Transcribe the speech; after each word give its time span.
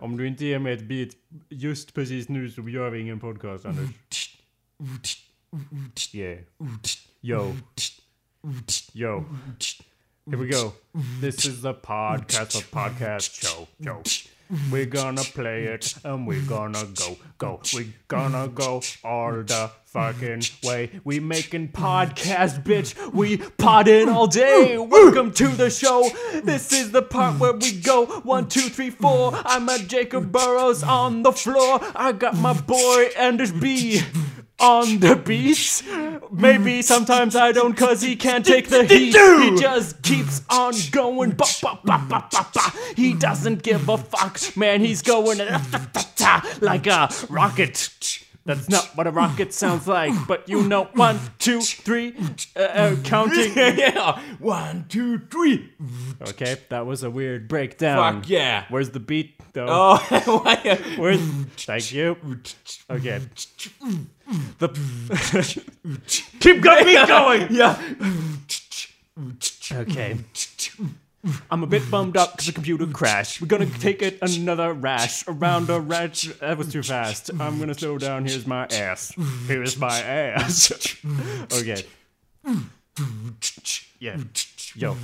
Om 0.00 0.16
du 0.16 0.26
inte 0.26 0.44
ger 0.44 0.58
mig 0.58 0.72
ett 0.72 0.82
beat 0.82 1.08
just 1.48 1.94
precis 1.94 2.28
nu 2.28 2.50
så 2.50 2.68
gör 2.68 2.90
vi 2.90 3.00
ingen 3.00 3.20
podcast 3.20 3.66
Anders. 3.66 3.90
Yeah. 6.12 6.38
Yo. 7.20 7.54
Yo. 8.92 9.24
Here 10.26 10.36
we 10.36 10.46
go. 10.46 10.72
This 11.20 11.46
is 11.46 11.62
the 11.62 11.72
podcast 11.72 12.56
of 12.56 12.70
podcast 12.70 13.44
show. 13.44 13.66
Show. 13.84 14.02
We're 14.70 14.86
gonna 14.86 15.22
play 15.22 15.64
it 15.64 15.94
and 16.04 16.26
we're 16.26 16.40
gonna 16.40 16.84
go, 16.94 17.16
go. 17.36 17.60
We're 17.74 17.92
gonna 18.08 18.48
go 18.48 18.80
all 19.04 19.42
the 19.42 19.70
fucking 19.84 20.42
way. 20.64 21.00
We 21.04 21.20
making 21.20 21.68
podcast, 21.68 22.64
bitch. 22.64 23.12
We 23.12 23.36
podding 23.36 24.08
all 24.08 24.26
day. 24.26 24.78
Welcome 24.78 25.32
to 25.34 25.48
the 25.48 25.68
show. 25.68 26.08
This 26.44 26.72
is 26.72 26.92
the 26.92 27.02
part 27.02 27.38
where 27.38 27.52
we 27.52 27.72
go 27.72 28.06
one, 28.06 28.48
two, 28.48 28.70
three, 28.70 28.90
four. 28.90 29.32
I'm 29.34 29.68
at 29.68 29.86
Jacob 29.86 30.32
Burrows 30.32 30.82
on 30.82 31.24
the 31.24 31.32
floor. 31.32 31.80
I 31.94 32.12
got 32.12 32.34
my 32.36 32.54
boy 32.54 33.10
Anders 33.18 33.52
B 33.52 34.00
on 34.60 34.98
the 34.98 35.16
beat. 35.16 35.82
Maybe 36.30 36.82
sometimes 36.82 37.36
I 37.36 37.52
don't 37.52 37.76
cause 37.76 38.02
he 38.02 38.16
can't 38.16 38.44
take 38.44 38.68
the 38.68 38.84
heat. 38.84 39.14
He 39.14 39.60
just 39.60 40.02
keeps 40.02 40.42
on 40.50 40.74
going. 40.90 41.30
Ba, 41.30 41.44
ba, 41.62 41.78
ba, 41.84 42.06
ba, 42.08 42.28
ba, 42.30 42.46
ba. 42.52 42.72
He 42.96 43.14
doesn't 43.14 43.62
give 43.62 43.88
a 43.88 43.98
fuck. 43.98 44.40
Man, 44.56 44.80
he's 44.80 45.02
going 45.02 45.38
like 46.60 46.86
a 46.86 47.10
rocket. 47.28 48.24
That's 48.44 48.70
not 48.70 48.96
what 48.96 49.06
a 49.06 49.10
rocket 49.10 49.52
sounds 49.52 49.86
like, 49.86 50.14
but 50.26 50.48
you 50.48 50.62
know, 50.62 50.84
one, 50.94 51.20
two, 51.38 51.60
three, 51.60 52.14
uh, 52.56 52.60
uh, 52.60 52.96
counting. 53.04 53.52
yeah, 53.56 54.18
one, 54.38 54.86
two, 54.88 55.18
three. 55.18 55.70
Okay, 56.22 56.56
that 56.70 56.86
was 56.86 57.02
a 57.02 57.10
weird 57.10 57.46
breakdown. 57.46 58.22
Fuck 58.22 58.30
yeah. 58.30 58.64
Where's 58.70 58.88
the 58.88 59.00
beat 59.00 59.34
though? 59.52 59.66
Oh, 59.68 60.94
Where's? 60.96 61.20
Thank 61.58 61.92
you. 61.92 62.16
Okay. 62.88 63.20
The 64.58 64.68
keep 66.40 66.60
going, 66.60 66.84
keep 66.84 67.08
going. 67.08 67.48
yeah. 67.50 67.80
Okay. 69.70 70.16
I'm 71.50 71.62
a 71.62 71.66
bit 71.66 71.90
bummed 71.90 72.16
up 72.16 72.32
because 72.32 72.46
the 72.46 72.52
computer 72.52 72.86
crashed. 72.86 73.40
We're 73.40 73.48
gonna 73.48 73.66
take 73.66 74.00
it 74.00 74.18
another 74.22 74.72
rash 74.72 75.26
around 75.26 75.68
a 75.68 75.80
rash. 75.80 76.22
That 76.40 76.56
was 76.56 76.72
too 76.72 76.82
fast. 76.82 77.30
I'm 77.38 77.58
gonna 77.58 77.74
slow 77.74 77.98
down. 77.98 78.24
Here's 78.24 78.46
my 78.46 78.66
ass. 78.66 79.12
Here's 79.46 79.76
my 79.76 79.98
ass. 80.00 80.72
okay. 81.52 81.82
Yeah. 83.98 84.18
Yo, 84.78 84.96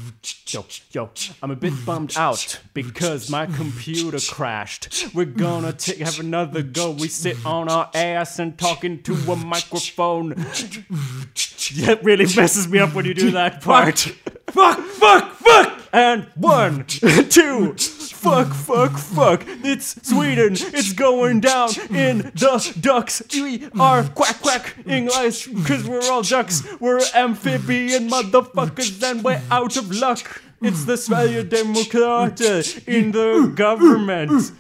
yo, 0.47 0.65
yo. 0.93 1.11
I'm 1.43 1.51
a 1.51 1.57
bit 1.57 1.73
bummed 1.85 2.17
out 2.17 2.61
because 2.75 3.29
my 3.29 3.47
computer 3.47 4.19
crashed. 4.31 5.13
We're 5.13 5.25
gonna 5.25 5.73
take 5.73 5.99
have 5.99 6.21
another 6.21 6.63
go. 6.63 6.93
We 6.93 7.09
sit 7.09 7.45
on 7.45 7.69
our 7.69 7.91
ass 7.93 8.39
and 8.39 8.57
talking 8.57 9.03
to 9.03 9.15
a 9.33 9.35
microphone. 9.35 10.29
That 10.29 11.99
really 12.05 12.27
messes 12.37 12.69
me 12.69 12.79
up 12.79 12.95
when 12.95 13.05
you 13.05 13.15
do 13.15 13.33
that 13.33 13.63
part. 13.63 13.99
Fuck, 14.47 14.79
fuck, 14.79 15.33
fuck! 15.33 15.81
And 15.93 16.29
one, 16.37 16.85
two, 16.87 17.75
fuck, 18.13 18.53
fuck, 18.53 18.99
fuck. 18.99 19.45
It's 19.47 19.97
Sweden. 20.09 20.55
It's 20.55 20.93
going 20.93 21.41
down 21.41 21.71
in 21.91 22.19
the 22.35 22.77
ducks. 22.81 23.23
We 23.33 23.69
are 23.79 24.05
quack, 24.05 24.41
quack 24.41 24.77
English 24.87 25.47
because 25.47 25.87
we're 25.89 26.03
all 26.11 26.23
ducks. 26.23 26.63
We're 26.81 27.01
amphibian 27.15 28.09
motherfuckers 28.09 29.03
and 29.03 29.23
we're 29.23 29.43
out 29.51 29.77
of 29.77 29.91
luck. 29.91 30.43
It's 30.63 30.85
the 30.85 30.95
Sverigedemokrater 30.95 32.89
in 32.89 33.13
the 33.13 33.53
government. 33.55 34.53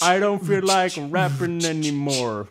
I 0.00 0.18
don't 0.18 0.44
feel 0.44 0.64
like 0.64 0.92
rapping 0.96 1.64
anymore. 1.64 2.48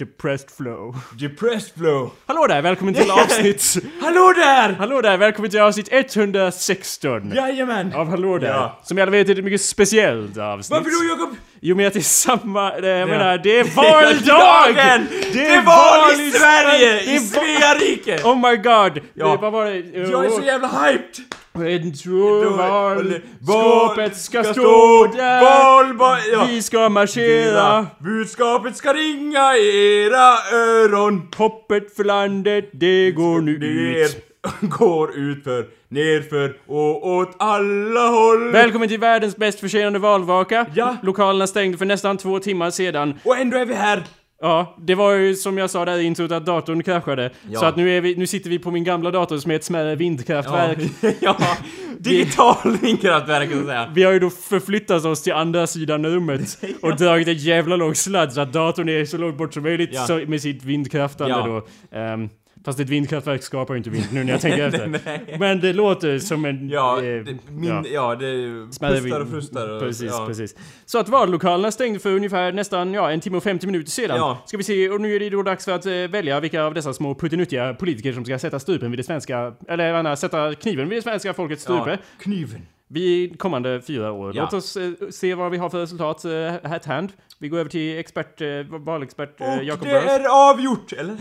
Depressed 0.00 0.50
flow. 0.50 0.94
Depressed 1.18 1.74
flow. 1.74 2.10
Hallå 2.26 2.46
där, 2.46 2.62
välkommen 2.62 2.94
till 2.94 3.10
avsnitt... 3.10 3.76
Hallå 4.00 4.32
där! 4.36 4.72
Hallå 4.72 5.00
där, 5.00 5.16
välkommen 5.16 5.50
till 5.50 5.60
avsnitt 5.60 5.88
116. 5.90 7.32
Jajamän! 7.34 7.92
Av 7.94 8.08
Hallå 8.08 8.38
där. 8.38 8.48
Ja. 8.48 8.80
Som 8.84 8.98
alla 8.98 9.10
vet 9.10 9.28
är 9.28 9.34
det 9.34 9.38
ett 9.40 9.44
mycket 9.44 9.60
speciellt 9.60 10.38
avsnitt. 10.38 10.70
Varför 10.70 10.90
då 10.90 11.20
Jakob? 11.20 11.36
Jo 11.62 11.76
men 11.76 11.86
att 11.86 11.92
det 11.92 11.98
är 11.98 12.02
samma, 12.02 12.70
det, 12.80 12.88
jag 12.88 13.00
Ja. 13.00 13.06
menar 13.06 13.38
det 13.38 13.58
är 13.58 13.64
valdag! 13.76 14.24
Dagen! 14.26 15.06
Det 15.32 15.46
är 15.46 15.62
val 15.62 16.20
i 16.20 16.30
Sverige! 16.30 17.00
I 17.14 17.18
Svea 17.18 17.74
rike! 17.74 18.20
Oh 18.24 18.50
my 18.50 18.56
god! 18.56 19.00
Ja. 19.14 19.26
Det, 19.28 19.36
vad 19.36 19.52
var 19.52 19.64
det? 19.64 20.08
Jag 20.10 20.24
är 20.24 20.30
så 20.30 20.42
jävla 20.42 20.68
hyped! 20.68 21.24
En 21.52 21.94
tror 21.94 22.44
val, 22.56 23.14
Val 23.40 23.88
skåpet 23.88 24.16
ska 24.16 24.44
ska 24.44 24.52
stå 24.52 25.06
där. 25.16 25.40
Val, 25.42 25.94
ba- 25.94 26.18
ja. 26.32 26.44
Vi 26.48 26.62
ska 26.62 26.88
marschera. 26.88 27.86
Budskapet 27.98 28.76
ska 28.76 28.92
ringa 28.92 29.56
i 29.56 30.02
era 30.06 30.34
öron. 30.52 31.28
Hoppet 31.36 31.96
för 31.96 32.04
landet, 32.04 32.68
det 32.72 33.10
går 33.10 33.40
nu 33.40 33.52
ut. 33.52 34.16
går 34.60 35.16
utför, 35.18 35.64
nerför 35.90 36.56
och 36.66 37.06
åt 37.08 37.36
alla 37.38 38.08
håll. 38.08 38.52
Välkommen 38.52 38.88
till 38.88 39.00
världens 39.00 39.36
bäst 39.36 39.60
försenade 39.60 39.98
valvaka. 39.98 40.66
Ja. 40.74 40.96
Lokalerna 41.02 41.46
stängde 41.46 41.78
för 41.78 41.84
nästan 41.86 42.16
två 42.16 42.38
timmar 42.38 42.70
sedan. 42.70 43.18
Och 43.24 43.36
ändå 43.36 43.56
är 43.56 43.64
vi 43.66 43.74
här. 43.74 44.02
Ja, 44.42 44.76
det 44.78 44.94
var 44.94 45.12
ju 45.12 45.34
som 45.34 45.58
jag 45.58 45.70
sa 45.70 45.84
där 45.84 45.98
i 45.98 46.02
introt 46.04 46.32
att 46.32 46.46
datorn 46.46 46.82
kraschade. 46.82 47.30
Ja. 47.50 47.60
Så 47.60 47.66
att 47.66 47.76
nu, 47.76 47.96
är 47.96 48.00
vi, 48.00 48.16
nu 48.16 48.26
sitter 48.26 48.50
vi 48.50 48.58
på 48.58 48.70
min 48.70 48.84
gamla 48.84 49.10
dator 49.10 49.38
som 49.38 49.50
är 49.50 49.54
ett 49.54 49.64
smärre 49.64 49.94
vindkraftverk. 49.96 50.78
ja, 51.20 51.36
digital 51.98 52.76
vindkraftverk 52.82 53.50
så 53.52 53.58
att 53.58 53.66
säga. 53.66 53.90
Vi 53.94 54.02
har 54.02 54.12
ju 54.12 54.18
då 54.18 54.30
förflyttat 54.30 55.04
oss 55.04 55.22
till 55.22 55.32
andra 55.32 55.66
sidan 55.66 56.06
rummet 56.06 56.58
och 56.82 56.96
dragit 56.96 57.28
en 57.28 57.34
jävla 57.34 57.76
lång 57.76 57.94
sladd 57.94 58.32
så 58.32 58.40
att 58.40 58.52
datorn 58.52 58.88
är 58.88 59.04
så 59.04 59.16
långt 59.18 59.38
bort 59.38 59.54
som 59.54 59.62
möjligt 59.62 59.90
Ja. 59.92 60.06
så, 60.06 60.16
med 60.26 60.42
sitt 60.42 60.64
vindkraftande 60.64 61.34
Ja. 61.34 61.46
då. 61.46 61.66
Ehm, 61.98 62.28
fast 62.64 62.80
ett 62.80 62.88
vindkraftverk 62.88 63.42
skapar 63.42 63.74
ju 63.74 63.78
inte 63.78 63.90
vind 63.90 64.06
nu 64.12 64.24
när 64.24 64.32
jag 64.32 64.40
tänker 64.40 64.66
efter. 64.66 65.38
Men 65.38 65.60
det 65.60 65.72
låter 65.72 66.18
som 66.18 66.44
en... 66.44 66.68
Ja, 66.68 66.96
eh, 66.96 67.02
det, 67.02 67.38
min, 67.48 67.68
ja. 67.68 67.84
ja. 67.92 68.14
det 68.14 68.66
pustar 68.80 69.20
och 69.20 69.28
frustar 69.28 69.68
och, 69.68 69.80
Precis, 69.80 70.10
ja. 70.10 70.24
precis. 70.26 70.54
Så 70.86 70.98
att 70.98 71.08
vallokalerna 71.08 71.70
stängde 71.70 71.98
för 71.98 72.14
ungefär 72.14 72.52
nästan, 72.52 72.94
ja, 72.94 73.10
en 73.10 73.20
timme 73.20 73.36
och 73.36 73.42
50 73.42 73.66
minuter 73.66 73.90
sedan. 73.90 74.16
Ja. 74.16 74.42
Ska 74.46 74.56
vi 74.56 74.64
se, 74.64 74.88
och 74.88 75.00
nu 75.00 75.16
är 75.16 75.20
det 75.20 75.30
då 75.30 75.42
dags 75.42 75.64
för 75.64 75.72
att 75.72 75.86
eh, 75.86 75.92
välja 75.92 76.40
vilka 76.40 76.62
av 76.62 76.74
dessa 76.74 76.92
små 76.92 77.14
puttinuttiga 77.14 77.74
politiker 77.74 78.12
som 78.12 78.24
ska 78.24 78.38
sätta 78.38 78.58
strupen 78.58 78.90
vid 78.90 78.98
det 78.98 79.04
svenska, 79.04 79.54
eller 79.68 79.86
jag 79.86 79.96
menar, 79.96 80.16
sätta 80.16 80.54
kniven 80.54 80.88
vid 80.88 80.98
det 80.98 81.02
svenska 81.02 81.34
folkets 81.34 81.62
strupe. 81.62 81.90
Ja, 81.90 81.96
kniven. 82.18 82.66
Vi 82.92 83.34
kommande 83.38 83.80
fyra 83.86 84.12
år. 84.12 84.32
Ja. 84.36 84.42
Låt 84.42 84.52
oss 84.52 84.76
eh, 84.76 84.90
se 85.10 85.34
vad 85.34 85.50
vi 85.50 85.58
har 85.58 85.70
för 85.70 85.80
resultat 85.80 86.24
uh, 86.24 86.72
at 86.72 86.84
hand. 86.84 87.12
Vi 87.38 87.48
går 87.48 87.58
över 87.58 87.70
till 87.70 87.98
expert, 87.98 88.40
uh, 88.40 88.62
valexpert 88.78 89.40
uh, 89.40 89.46
Och 89.58 89.64
Jacob 89.64 89.86
det 89.86 89.92
Burrows. 89.92 90.10
är 90.10 90.50
avgjort, 90.50 90.92
eller? 90.92 91.16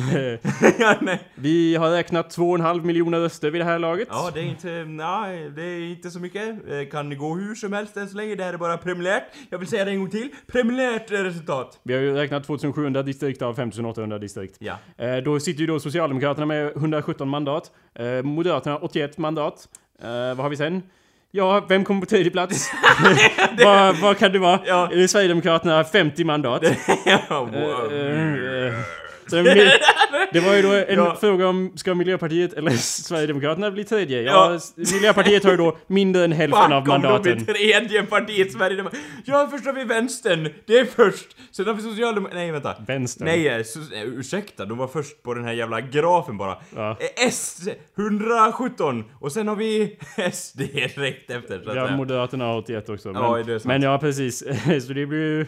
ja, 0.82 0.96
nej. 1.02 1.22
Vi 1.36 1.76
har 1.76 1.92
räknat 1.92 2.38
2,5 2.38 2.84
miljoner 2.84 3.20
röster 3.20 3.52
vid 3.52 3.62
det 3.62 3.66
här 3.66 3.80
laget. 3.80 4.08
Ja, 4.12 4.32
det 4.34 4.40
är 4.40 4.44
inte, 4.44 4.68
nej, 4.88 5.50
det 5.50 5.64
är 5.64 5.80
inte 5.92 6.12
så 6.12 6.20
mycket. 6.20 6.50
Eh, 6.72 6.90
Kan 6.92 7.18
gå 7.18 7.36
hur 7.36 7.56
som 7.56 7.74
helst 7.74 7.98
än 7.98 8.10
så 8.10 8.18
länge. 8.18 8.36
Det 8.36 8.44
här 8.44 8.54
är 8.54 8.58
bara 8.58 8.78
preliminärt. 8.78 9.24
Jag 9.50 9.60
vill 9.60 9.68
säga 9.68 9.86
det 9.86 9.92
en 9.92 10.00
gång 10.00 10.10
till. 10.10 10.30
Preliminärt 10.48 11.12
eh, 11.12 11.18
resultat. 11.18 11.80
Vi 11.84 11.94
har 11.94 12.02
ju 12.02 12.14
räknat 12.14 12.44
2700 12.44 13.04
distrikt 13.04 13.42
av 13.42 13.54
5800 13.54 14.18
distrikt. 14.20 14.56
Ja. 14.60 14.74
Eh, 14.98 15.18
då 15.18 15.40
sitter 15.40 15.62
ju 15.62 15.68
då 15.68 15.80
Socialdemokraterna 15.80 16.46
med 16.46 16.76
117 16.76 17.30
mandat. 17.30 17.72
Eh, 17.96 18.24
Moderaterna 18.24 18.78
81 18.78 19.18
mandat. 19.18 19.68
Eh, 20.02 20.08
vad 20.10 20.38
har 20.38 20.50
vi 20.50 20.58
sen? 20.58 20.84
Ja, 21.32 21.66
vem 21.70 21.84
kommer 21.84 22.00
på 22.02 22.06
tredje 22.06 22.32
plats? 22.32 22.72
vad, 23.64 23.98
vad 23.98 24.18
kan 24.18 24.32
det 24.32 24.40
vara? 24.40 24.60
Ja. 24.66 24.90
Sverigedemokraterna 25.08 25.84
50 25.84 26.24
mandat. 26.24 26.64
ja, 27.06 27.20
wow. 27.30 27.94
eh. 27.94 28.74
Så 28.74 28.76
mi- 28.76 28.99
det 30.34 30.40
var 30.40 30.54
ju 30.56 30.62
då 30.62 30.72
en 30.74 30.86
Ja. 30.98 31.18
fråga 31.22 31.48
om 31.48 31.72
ska 31.76 31.96
Miljöpartiet 31.96 32.54
eller 32.54 32.72
Sverigedemokraterna 33.04 33.72
bli 33.72 33.84
tredje? 33.84 34.22
Ja, 34.22 34.60
Ja. 34.76 34.84
Miljöpartiet 34.94 35.44
har 35.44 35.52
ju 35.52 35.58
då 35.58 35.78
mindre 35.88 36.24
än 36.24 36.32
hälften 36.32 36.74
av 36.74 36.82
Fuck 36.82 36.94
om 36.94 37.02
de 37.02 37.08
mandaten. 37.08 37.44
blir 37.46 37.56
tredje 37.56 38.04
partiet 38.04 38.52
Sverigedemokraterna. 38.54 39.04
Ja, 39.26 39.48
först 39.52 39.66
har 39.66 39.74
vi 39.74 39.84
vänstern. 39.84 40.50
Det 40.66 40.80
är 40.80 40.86
först. 40.86 41.38
Sen 41.52 41.68
har 41.68 41.74
vi 41.74 41.82
socialdemokraterna. 41.82 42.42
Nej, 42.42 42.52
vänta. 42.52 42.76
Vänstern. 42.88 43.26
Nej, 43.26 43.48
eh, 43.48 43.58
so- 43.60 43.94
eh, 43.96 44.04
ursäkta. 44.04 44.66
De 44.66 44.78
var 44.78 44.88
först 44.88 45.24
på 45.24 45.34
den 45.34 45.44
här 45.44 45.54
jävla 45.54 45.82
grafen 45.82 46.38
bara. 46.38 46.58
Ja. 46.76 46.90
Eh, 47.00 47.26
S 47.28 47.68
117. 47.98 49.04
Och 49.20 49.32
sen 49.32 49.48
har 49.48 49.56
vi 49.56 49.98
SD 50.34 50.58
direkt 50.60 51.32
efter, 51.32 51.62
så 51.64 51.70
att 51.70 51.76
Ja. 51.76 51.96
Moderaterna 51.98 52.46
har 52.46 52.58
81 52.58 52.90
också. 52.90 53.12
Men, 53.12 53.22
Ja, 53.24 53.44
det 53.46 53.54
är 53.54 53.60
sant. 53.60 53.66
men 53.66 53.82
ja, 53.82 53.98
precis. 53.98 54.40
Så 54.88 54.94
det 54.94 55.06
blir 55.06 55.20
ju... 55.20 55.46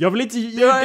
Jag 0.00 0.10
vill 0.10 0.20
inte... 0.20 0.38
Jag, 0.38 0.74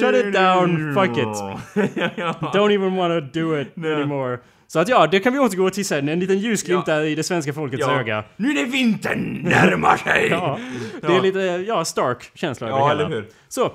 Shut 0.00 0.14
it 0.26 0.32
down, 0.34 0.94
fuck 0.94 1.18
it. 1.18 1.24
Don't 2.54 2.72
even 2.74 2.96
wanna 2.96 3.20
do 3.20 3.60
it 3.60 3.78
anymore. 3.78 4.38
Så 4.66 4.78
att 4.78 4.88
ja, 4.88 5.06
det 5.06 5.20
kan 5.20 5.32
vi 5.32 5.38
återgå 5.38 5.70
till 5.70 5.84
sen. 5.84 6.08
En 6.08 6.20
liten 6.20 6.38
ljusglimt 6.38 6.84
Ja. 6.88 6.94
där 6.94 7.02
i 7.04 7.14
det 7.14 7.22
svenska 7.22 7.52
folkets 7.52 7.80
Ja. 7.86 8.00
öga. 8.00 8.24
Nu 8.36 8.52
när 8.54 8.64
vintern 8.64 9.40
närmar 9.42 9.96
sig! 9.96 10.28
Ja, 10.30 10.58
det 11.00 11.06
är 11.16 11.20
lite, 11.22 11.38
ja, 11.68 11.84
stark 11.84 12.30
känsla 12.34 12.66
över 12.68 12.78
Ja, 12.78 12.88
hela. 12.88 13.04
eller 13.06 13.16
hur? 13.16 13.26
Så, 13.48 13.72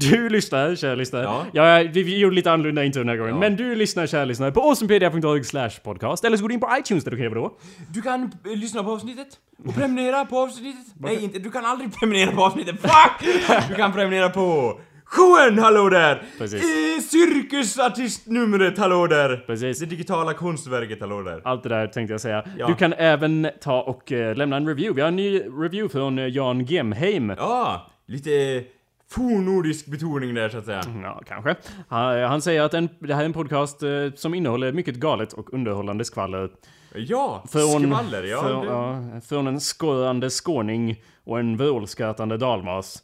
du 0.00 0.28
lyssnar, 0.30 0.74
kära 0.74 0.94
lyssnare. 0.94 1.22
Ja. 1.22 1.46
Ja. 1.52 1.90
vi, 1.92 2.18
gjorde 2.18 2.34
lite 2.34 2.52
annorlunda 2.52 2.84
intro 2.84 3.00
den 3.00 3.08
här 3.08 3.16
gången. 3.16 3.34
Ja. 3.34 3.40
Men 3.40 3.56
du 3.56 3.74
lyssnar, 3.74 4.06
kära 4.06 4.24
lyssnare, 4.24 4.52
på 4.52 4.60
awesomepedia.org 4.60 5.44
slash 5.44 5.70
podcast. 5.84 6.24
Eller 6.24 6.36
så 6.36 6.42
går 6.42 6.48
du 6.48 6.54
in 6.54 6.60
på 6.60 6.68
iTunes 6.80 7.04
där 7.04 7.10
du 7.10 7.16
kan 7.16 7.24
göra 7.24 7.34
vadå? 7.34 7.58
Du 7.88 8.02
kan 8.02 8.22
eh, 8.22 8.56
lyssna 8.56 8.82
på 8.82 8.90
avsnittet 8.90 9.28
och 9.66 9.74
prenumerera 9.74 10.24
på 10.24 10.38
avsnittet. 10.38 10.86
Nej, 10.98 11.24
inte. 11.24 11.38
Du 11.38 11.50
kan 11.50 11.64
aldrig 11.64 11.94
prenumerera 11.98 12.32
på 12.32 12.44
avsnittet. 12.44 12.80
Fuck! 12.80 13.28
Du 13.68 13.74
kan 13.74 13.92
prenumerera 13.92 14.28
på 14.28 14.80
showen, 15.04 15.58
hallå 15.58 15.88
där! 15.88 16.22
Precis. 16.38 16.64
I 16.64 17.00
cirkusartistnumret, 17.02 18.78
hallå 18.78 19.06
där! 19.06 19.44
Precis. 19.46 19.78
Det 19.78 19.86
digitala 19.86 20.34
konstverket, 20.34 21.00
hallå 21.00 21.22
där. 21.22 21.40
Allt 21.44 21.62
det 21.62 21.68
där 21.68 21.86
tänkte 21.86 22.14
jag 22.14 22.20
säga. 22.20 22.44
Ja. 22.58 22.66
Du 22.66 22.74
kan 22.74 22.92
även 22.92 23.48
ta 23.60 23.82
och 23.82 24.12
eh, 24.12 24.36
lämna 24.36 24.56
en 24.56 24.68
review. 24.68 24.94
Vi 24.94 25.00
har 25.00 25.08
en 25.08 25.16
ny 25.16 25.40
review 25.40 25.88
från 25.88 26.18
eh, 26.18 26.26
Jan 26.26 26.64
Gemheim. 26.64 27.34
Ja, 27.38 27.90
lite 28.06 28.64
fornordisk 29.10 29.86
betoning 29.86 30.34
där 30.34 30.48
så 30.48 30.58
att 30.58 30.64
säga. 30.64 30.82
Ja, 31.02 31.22
kanske. 31.26 31.54
Han, 31.88 32.22
han 32.22 32.42
säger 32.42 32.62
att 32.62 32.74
en, 32.74 32.88
det 32.98 33.14
här 33.14 33.20
är 33.22 33.24
en 33.26 33.32
podcast 33.32 33.82
eh, 33.82 33.90
som 34.16 34.34
innehåller 34.34 34.72
mycket 34.72 34.94
galet 34.94 35.32
och 35.32 35.54
underhållande 35.54 36.04
skvaller. 36.04 36.50
Ja, 36.94 37.44
Från, 37.48 37.82
skvaller, 37.82 38.22
ja. 38.22 38.42
det- 38.42 38.66
ja, 38.66 39.20
från 39.28 39.46
en 39.46 39.60
skårande 39.60 40.30
skåning 40.30 41.02
och 41.24 41.38
en 41.40 41.56
vrålskrattande 41.56 42.36
dalmas. 42.36 43.02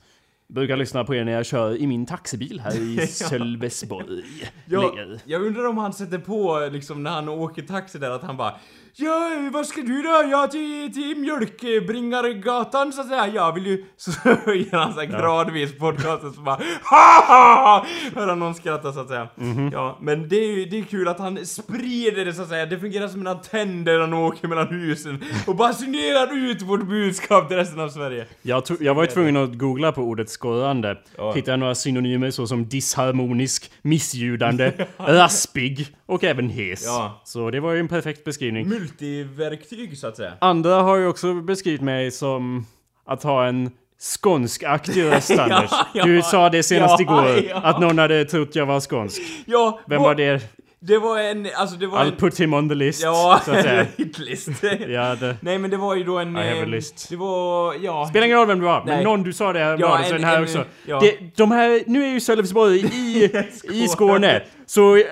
Brukar 0.49 0.76
lyssna 0.76 1.05
på 1.05 1.14
er 1.14 1.25
när 1.25 1.32
jag 1.32 1.47
kör 1.47 1.76
i 1.76 1.87
min 1.87 2.06
taxibil 2.06 2.61
här 2.61 2.76
i 2.81 3.06
Sölvesborg. 3.06 4.23
Ja, 4.67 4.94
jag 5.25 5.43
undrar 5.43 5.69
om 5.69 5.79
han 5.79 5.93
sätter 5.93 6.19
på 6.19 6.69
liksom 6.73 7.02
när 7.02 7.11
han 7.11 7.29
åker 7.29 7.62
taxi 7.62 7.99
där 7.99 8.11
att 8.11 8.23
han 8.23 8.37
bara 8.37 8.55
Ja, 8.99 9.31
vad 9.53 9.67
ska 9.67 9.81
du 9.81 10.03
då? 10.03 10.25
Ja, 10.31 10.49
till, 10.51 10.93
till 10.95 11.17
Mjölkbringargatan 11.17 12.93
så 12.93 13.01
att 13.01 13.09
säga. 13.09 13.29
Ja, 13.35 13.51
vill 13.53 13.65
du... 13.65 13.85
Så 13.97 14.11
gör 14.47 14.79
han 14.79 14.95
så 14.95 15.01
här 15.01 15.07
gradvis 15.07 15.79
podcasten 15.79 16.33
så 16.33 16.41
bara 16.41 16.61
ha, 16.83 17.25
ha! 17.27 17.87
Hör 18.15 18.27
han 18.29 18.39
någon 18.39 18.55
skratta 18.55 18.93
så 18.93 19.01
att 19.01 19.09
säga. 19.09 19.29
Mhm. 19.35 19.71
Ja, 19.73 19.99
men 20.01 20.29
det 20.29 20.37
är 20.37 20.57
ju 20.57 20.65
det 20.65 20.79
är 20.79 20.83
kul 20.83 21.09
att 21.09 21.19
han 21.19 21.47
sprider 21.47 22.25
det 22.25 22.33
så 22.33 22.43
att 22.43 22.49
säga. 22.49 22.67
Det 22.67 22.79
fungerar 22.79 23.09
som 23.09 23.21
en 23.21 23.27
antenn 23.27 23.85
där 23.85 24.01
han 24.01 24.15
åker 24.15 24.49
mellan 24.49 24.69
husen 24.69 25.25
och 25.47 25.57
basunerar 25.57 26.37
ut 26.51 26.63
vårt 26.63 26.83
budskap 26.87 27.49
till 27.49 27.57
resten 27.57 27.81
av 27.81 27.89
Sverige. 27.89 28.27
Jag, 28.43 28.65
tog, 28.65 28.83
jag 28.83 28.95
var 28.95 29.03
ju 29.03 29.09
tvungen 29.09 29.37
att 29.37 29.59
googla 29.59 29.93
på 29.93 30.03
ordet 30.03 30.29
skårande. 30.29 30.99
Ja. 31.17 31.33
Hittade 31.33 31.57
några 31.57 31.75
synonymer 31.75 32.31
såsom 32.31 32.69
disharmonisk, 32.69 33.71
missljudande, 33.83 34.73
raspig 34.97 35.87
och 36.07 36.25
även 36.25 36.51
hes. 36.51 36.85
Ja. 36.85 37.23
Så 37.25 37.51
det 37.51 37.61
var 37.61 37.73
ju 37.73 37.81
en 37.81 37.89
perfekt 37.89 38.25
beskrivning. 38.25 38.69
Multiverktyg 38.87 39.99
så 39.99 40.06
att 40.06 40.17
säga. 40.17 40.33
Andra 40.41 40.75
har 40.83 40.97
ju 40.97 41.06
också 41.06 41.35
beskrivit 41.35 41.81
mig 41.81 42.11
som 42.11 42.67
att 43.06 43.23
ha 43.23 43.47
en 43.47 43.71
skånskaktig 44.00 45.05
röst 45.05 45.31
Anders. 45.38 45.71
ja, 45.94 46.05
du 46.05 46.23
sa 46.23 46.49
det 46.49 46.62
senast 46.62 47.00
ja, 47.00 47.03
igår, 47.03 47.44
ja. 47.50 47.56
att 47.56 47.81
någon 47.81 47.99
hade 47.99 48.25
trott 48.25 48.56
jag 48.56 48.67
var 48.67 48.81
skånsk. 48.81 49.23
Ja, 49.47 49.81
Vem 49.87 50.03
var 50.03 50.15
det? 50.15 50.43
Det 50.81 50.99
var 50.99 51.19
en, 51.19 51.49
alltså 51.56 51.77
det 51.77 51.87
var 51.87 51.99
I'll 52.05 52.11
en... 52.12 52.17
put 52.17 52.41
him 52.41 52.55
on 52.55 52.69
the 52.69 52.75
list, 52.75 53.03
Ja, 53.03 53.41
så 53.44 53.53
att 53.53 53.62
säga. 53.62 53.87
hitlist. 53.97 54.49
Ja, 54.88 55.15
det 55.15 55.37
Nej 55.41 55.59
men 55.59 55.71
det 55.71 55.77
var 55.77 55.94
ju 55.97 56.05
då 56.05 56.19
en... 56.19 56.37
I 56.37 56.41
have 56.41 56.61
a 56.61 56.62
eh, 56.62 56.67
list. 56.67 57.06
Det 57.11 57.17
var, 57.17 57.75
ja... 57.75 58.06
spelar 58.11 58.27
ingen 58.27 58.38
roll 58.38 58.47
vem 58.47 58.59
du 58.59 58.65
var, 58.65 58.85
men 58.85 59.05
någon 59.05 59.23
du 59.23 59.33
sa 59.33 59.53
det 59.53 59.59
här 59.59 59.77
Ja, 59.81 59.99
det, 59.99 60.05
så 60.09 60.15
en- 60.15 60.21
den 60.21 60.31
här 60.31 60.37
en- 60.37 60.43
också. 60.43 60.65
ja. 60.87 61.00
Det, 61.00 61.37
de 61.37 61.50
här, 61.50 61.83
nu 61.87 62.05
är 62.05 62.09
ju 62.09 62.21
Sölvesborg 62.21 62.79
i, 62.81 63.31
i 63.73 63.88
Skåne. 63.88 64.43
Så 64.67 64.97
eh, 64.97 65.03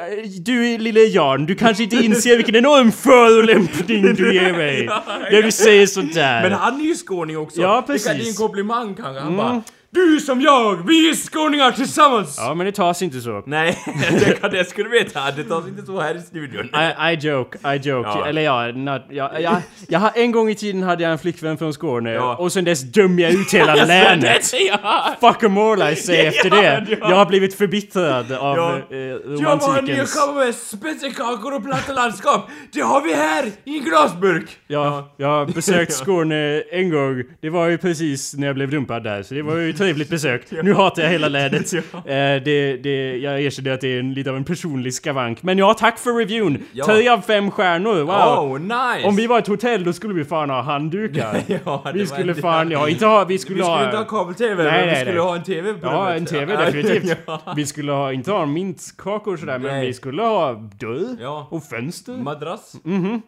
du 0.40 0.78
lille 0.78 1.00
Jan, 1.00 1.46
du 1.46 1.54
kanske 1.54 1.82
inte 1.82 1.96
inser 1.96 2.36
vilken 2.36 2.56
enorm 2.56 2.92
förolämpning 2.92 4.14
du 4.14 4.34
ger 4.34 4.52
mig. 4.52 4.86
När 5.32 5.42
du 5.42 5.52
säger 5.52 5.86
sådär. 5.86 6.42
Men 6.42 6.52
han 6.52 6.80
är 6.80 6.84
ju 6.84 6.94
skåning 6.94 7.38
också. 7.38 7.60
Ja, 7.60 7.84
precis. 7.86 8.06
Mm. 8.06 8.18
det 8.18 8.24
är 8.24 8.28
en 8.28 8.34
komplimang 8.34 8.94
kanske. 8.94 9.20
Han 9.22 9.36
bara 9.36 9.62
Du 9.94 10.20
som 10.20 10.40
jag, 10.40 10.86
vi 10.86 11.10
är 11.10 11.14
skåningar 11.14 11.70
tillsammans! 11.72 12.34
Ja, 12.38 12.54
men 12.54 12.66
det 12.66 12.72
tas 12.72 13.02
inte 13.02 13.20
så. 13.20 13.42
Nej, 13.46 13.78
det, 14.26 14.40
kan, 14.40 14.50
det 14.50 14.64
ska 14.64 14.82
du 14.82 14.88
veta. 14.88 15.20
Det 15.36 15.44
tas 15.44 15.68
inte 15.68 15.82
så 15.86 16.00
här 16.00 16.14
i 16.14 16.20
studion. 16.20 16.64
I, 16.64 17.12
I 17.12 17.14
joke, 17.28 17.58
I 17.74 17.76
joke. 17.88 18.08
Ja. 18.08 18.26
Eller 18.26 18.42
ja, 18.42 18.66
not, 18.72 19.02
ja, 19.10 19.32
ja, 19.40 19.62
jag 19.88 19.98
har, 19.98 20.10
en 20.14 20.32
gång 20.32 20.50
i 20.50 20.54
tiden 20.54 20.82
hade 20.82 21.02
jag 21.02 21.12
en 21.12 21.18
flickvän 21.18 21.58
från 21.58 21.72
Skåne 21.74 22.10
Ja. 22.12 22.36
och 22.36 22.52
sen 22.52 22.64
dess 22.64 22.80
dömde 22.80 23.22
jag 23.22 23.32
ut 23.32 23.54
hela 23.54 23.74
länet. 23.84 24.52
ja. 24.68 25.16
Fuck 25.20 25.42
em 25.42 25.58
all 25.58 25.92
I 25.92 25.96
say 25.96 26.16
efter 26.16 26.50
det. 26.50 26.86
ja. 26.90 26.96
Jag 27.10 27.16
har 27.16 27.26
blivit 27.26 27.54
förbittrad 27.54 28.32
av 28.32 28.56
Ja. 28.56 28.76
eh, 28.90 28.98
Jag 28.98 29.16
var 29.16 29.68
romantikens... 29.68 30.28
och 30.28 30.34
med 30.34 30.54
spetsekakor 30.54 31.54
och 31.54 31.64
platta 31.64 31.92
landskap. 31.92 32.50
Det 32.72 32.80
har 32.80 33.00
vi 33.02 33.14
här 33.14 33.44
i 33.64 33.78
en 33.78 33.84
glasburk. 33.84 34.46
Ja, 34.66 35.14
jag 35.16 35.28
har 35.28 35.46
besökt 35.46 35.92
Skåne 36.02 36.62
en 36.72 36.90
gång. 36.90 37.22
Det 37.40 37.50
var 37.50 37.68
ju 37.68 37.78
precis 37.78 38.34
när 38.34 38.46
jag 38.46 38.54
blev 38.56 38.70
dumpad 38.70 39.02
där, 39.04 39.22
så 39.22 39.34
det 39.34 39.42
var 39.42 39.56
ju 39.56 39.72
trevligt 39.84 40.08
besök. 40.08 40.42
Nu 40.62 40.74
hatar 40.74 41.02
jag 41.02 41.10
hela 41.10 41.28
länet. 41.28 41.72
Ja. 41.92 41.98
Eh, 41.98 42.42
det, 42.42 42.76
det, 42.76 43.16
jag 43.16 43.40
erkänner 43.42 43.70
att 43.70 43.80
det 43.80 43.88
är 43.88 44.00
en, 44.00 44.14
lite 44.14 44.30
av 44.30 44.36
en 44.36 44.44
personlig 44.44 44.94
skavank. 44.94 45.42
Men 45.42 45.58
ja, 45.58 45.74
tack 45.74 45.98
för 45.98 46.10
reviewn! 46.18 46.58
Ja. 46.72 46.84
Tre 46.84 47.08
av 47.08 47.20
fem 47.20 47.50
stjärnor, 47.50 47.94
wow! 48.02 48.52
Oh, 48.52 48.58
nice! 48.60 49.06
Om 49.08 49.16
vi 49.16 49.26
var 49.26 49.38
ett 49.38 49.46
hotell 49.46 49.84
då 49.84 49.92
skulle 49.92 50.14
vi 50.14 50.24
fan 50.24 50.50
ha 50.50 50.62
handdukar. 50.62 51.40
Ja, 51.64 51.84
vi 51.94 52.06
skulle 52.06 52.34
fan, 52.34 52.70
ja 52.70 52.88
inte 52.88 53.06
ha, 53.06 53.24
vi 53.24 53.38
skulle 53.38 53.56
Vi 53.56 53.62
skulle 53.62 53.76
ha... 53.76 53.84
inte 53.84 53.96
ha 53.96 54.04
kabel-tv, 54.04 54.62
Nej, 54.64 54.86
men 54.86 54.88
vi 54.90 54.96
skulle 54.96 55.12
nej. 55.12 55.20
ha 55.22 55.36
en 55.36 55.42
TV 55.44 55.72
på 55.74 55.86
Ja, 55.86 56.14
en 56.14 56.26
TV 56.26 56.56
definitivt. 56.56 57.18
Vi 57.56 57.66
skulle 57.66 57.92
ha, 57.92 58.12
inte 58.12 58.30
ha 58.32 58.46
mintkakor 58.46 59.36
sådär, 59.36 59.58
men 59.58 59.80
vi 59.80 59.92
skulle 59.94 60.22
ha 60.22 60.52
dörr 60.52 61.16
Ja. 61.20 61.48
och 61.50 61.64
fönster. 61.64 62.12
Madrass, 62.12 62.72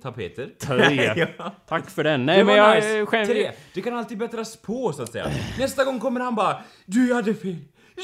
tapeter. 0.03 0.49
Tre. 0.67 1.27
Tack 1.69 1.91
för 1.91 2.05
den. 2.05 2.27
Nej 2.27 2.39
Det 2.39 2.45
men 2.45 2.57
var 2.59 2.67
jag 2.69 2.77
nice. 2.77 3.07
själv... 3.07 3.27
Tre. 3.27 3.51
Det 3.75 3.81
kan 3.83 3.97
alltid 3.97 4.19
bättras 4.19 4.57
på 4.57 4.93
så 4.93 5.03
att 5.03 5.13
säga. 5.13 5.27
Nästa 5.59 5.85
gång 5.85 5.99
kommer 6.01 6.21
han 6.21 6.35
bara 6.35 6.46
Du 6.87 7.15
hade 7.15 7.35
fel. 7.35 7.57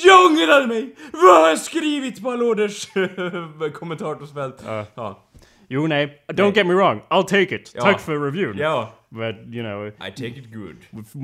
Jag 0.05 0.27
ångrar 0.27 0.67
mig! 0.67 0.95
Vad 1.13 1.41
har 1.41 1.49
jag 1.49 1.59
skrivit 1.59 2.23
på 2.23 2.31
Allåders 2.31 2.89
kommentatorsfält? 3.75 4.63
Ja. 4.67 4.87
Ja. 4.95 5.23
Jo 5.69 5.87
nej, 5.87 6.23
don't 6.29 6.43
Nej. 6.43 6.53
get 6.57 6.67
me 6.67 6.75
wrong, 6.75 7.03
I'll 7.11 7.25
take 7.25 7.55
it. 7.55 7.73
Ja. 7.75 7.83
Tack 7.83 8.01
för 8.01 8.19
reviewn. 8.19 8.59
Ja. 8.59 8.93
But 9.09 9.37
you 9.53 9.63
know, 9.63 9.87
I 9.87 10.11
take 10.11 10.39
it 10.39 10.53
good. 10.53 10.77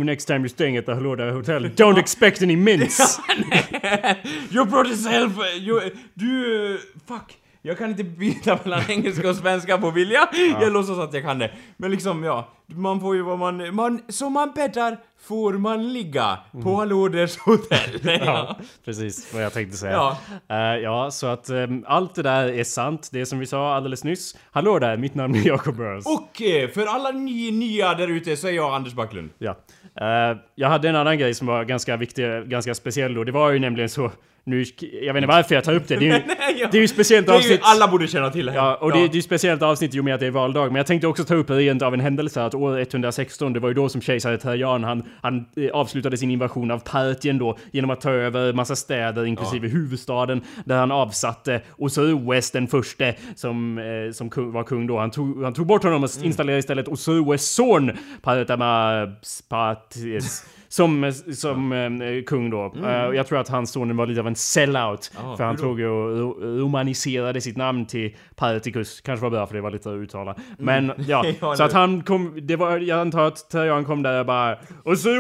next 0.06 0.26
time 0.26 0.38
you're 0.38 0.49
staying 0.49 0.76
at 0.76 0.87
the 0.87 0.94
Haloda 0.94 1.32
Hotel, 1.32 1.70
don't 1.70 1.99
expect 1.99 2.43
any 2.43 2.56
mints. 2.56 3.19
you 4.50 4.65
brought 4.67 4.88
yourself... 4.88 5.32
You, 5.56 5.81
du... 6.15 6.79
Fuck. 7.06 7.37
Jag 7.62 7.78
kan 7.78 7.90
inte 7.90 8.05
byta 8.05 8.58
mellan 8.64 8.82
engelska 8.88 9.28
och 9.28 9.37
svenska 9.37 9.78
på 9.78 9.90
vilja. 9.90 10.28
Jag 10.60 10.72
låtsas 10.72 10.99
att 10.99 11.14
jag 11.14 11.22
kan 11.22 11.38
det. 11.38 11.50
Men 11.76 11.90
liksom, 11.90 12.25
ja. 12.25 12.49
Man 12.66 13.00
får 13.00 13.16
ju 13.16 13.22
vad 13.22 13.38
man... 13.38 13.75
man 13.75 14.00
som 14.08 14.32
man 14.32 14.52
bäddar 14.55 14.96
får 15.20 15.52
man 15.52 15.93
ligga 15.93 16.38
på 16.62 16.81
Allåders 16.81 17.38
hotell. 17.38 18.00
ja, 18.02 18.19
ja. 18.25 18.56
precis 18.84 19.34
vad 19.34 19.43
jag 19.43 19.52
tänkte 19.52 19.76
säga. 19.76 19.93
Ja. 19.93 20.19
Eh, 20.49 20.82
ja, 20.82 21.10
så 21.10 21.26
att 21.26 21.49
ehm, 21.49 21.84
allt 21.87 22.14
det 22.14 22.22
där 22.22 22.49
är 22.49 22.64
sant. 22.64 23.08
Det 23.12 23.26
som 23.26 23.38
vi 23.38 23.46
sa 23.46 23.75
alldeles 23.75 24.05
nyss. 24.05 24.37
Hallå 24.50 24.78
där, 24.78 24.96
mitt 24.96 25.14
namn 25.14 25.34
är 25.34 25.46
Jacob 25.46 25.76
Burrows. 25.76 26.06
Och 26.06 26.43
eh, 26.43 26.69
för 26.70 26.87
alla 26.87 27.10
ni 27.10 27.50
nya 27.50 27.94
där 27.94 28.08
ute 28.08 28.37
så 28.37 28.49
är 28.49 28.52
jag 28.52 28.75
Anders 28.75 28.94
Backlund. 28.94 29.31
Ja. 29.38 29.56
Eh, 30.00 30.38
jag 30.55 30.69
hade 30.69 30.88
en 30.88 30.96
annan 30.96 31.19
grej 31.19 31.34
som 31.34 31.46
var 31.46 31.64
ganska 31.64 31.96
viktig, 31.96 32.48
ganska 32.48 32.74
speciell 32.74 33.15
då. 33.15 33.24
Det 33.24 33.32
var 33.32 33.50
ju 33.50 33.58
nämligen 33.58 33.88
så... 33.88 34.10
Nu, 34.48 34.64
jag 35.02 35.14
vet 35.14 35.22
inte 35.22 35.34
varför 35.34 35.55
jag 35.55 35.64
tar 35.64 35.74
upp 35.74 35.88
det. 35.88 35.96
Det 35.96 36.08
är 36.08 36.19
ju, 36.19 36.22
Nej, 36.26 36.56
ja. 36.60 36.69
det 36.72 36.78
är 36.78 36.82
ju 36.82 36.88
speciellt 36.88 37.26
Det 37.26 37.32
är 37.32 37.34
ju, 37.34 37.38
avsnitt. 37.38 37.60
alla 37.62 37.88
borde 37.88 38.06
känna 38.08 38.31
till 38.31 38.46
det 38.46 38.52
här. 38.52 38.58
Ja, 38.58 38.74
och 38.74 38.93
Det, 38.93 38.98
det 38.98 39.05
är 39.05 39.14
ju 39.14 39.22
speciellt 39.22 39.62
avsnitt 39.62 39.94
i 39.94 40.00
och 40.00 40.05
med 40.05 40.14
att 40.14 40.20
det 40.20 40.26
är 40.26 40.31
valdag. 40.31 40.67
Men 40.67 40.74
jag 40.76 40.86
tänkte 40.86 41.06
också 41.06 41.24
ta 41.24 41.34
upp 41.34 41.50
rent 41.50 41.82
av 41.82 41.94
en 41.94 42.00
händelse 42.00 42.43
att 42.44 42.55
år 42.55 42.81
116, 42.81 43.52
det 43.52 43.60
var 43.60 43.69
ju 43.69 43.74
då 43.74 43.88
som 43.88 44.00
kejsare 44.00 44.38
Trajan, 44.38 44.84
han, 44.84 45.02
han 45.22 45.44
eh, 45.56 45.70
avslutade 45.72 46.17
sin 46.17 46.31
invasion 46.31 46.70
av 46.70 46.78
Partien 46.78 47.38
då 47.38 47.58
genom 47.72 47.90
att 47.90 48.00
ta 48.00 48.10
över 48.10 48.52
massa 48.52 48.76
städer, 48.76 49.26
inklusive 49.26 49.69
huvudstaden, 49.69 50.40
där 50.64 50.76
han 50.76 50.93
avsatte 50.93 51.60
Osroes 51.76 52.50
den 52.50 52.67
förste 52.67 53.14
som, 53.36 53.78
eh, 53.78 53.84
som 54.12 54.31
kung, 54.31 54.52
var 54.52 54.64
kung 54.64 54.86
då. 54.86 54.98
Han 54.98 55.10
tog, 55.10 55.44
han 55.44 55.55
tog 55.55 55.67
bort 55.67 55.82
honom 55.82 56.05
och 56.05 56.10
installerade 56.22 56.58
istället 56.58 56.88
Osroes 56.88 57.55
son, 57.55 57.90
Partamapatis. 58.22 60.44
Som, 60.70 61.13
som 61.34 61.72
eh, 61.72 62.22
kung 62.27 62.51
då. 62.51 62.75
Eh, 62.84 62.91
jag 62.91 63.27
tror 63.27 63.39
att 63.41 63.48
hans 63.48 63.70
son 63.72 63.96
var 63.96 64.06
lite 64.06 64.20
av 64.20 64.27
en 64.27 64.34
sellout. 64.34 65.10
Ja, 65.17 65.37
för 65.37 65.44
han 65.44 65.56
tog 65.56 65.70
och 65.81 66.19
ro- 66.19 66.58
romaniserade 66.60 67.41
sitt 67.41 67.56
namn 67.56 67.87
till 67.87 68.17
Particus. 68.37 69.01
Kanske 69.01 69.22
var 69.22 69.31
bra 69.31 69.46
för 69.46 69.55
det 69.55 69.60
var 69.60 69.70
lite 69.70 69.89
att 69.91 69.96
uttala. 69.96 70.34
Men 70.58 70.93
ja, 71.08 71.25
Ja, 71.41 71.56
så 71.56 71.63
att 71.63 71.72
han 71.72 72.03
kom, 72.03 72.39
det 72.43 72.56
var, 72.56 72.79
jag 72.79 73.01
antar 73.01 73.27
att 73.27 73.51
Trajan 73.51 73.84
kom 73.84 74.03
där 74.03 74.20
och 74.20 74.27
bara 74.27 74.56
Och 74.82 74.98
så 74.98 75.08
eh, 75.10 75.17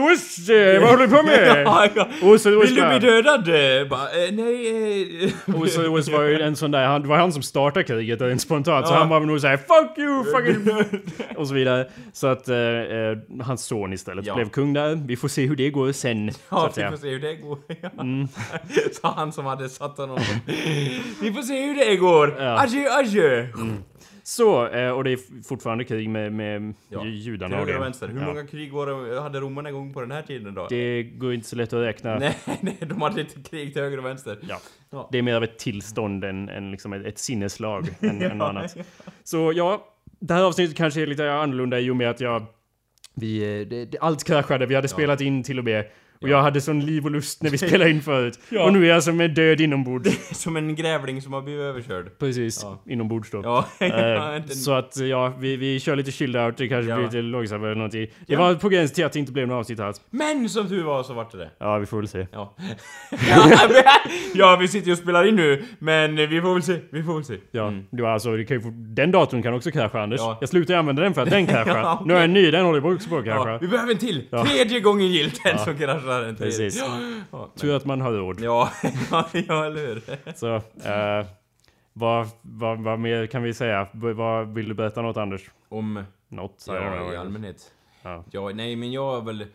vad 0.80 0.90
håller 0.90 1.06
du 1.06 1.16
på 1.16 1.22
med? 1.22 1.62
Ja, 1.66 1.86
ja. 1.94 2.08
Och 2.22 2.40
så 2.40 2.50
Vill 2.50 2.74
du 2.74 2.88
bli 2.88 2.98
dödad? 2.98 3.48
Eh, 3.48 3.88
Bara, 3.88 4.00
eh, 4.24 4.32
nej... 4.32 5.24
Eh. 5.48 5.54
och 5.94 6.02
så 6.04 6.12
var 6.12 6.22
ju 6.24 6.40
en 6.42 6.56
sån 6.56 6.70
där, 6.70 6.86
han, 6.86 7.02
det 7.02 7.08
var 7.08 7.16
han 7.16 7.32
som 7.32 7.42
startade 7.42 7.84
kriget 7.84 8.20
rent 8.20 8.40
spontant. 8.40 8.86
Så 8.86 8.94
Ja. 8.94 8.98
han 8.98 9.08
var 9.08 9.20
nog 9.20 9.40
såhär 9.40 9.56
'Fuck 9.56 9.98
you 9.98 10.24
fucking' 10.24 11.36
och 11.36 11.48
så 11.48 11.54
vidare. 11.54 11.86
Så 12.12 12.26
att 12.26 12.48
eh, 12.48 12.56
eh, 12.58 13.18
hans 13.42 13.64
son 13.64 13.92
istället 13.92 14.26
Ja. 14.26 14.34
blev 14.34 14.48
kung 14.48 14.72
där. 14.72 14.94
Vi 15.06 15.16
får 15.16 15.28
se 15.28 15.37
hur 15.46 15.56
det 15.56 15.70
går 15.70 15.92
sen. 15.92 16.30
Ja, 16.50 16.70
vi 16.76 16.82
får 16.82 16.96
se 16.96 17.08
hur 17.10 17.20
det 17.20 17.34
går. 17.36 17.58
Ja. 17.82 17.90
Mm. 18.02 18.28
Sa 19.02 19.12
han 19.14 19.32
som 19.32 19.44
hade 19.46 19.68
satt 19.68 19.98
honom. 19.98 20.18
vi 21.22 21.32
får 21.32 21.42
se 21.42 21.66
hur 21.66 21.74
det 21.74 21.96
går. 21.96 22.36
Ja. 22.38 22.62
Adjö, 22.62 22.88
adjö. 22.90 23.46
Så, 24.22 24.66
eh, 24.68 24.90
och 24.90 25.04
det 25.04 25.10
är 25.12 25.42
fortfarande 25.48 25.84
krig 25.84 26.08
med, 26.10 26.32
med 26.32 26.74
Ja. 26.88 27.04
judarna 27.06 27.60
och 27.60 27.66
det. 27.66 27.78
vänster. 27.78 28.08
Hur 28.08 28.20
Ja. 28.20 28.26
många 28.26 28.46
krig 28.46 28.72
var 28.72 28.86
det, 29.14 29.20
hade 29.20 29.40
romarna 29.40 29.68
igång 29.68 29.92
på 29.92 30.00
den 30.00 30.10
här 30.10 30.22
tiden 30.22 30.54
då? 30.54 30.66
Det 30.70 31.02
går 31.02 31.34
inte 31.34 31.48
så 31.48 31.56
lätt 31.56 31.72
att 31.72 31.82
räkna. 31.82 32.18
Nej, 32.18 32.36
nej, 32.60 32.76
de 32.80 33.02
hade 33.02 33.20
inte 33.20 33.42
krig 33.50 33.72
till 33.72 33.82
höger 33.82 33.98
och 33.98 34.04
vänster. 34.04 34.38
Ja. 34.48 34.60
Ja. 34.90 35.08
Det 35.12 35.18
är 35.18 35.22
mer 35.22 35.34
av 35.34 35.44
ett 35.44 35.58
tillstånd 35.58 36.24
än, 36.24 36.48
än 36.48 36.70
liksom 36.70 36.92
ett, 36.92 37.06
ett 37.06 37.18
sinneslag 37.18 37.88
än, 38.00 38.08
än 38.10 38.18
något 38.18 38.32
Ja, 38.38 38.48
annat. 38.48 38.76
Så 39.24 39.52
ja, 39.56 39.84
det 40.20 40.34
här 40.34 40.42
avsnittet 40.44 40.76
kanske 40.76 41.02
är 41.02 41.06
lite 41.06 41.32
annorlunda 41.32 41.80
i 41.80 41.90
och 41.90 41.96
med 41.96 42.10
att 42.10 42.20
jag... 42.20 42.46
Vi, 43.18 43.60
eh, 43.60 43.66
det, 43.68 43.98
allt 44.00 44.24
kraschade, 44.24 44.66
vi 44.66 44.74
hade 44.74 44.88
spelat 44.88 45.20
in 45.20 45.42
till 45.42 45.58
och 45.58 45.64
med. 45.64 45.84
Och 46.20 46.28
Ja. 46.28 46.32
jag 46.36 46.42
hade 46.42 46.60
sån 46.60 46.80
liv 46.86 47.04
och 47.04 47.10
lust 47.10 47.42
när 47.42 47.50
vi 47.50 47.58
spelade 47.68 47.90
in 47.90 48.02
förut. 48.02 48.38
Och 48.60 48.72
nu 48.72 48.84
är 48.84 48.88
jag 48.88 49.02
som 49.02 49.20
en 49.20 49.34
död 49.34 49.60
inombords. 49.60 50.08
Som 50.38 50.56
en 50.56 50.74
grävling 50.74 51.22
som 51.22 51.32
har 51.32 51.42
blivit 51.42 51.62
överkörd. 51.62 52.18
Precis, 52.18 52.60
Ja. 52.62 52.82
inombords 52.86 53.30
då. 53.30 53.40
Ja, 53.44 53.64
Eh, 53.86 54.36
inte- 54.36 54.54
så 54.54 54.72
att 54.72 54.96
ja, 54.96 55.32
vi, 55.38 55.56
vi 55.56 55.80
kör 55.80 55.96
lite 55.96 56.12
chilled 56.12 56.42
out, 56.42 56.56
det 56.56 56.68
kanske 56.68 56.94
blir 56.94 57.04
lite 57.04 57.22
långsammare 57.22 57.66
eller 57.70 57.78
någonting. 57.78 58.06
Det 58.26 58.36
var 58.36 58.54
på 58.54 58.68
gränsen 58.68 58.94
till 58.94 59.04
att 59.04 59.12
det 59.12 59.18
inte 59.18 59.32
blev 59.32 59.48
något 59.48 59.54
avsnitt 59.60 59.80
alls. 59.80 60.00
Men 60.10 60.48
som 60.48 60.68
tur 60.68 60.82
var 60.84 61.02
så 61.02 61.14
vart 61.14 61.32
det 61.32 61.38
det. 61.38 61.50
Ja, 61.58 61.78
vi 61.78 61.86
får 61.86 61.96
väl 61.96 62.08
se. 62.08 62.26
Ja. 62.32 62.54
ja, 64.34 64.56
vi 64.60 64.68
sitter 64.68 64.86
ju 64.86 64.92
och 64.92 64.98
spelar 64.98 65.28
in 65.28 65.36
nu, 65.36 65.64
men 65.78 66.16
vi 66.16 66.40
får 66.40 66.54
väl 66.54 66.62
se, 66.62 66.78
vi 66.90 67.02
får 67.02 67.14
väl 67.14 67.24
se. 67.24 67.34
Ja, 67.50 67.68
Mm. 67.68 67.84
det 67.90 68.02
var 68.02 68.10
alltså, 68.10 68.36
det 68.36 68.44
kan 68.44 68.56
ju 68.56 68.60
få, 68.62 68.68
den 68.74 69.10
datorn 69.10 69.42
kan 69.42 69.54
också 69.54 69.70
krascha 69.70 70.00
Anders. 70.02 70.20
Ja. 70.20 70.38
Jag 70.40 70.48
slutar 70.48 70.74
använda 70.74 71.02
den 71.02 71.14
för 71.14 71.22
att 71.22 71.30
den 71.30 71.46
kraschar. 71.46 71.76
Ja, 71.78 71.94
okej. 71.94 72.06
Nu 72.06 72.12
har 72.12 72.20
jag 72.20 72.24
en 72.24 72.32
ny, 72.32 72.50
den 72.50 72.64
håller 72.64 72.94
också 72.94 73.08
på 73.08 73.16
att 73.18 73.24
krascha. 73.24 73.50
Ja, 73.50 73.58
vi 73.60 73.68
behöver 73.68 73.92
en 73.92 73.98
till! 73.98 74.22
Tredje 74.46 74.80
gången 74.80 75.06
gillt, 75.06 75.40
den 75.44 75.58
som 75.58 75.76
kraschar 75.78 76.07
en 76.14 76.36
tredje. 76.36 76.58
Precis. 76.58 76.84
Ja, 77.30 77.48
Tur 77.56 77.76
att 77.76 77.84
man 77.84 78.00
har 78.00 78.12
råd. 78.12 78.40
ja, 78.42 78.70
ja, 79.32 79.64
eller 79.64 79.86
hur? 79.86 80.02
Så, 80.34 80.54
eh, 80.88 81.26
vad, 81.92 82.28
vad, 82.42 82.78
vad 82.82 82.98
mer 82.98 83.26
kan 83.26 83.42
vi 83.42 83.54
säga? 83.54 83.88
Vad, 83.92 84.54
vill 84.54 84.68
du 84.68 84.74
berätta 84.74 85.02
något 85.02 85.16
Anders? 85.16 85.50
Om, 85.68 86.04
Något? 86.28 86.64
Ja, 86.66 87.12
i 87.12 87.16
allmänhet. 87.16 87.72
Ja. 88.02 88.24
Ja, 88.30 88.48
nej 88.48 88.76
men 88.76 88.92
jag 88.92 89.04
har 89.04 89.20
väl... 89.20 89.46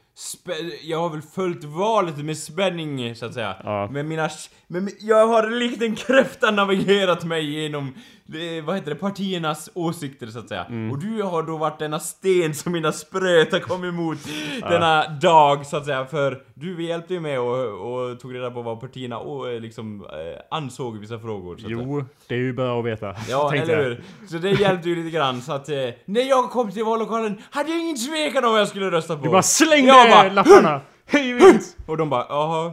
Jag 0.82 1.00
har 1.00 1.10
väl 1.10 1.22
följt 1.22 1.63
valet 1.63 2.17
med 2.17 2.38
spänning, 2.38 3.15
så 3.15 3.25
att 3.25 3.34
säga. 3.34 3.55
Ja. 3.63 3.88
Med 3.91 4.05
mina... 4.05 4.29
Med, 4.67 4.89
jag 5.00 5.27
har 5.27 5.50
likt 5.50 5.82
en 5.82 5.96
kräfta 5.96 6.51
navigerat 6.51 7.24
mig 7.24 7.62
genom, 7.62 7.93
det, 8.25 8.62
vad 8.62 8.75
heter 8.75 8.89
det, 8.89 8.96
partiernas 8.96 9.70
åsikter, 9.74 10.27
så 10.27 10.39
att 10.39 10.50
säga. 10.50 10.63
Mm. 10.63 10.91
Och 10.91 11.00
du 11.00 11.24
har 11.24 11.43
då 11.43 11.58
varit 11.58 11.79
denna 11.79 12.00
sten 12.00 12.55
som 12.55 12.72
mina 12.72 12.91
spröta 12.91 13.60
kom 13.60 13.84
emot 13.84 14.17
denna 14.62 15.08
dag, 15.08 15.65
så 15.65 15.77
att 15.77 15.86
säga. 15.86 16.05
För 16.05 16.41
du 16.53 16.84
hjälpte 16.84 17.13
ju 17.13 17.20
med 17.20 17.39
och, 17.39 17.65
och 17.67 18.20
tog 18.20 18.36
reda 18.36 18.51
på 18.51 18.62
vad 18.62 18.79
partierna 18.82 19.17
och, 19.17 19.50
eh, 19.50 19.60
liksom 19.60 20.01
eh, 20.01 20.58
ansåg 20.58 20.96
i 20.96 21.00
vissa 21.00 21.20
frågor. 21.20 21.58
Så 21.58 21.65
att 21.65 21.72
säga. 21.72 21.84
Jo, 21.88 22.05
det 22.27 22.36
är 22.36 22.39
ju 22.39 22.53
bra 22.53 22.79
att 22.79 22.86
veta. 22.86 23.15
Ja, 23.29 23.55
eller 23.55 23.84
hur? 23.84 24.03
Så 24.27 24.38
det 24.38 24.51
hjälpte 24.51 24.89
ju 24.89 24.96
lite 24.96 25.17
grann, 25.17 25.41
så 25.41 25.53
att... 25.53 25.70
Eh, 25.70 25.75
när 26.05 26.22
jag 26.22 26.50
kom 26.50 26.72
till 26.72 26.84
vallokalen 26.84 27.41
hade 27.51 27.70
jag 27.70 27.79
ingen 27.79 27.98
tvekan 27.98 28.46
om 28.46 28.51
vad 28.51 28.62
jag 28.62 28.67
skulle 28.67 28.91
rösta 28.91 29.17
på. 29.17 29.24
Du 29.24 29.29
bara 29.29 29.43
slängde 29.43 30.02
Jag 30.10 30.25
bara, 30.25 30.33
lapparna! 30.33 30.81
Hej 31.05 31.33
vinst! 31.33 31.77
Och 31.86 31.98
de 31.98 32.10
bara, 32.10 32.25
jaha, 32.29 32.72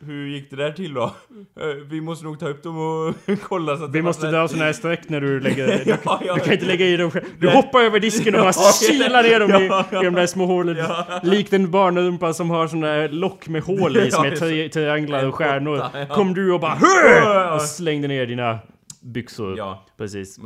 hur 0.00 0.26
gick 0.26 0.50
det 0.50 0.56
där 0.56 0.72
till 0.72 0.94
då? 0.94 1.02
Eh, 1.02 1.66
Vi 1.90 2.00
måste 2.00 2.24
nog 2.24 2.40
ta 2.40 2.48
upp 2.48 2.62
dem 2.62 2.78
och 2.78 3.14
kolla 3.48 3.76
så 3.76 3.84
att 3.84 3.90
Vi 3.90 4.02
måste 4.02 4.26
rätt." 4.26 4.32
dra 4.32 4.48
såna 4.48 4.64
här 4.64 4.72
streck 4.72 5.08
när 5.08 5.20
du 5.20 5.40
lägger... 5.40 5.66
Du, 5.84 5.96
Ja, 6.04 6.20
ja. 6.26 6.34
du 6.34 6.40
kan 6.40 6.52
inte 6.52 6.66
lägga 6.66 6.86
i 6.86 6.96
dem 6.96 7.10
själv. 7.10 7.24
Du 7.38 7.46
Nej. 7.46 7.56
hoppar 7.56 7.80
över 7.80 8.00
disken 8.00 8.34
och 8.34 8.40
bara 8.40 8.52
Ja, 8.56 8.72
kilar 8.88 9.22
ner 9.22 9.40
dem 9.40 9.50
i, 9.62 9.66
ja, 9.66 9.84
ja. 9.90 10.02
i 10.02 10.04
de 10.04 10.14
där 10.14 10.26
små 10.26 10.46
hålen. 10.46 10.76
Likt 11.22 11.52
en 11.52 11.70
barnrumpa 11.70 12.32
som 12.32 12.50
har 12.50 12.66
såna 12.66 12.86
här 12.86 13.08
lock 13.08 13.48
med 13.48 13.62
hål 13.62 13.96
i 13.96 14.10
som 14.10 14.24
är 14.24 14.36
tri 14.36 14.68
trianglar 14.68 15.26
och 15.26 15.34
stjärnor. 15.34 16.06
Kom 16.14 16.34
du 16.34 16.52
och 16.52 16.60
bara 16.60 16.78
ja. 16.80 17.54
Och 17.54 17.62
slängde 17.62 18.08
ner 18.08 18.26
dina 18.26 18.58
byxor. 19.02 19.58
Ja. 19.58 19.86
Precis. 19.98 20.38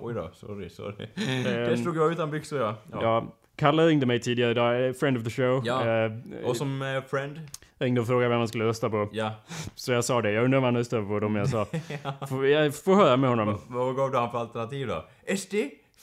Oj 0.00 0.14
då, 0.14 0.30
sorry, 0.34 0.70
sorry. 0.70 1.06
Ehm, 1.28 1.42
Där 1.44 1.76
stod 1.76 1.96
jag 1.96 2.12
utan 2.12 2.30
byxor 2.30 2.60
ja. 2.60 2.74
ja. 2.92 3.24
Ja. 3.56 3.60
Kalle 3.60 3.86
ringde 3.86 4.06
mig 4.06 4.20
tidigare 4.20 4.50
idag, 4.50 4.86
eh, 4.86 4.92
friend 4.92 5.16
of 5.16 5.24
the 5.24 5.30
show. 5.30 5.62
Ja. 5.64 5.86
Eh, 6.04 6.12
Och 6.44 6.56
som 6.56 6.82
eh, 6.82 7.02
friend? 7.10 7.40
ringde 7.78 8.00
och 8.00 8.06
frågade 8.06 8.28
vem 8.28 8.38
han 8.38 8.48
skulle 8.48 8.64
rösta 8.64 8.90
på. 8.90 9.08
Ja. 9.12 9.32
Så 9.74 9.92
jag 9.92 10.04
sa 10.04 10.22
det, 10.22 10.30
jag 10.32 10.44
undrar 10.44 10.60
vad 10.60 10.66
han 10.66 10.76
röstar 10.76 11.02
på 11.02 11.20
dem 11.20 11.36
jag 11.36 11.48
sa. 11.48 11.66
Får, 12.28 12.46
jag 12.46 12.74
får 12.76 12.94
höra 12.94 13.16
med 13.16 13.30
honom. 13.30 13.60
Vad 13.66 13.96
gav 13.96 14.10
du 14.10 14.18
han 14.18 14.30
för 14.30 14.38
alternativ 14.38 14.86
då? 14.86 15.04
SD, 15.36 15.54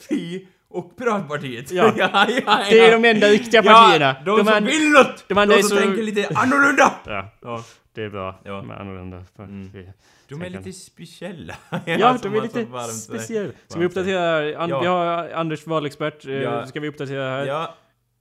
Fi 0.08 0.48
och 0.68 0.96
Piratpartiet? 0.96 1.70
Ja. 1.72 1.92
ja, 1.96 2.08
ja, 2.12 2.26
ja. 2.46 2.58
Det 2.70 2.78
är 2.80 2.92
de 3.00 3.08
enda 3.08 3.26
riktiga 3.26 3.62
partierna. 3.62 4.16
Ja, 4.18 4.36
de, 4.36 4.38
som 4.44 4.48
an- 4.54 4.64
vill 4.64 4.88
något! 4.90 5.24
de 5.28 5.34
De, 5.48 5.62
som 5.62 5.70
så- 5.70 5.76
tänker 5.76 6.02
lite 6.02 6.28
annorlunda! 6.34 6.92
Ja, 7.06 7.28
Ja. 7.42 7.64
Det 7.94 8.02
är 8.02 8.08
bra. 8.08 8.40
Ja. 8.44 8.62
Med 8.62 8.80
annorlunda. 8.80 9.24
Mm. 9.38 9.70
De 10.28 10.42
är 10.42 10.50
lite 10.50 10.72
speciella. 10.72 11.54
Ja, 11.86 12.18
de 12.22 12.34
är 12.34 12.42
lite 12.42 12.66
speciella. 12.92 13.52
Ska 13.68 13.78
vi 13.80 13.86
uppdatera? 13.86 14.58
An- 14.58 14.70
Ja. 14.70 14.80
Vi 14.80 14.86
har 14.86 15.28
Anders 15.30 15.66
valexpert. 15.66 16.26
Eh, 16.26 16.32
Ja. 16.34 16.66
Ska 16.66 16.80
vi 16.80 16.88
uppdatera 16.88 17.30
här? 17.30 17.46
Ja. 17.46 17.74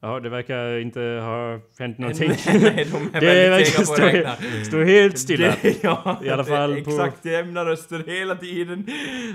Ja. 0.03 0.19
det 0.19 0.29
verkar 0.29 0.77
inte 0.79 0.99
ha 1.01 1.59
hänt 1.79 1.97
någonting. 1.97 2.29
Nej, 2.45 2.87
de 2.91 3.09
är 3.17 3.21
det 3.21 3.49
verkar 3.49 4.63
stå, 4.63 4.83
helt 4.83 5.17
stilla. 5.17 5.55
Det, 5.61 5.83
ja, 5.83 6.19
I 6.23 6.29
alla 6.29 6.43
det 6.43 6.51
är 6.51 6.55
fall 6.55 6.83
på- 6.83 6.89
Exakt 6.91 7.25
jämna 7.25 7.65
röster 7.65 8.03
hela 8.07 8.35
tiden. 8.35 8.87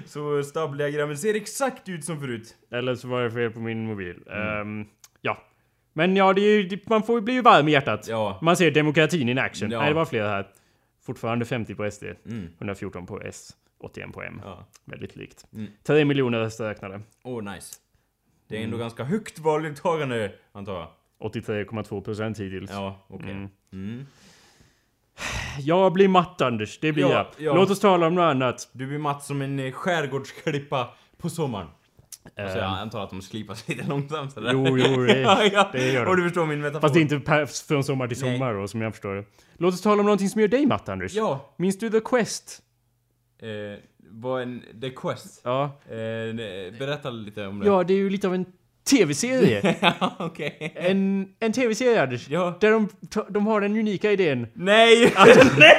Så 0.07 0.43
stabeldiagrammet 0.43 1.19
ser 1.21 1.35
exakt 1.35 1.89
ut 1.89 2.05
som 2.05 2.21
förut. 2.21 2.55
Eller 2.73 2.95
så 2.95 3.09
var 3.09 3.23
det 3.23 3.31
fel 3.31 3.51
på 3.51 3.61
min 3.61 3.87
mobil. 3.87 4.17
Mm. 4.31 4.79
Ja. 4.79 4.85
Men 5.97 6.17
ja, 6.17 6.33
det 6.33 6.41
är 6.41 6.61
ju, 6.63 6.79
man 6.87 7.03
får 7.03 7.19
ju 7.19 7.21
bli 7.25 7.35
ju 7.35 7.43
varm 7.43 7.69
i 7.69 7.73
hjärtat. 7.73 8.07
Ja. 8.09 8.39
Man 8.43 8.57
ser 8.57 8.71
demokratin 8.71 9.29
in 9.29 9.39
action. 9.39 9.71
Ja. 9.71 9.79
Nej, 9.79 9.89
det 9.89 9.95
var 9.95 10.05
fler 10.05 10.23
här. 10.29 10.49
Fortfarande 11.07 11.45
50 11.45 11.75
på 11.75 11.91
SD. 11.91 12.05
Mm. 12.27 12.49
114 12.59 13.07
på 13.07 13.21
S. 13.21 13.51
81 13.81 14.13
på 14.13 14.23
M. 14.23 14.41
Ja. 14.45 14.67
Väldigt 14.85 15.17
likt. 15.17 15.45
Mm. 15.55 15.67
3 15.87 16.05
miljoner 16.05 16.39
röster 16.39 16.65
räknade. 16.65 17.01
Oh, 17.25 17.53
nice. 17.55 17.75
Det 18.49 18.55
är 18.55 18.59
Mm. 18.59 18.69
ändå 18.73 18.79
ganska 18.79 19.05
högt 19.05 19.39
valdeltagande, 19.39 20.33
antar 20.53 20.75
jag. 20.75 20.89
83,2 21.31 22.01
procent 22.01 22.39
hittills. 22.41 22.71
Ja, 22.71 23.07
okej. 23.09 23.31
Mm. 23.31 23.49
Mm. 23.73 24.07
Jag 25.61 25.93
blir 25.93 26.09
matt 26.09 26.41
Anders, 26.41 26.79
det 26.81 26.93
blir 26.93 27.05
Ja, 27.05 27.13
jag. 27.13 27.27
ja. 27.47 27.55
Låt 27.55 27.71
oss 27.71 27.81
tala 27.81 28.07
om 28.07 28.15
något 28.15 28.23
annat. 28.31 28.69
Du 28.73 28.87
blir 28.87 28.99
matt 28.99 29.23
som 29.25 29.43
en 29.43 29.59
eh, 29.59 29.73
skärgårdsklippa 29.73 30.89
på 31.19 31.29
sommaren. 31.31 31.67
Alltså, 32.37 32.59
jag 32.59 32.65
antar 32.79 33.05
att 33.05 33.11
de 33.11 33.23
slipas 33.23 33.69
lite 33.69 33.87
långsamt 33.89 34.33
sådär. 34.33 34.51
Jo, 34.53 34.67
jo, 34.79 35.03
det- 35.07 35.69
det 35.73 35.93
gör 35.93 36.05
de. 36.05 36.11
Och 36.11 36.17
du 36.17 36.23
förstår 36.23 36.47
min 36.47 36.61
metafor. 36.61 36.81
Fast 36.81 36.95
det 36.95 37.01
är 37.01 37.03
inte 37.03 37.47
från 37.69 37.85
sommar 37.85 38.09
till 38.09 38.17
sommar 38.19 38.55
då, 38.55 38.69
som 38.69 38.81
jag 38.83 38.93
förstår 38.93 39.15
det. 39.15 39.25
Låt 39.59 39.75
oss 39.75 39.81
tala 39.83 40.01
om 40.01 40.07
någonting 40.07 40.29
som 40.29 40.41
gör 40.41 40.49
dig 40.49 40.67
matt 40.67 40.89
Anders. 40.89 41.15
Ja. 41.15 41.55
Minns 41.57 41.79
du 41.79 41.91
The 41.91 42.01
Quest? 42.01 42.63
Eh, 43.43 43.49
vad 44.11 44.43
en... 44.43 44.63
The 44.81 44.91
Quest. 44.91 45.41
Ja. 45.45 45.65
Eh, 45.89 45.97
berätta 46.79 47.11
lite 47.11 47.47
om 47.47 47.59
det. 47.61 47.67
Ja, 47.67 47.85
det 47.85 47.95
är 47.95 47.99
ju 47.99 48.11
lite 48.11 48.27
av 48.27 48.35
en 48.35 48.47
tv-serie. 48.91 49.77
okej. 50.19 50.73
en 50.77 51.29
en 51.41 51.53
tv-serie 51.53 52.03
Anders. 52.03 52.29
Ja. 52.29 52.59
Där 52.61 52.71
de, 52.71 52.89
de 53.29 53.47
har 53.47 53.61
den 53.61 53.77
unika 53.77 54.13
idén 54.13 54.47
Nej! 54.55 55.15
nej! 55.59 55.77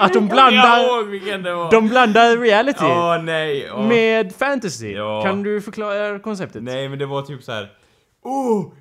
att 0.00 0.12
de 0.12 0.18
Jag 0.18 0.32
blandar, 0.32 0.84
ihåg 0.84 1.06
vilken 1.06 1.42
det 1.42 1.54
var! 1.54 1.70
de 1.70 1.88
blandar 1.88 2.36
reality 2.36 2.84
Ja, 2.84 3.20
nej! 3.24 3.64
ja. 3.68 3.82
med 3.88 4.32
fantasy. 4.34 4.92
Ja. 4.92 5.22
Kan 5.22 5.42
du 5.42 5.60
förklara 5.60 6.18
konceptet? 6.18 6.62
Nej, 6.62 6.88
men 6.88 6.98
det 6.98 7.06
var 7.06 7.22
typ 7.22 7.42
så 7.42 7.52
här. 7.52 7.68
Oh! 8.22 8.72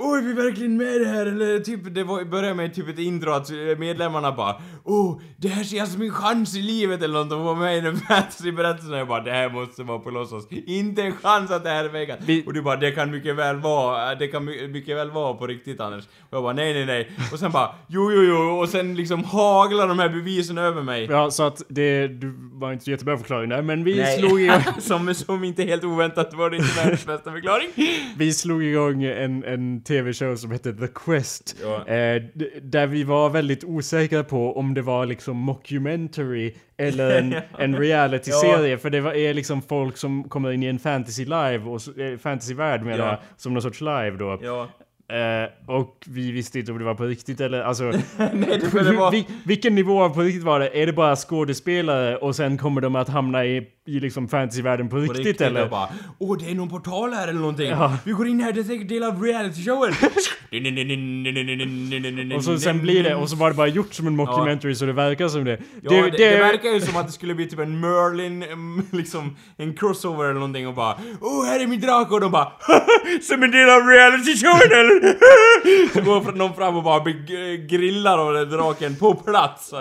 Oh, 0.00 0.18
är 0.18 0.22
vi 0.22 0.32
verkligen 0.32 0.76
med 0.76 0.94
i 0.94 0.98
det 0.98 1.06
här? 1.08 1.26
Eller 1.26 1.58
typ, 1.60 1.94
det 1.94 2.04
var, 2.04 2.24
började 2.24 2.54
med 2.54 2.74
typ 2.74 2.88
ett 2.88 2.98
intro 2.98 3.30
att 3.30 3.50
medlemmarna 3.78 4.32
bara 4.32 4.54
Oh, 4.84 5.20
det 5.36 5.48
här 5.48 5.64
ser 5.64 5.76
jag 5.76 5.88
som 5.88 6.02
en 6.02 6.10
chans 6.10 6.56
i 6.56 6.62
livet 6.62 7.02
eller 7.02 7.14
något. 7.18 7.30
De 7.30 7.42
var 7.42 7.54
med 7.54 7.76
i 7.78 7.80
den 7.80 7.96
fantasyberättelsen 7.96 8.92
och 8.92 8.98
jag 8.98 9.08
bara 9.08 9.22
det 9.22 9.30
här 9.32 9.48
måste 9.50 9.82
vara 9.82 9.98
på 9.98 10.10
låtsas. 10.10 10.44
Inte 10.66 11.02
en 11.02 11.12
chans 11.12 11.50
att 11.50 11.64
det 11.64 11.70
här 11.70 11.84
är 11.84 11.88
vegan. 11.88 12.18
Vi- 12.26 12.44
Och 12.46 12.52
du 12.52 12.62
bara 12.62 12.76
det 12.76 12.90
kan 12.90 13.10
mycket 13.10 13.36
väl 13.36 13.56
vara, 13.56 14.14
det 14.14 14.28
kan 14.28 14.44
my- 14.44 14.68
mycket 14.68 14.96
väl 14.96 15.10
vara 15.10 15.34
på 15.34 15.46
riktigt 15.46 15.80
Anders. 15.80 16.04
Och 16.04 16.36
jag 16.36 16.42
bara 16.42 16.52
nej 16.52 16.74
nej 16.74 16.86
nej. 16.86 17.10
Och 17.32 17.38
sen 17.38 17.50
bara 17.50 17.68
jo 17.88 18.12
jo 18.12 18.22
jo 18.22 18.58
och 18.60 18.68
sen 18.68 18.94
liksom 18.96 19.24
haglar 19.24 19.88
de 19.88 19.98
här 19.98 20.08
bevisen 20.08 20.58
över 20.58 20.82
mig. 20.82 21.06
Ja, 21.10 21.30
så 21.30 21.42
att 21.42 21.62
det 21.68 22.08
du 22.08 22.34
var 22.52 22.72
inte 22.72 22.84
så 22.84 22.90
jättebra 22.90 23.18
förklaring 23.18 23.48
där, 23.48 23.62
men 23.62 23.84
vi 23.84 23.96
Nej. 23.96 24.18
slog 24.18 24.40
igång, 24.40 24.60
som, 24.78 25.14
som 25.14 25.44
inte 25.44 25.62
helt 25.64 25.84
oväntat 25.84 26.34
var 26.34 26.50
det 26.50 26.56
inte 26.56 26.76
världens 26.76 27.06
bästa 27.06 27.32
förklaring. 27.32 27.68
vi 28.16 28.32
slog 28.32 28.64
igång 28.64 29.04
en, 29.04 29.44
en 29.44 29.82
tv-show 29.94 30.36
som 30.36 30.50
hette 30.50 30.72
The 30.72 30.86
Quest. 30.94 31.56
Ja. 31.62 31.76
Eh, 31.86 32.22
där 32.62 32.86
vi 32.86 33.04
var 33.04 33.30
väldigt 33.30 33.64
osäkra 33.64 34.24
på 34.24 34.56
om 34.58 34.74
det 34.74 34.82
var 34.82 35.06
liksom 35.06 35.36
mockumentary 35.36 36.54
eller 36.76 37.18
en, 37.18 37.34
en 37.58 37.76
reality-serie. 37.76 38.78
För 38.78 38.90
det 38.90 39.00
var, 39.00 39.12
är 39.12 39.34
liksom 39.34 39.62
folk 39.62 39.96
som 39.96 40.24
kommer 40.28 40.52
in 40.52 40.62
i 40.62 40.66
en 40.66 40.78
fantasy 40.78 41.24
live, 41.24 41.58
och 41.58 41.98
eh, 41.98 42.18
fantasy-värld 42.18 42.82
menar 42.82 43.06
Ja. 43.06 43.20
som 43.36 43.52
någon 43.54 43.62
sorts 43.62 43.80
live 43.80 44.10
då. 44.18 44.38
Ja. 44.42 44.68
Eh, 45.16 45.48
och 45.76 46.04
vi 46.06 46.30
visste 46.32 46.58
inte 46.58 46.72
om 46.72 46.78
det 46.78 46.84
var 46.84 46.94
på 46.94 47.04
riktigt 47.04 47.40
eller 47.40 47.60
alltså... 47.62 47.84
Nej, 48.32 48.60
det 48.72 48.74
var... 48.96 49.12
Vil- 49.12 49.24
vilken 49.44 49.74
nivå 49.74 50.02
av 50.02 50.08
på 50.14 50.20
riktigt 50.20 50.42
var 50.44 50.60
det? 50.60 50.82
Är 50.82 50.86
det 50.86 50.92
bara 50.92 51.16
skådespelare 51.16 52.16
och 52.16 52.36
sen 52.36 52.58
kommer 52.58 52.80
de 52.80 52.96
att 52.96 53.08
hamna 53.08 53.44
i, 53.44 53.66
i 53.96 54.00
liksom 54.00 54.28
fantasyvärlden 54.28 54.88
på 54.88 54.96
På 54.96 55.02
riktigt, 55.02 55.18
riktigt 55.18 55.40
eller? 55.40 55.68
bara 55.68 55.88
Åh, 56.18 56.38
det 56.38 56.50
är 56.50 56.54
någon 56.54 56.68
portal 56.68 57.12
här 57.12 57.28
eller 57.28 57.40
någonting. 57.40 57.70
Ja. 57.70 57.96
Vi 58.04 58.12
går 58.12 58.28
in 58.28 58.40
här, 58.40 58.52
det 58.52 58.60
är 58.60 58.64
säkert 58.64 58.88
del 58.88 59.02
av 59.02 59.22
realityshowen. 59.22 59.94
Och 62.36 62.44
så 62.44 62.58
sen 62.58 62.82
blir 62.82 63.02
det, 63.02 63.14
och 63.14 63.28
så 63.30 63.36
var 63.36 63.50
det 63.50 63.56
bara 63.56 63.66
gjort 63.66 63.94
som 63.94 64.06
en 64.06 64.16
mockumentary 64.16 64.74
så 64.74 64.84
det 64.86 64.92
verkar 64.92 65.28
som 65.28 65.44
det. 65.44 65.58
Ja, 65.82 65.90
det, 65.90 66.10
det, 66.10 66.38
verkar 66.38 66.68
ju 66.68 66.80
som 66.80 66.96
att 66.96 67.06
det 67.06 67.12
skulle 67.12 67.34
bli 67.34 67.46
typ 67.46 67.58
en 67.58 67.80
Merlin, 67.80 68.44
liksom 68.92 69.36
en 69.56 69.74
crossover 69.74 70.24
eller 70.24 70.34
någonting 70.34 70.68
och 70.68 70.74
bara 70.74 70.98
Åh, 71.20 71.44
här 71.44 71.60
är 71.60 71.66
min 71.66 71.80
drake 71.80 72.14
och 72.14 72.20
de 72.20 72.32
bara 72.32 72.52
Som 73.22 73.42
en 73.42 73.50
del 73.50 73.70
av 73.70 73.82
reality-showen 73.82 74.72
eller? 74.72 75.18
Så 75.92 76.00
går 76.00 76.32
någon 76.32 76.54
fram 76.54 76.76
och 76.76 76.82
bara 76.82 77.04
grillar 77.68 78.18
av 78.18 78.48
draken 78.48 78.96
på 78.96 79.14
plats. 79.14 79.72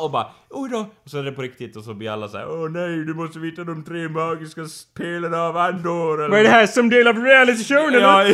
Och 0.00 0.10
bara 0.10 0.26
Oj 0.50 0.70
då! 0.70 0.86
Och 1.04 1.10
så 1.10 1.18
är 1.18 1.22
det 1.22 1.32
på 1.32 1.42
riktigt 1.42 1.76
och 1.76 1.84
så 1.84 1.94
blir 1.94 2.10
alla 2.10 2.28
så 2.28 2.38
här 2.38 2.46
Åh 2.50 2.70
nej, 2.70 3.04
du 3.04 3.14
måste 3.14 3.38
veta 3.38 3.64
de 3.64 3.84
tre 3.84 4.08
magiska 4.08 4.64
spelen 4.64 5.34
av 5.34 5.56
Andor 5.56 6.18
eller 6.18 6.28
Vad 6.28 6.38
är 6.38 6.42
det 6.44 6.50
här 6.50 6.66
som 6.66 6.88
del 6.88 7.08
av 7.08 7.16
reality-showen 7.16 7.92
Ja. 7.94 8.24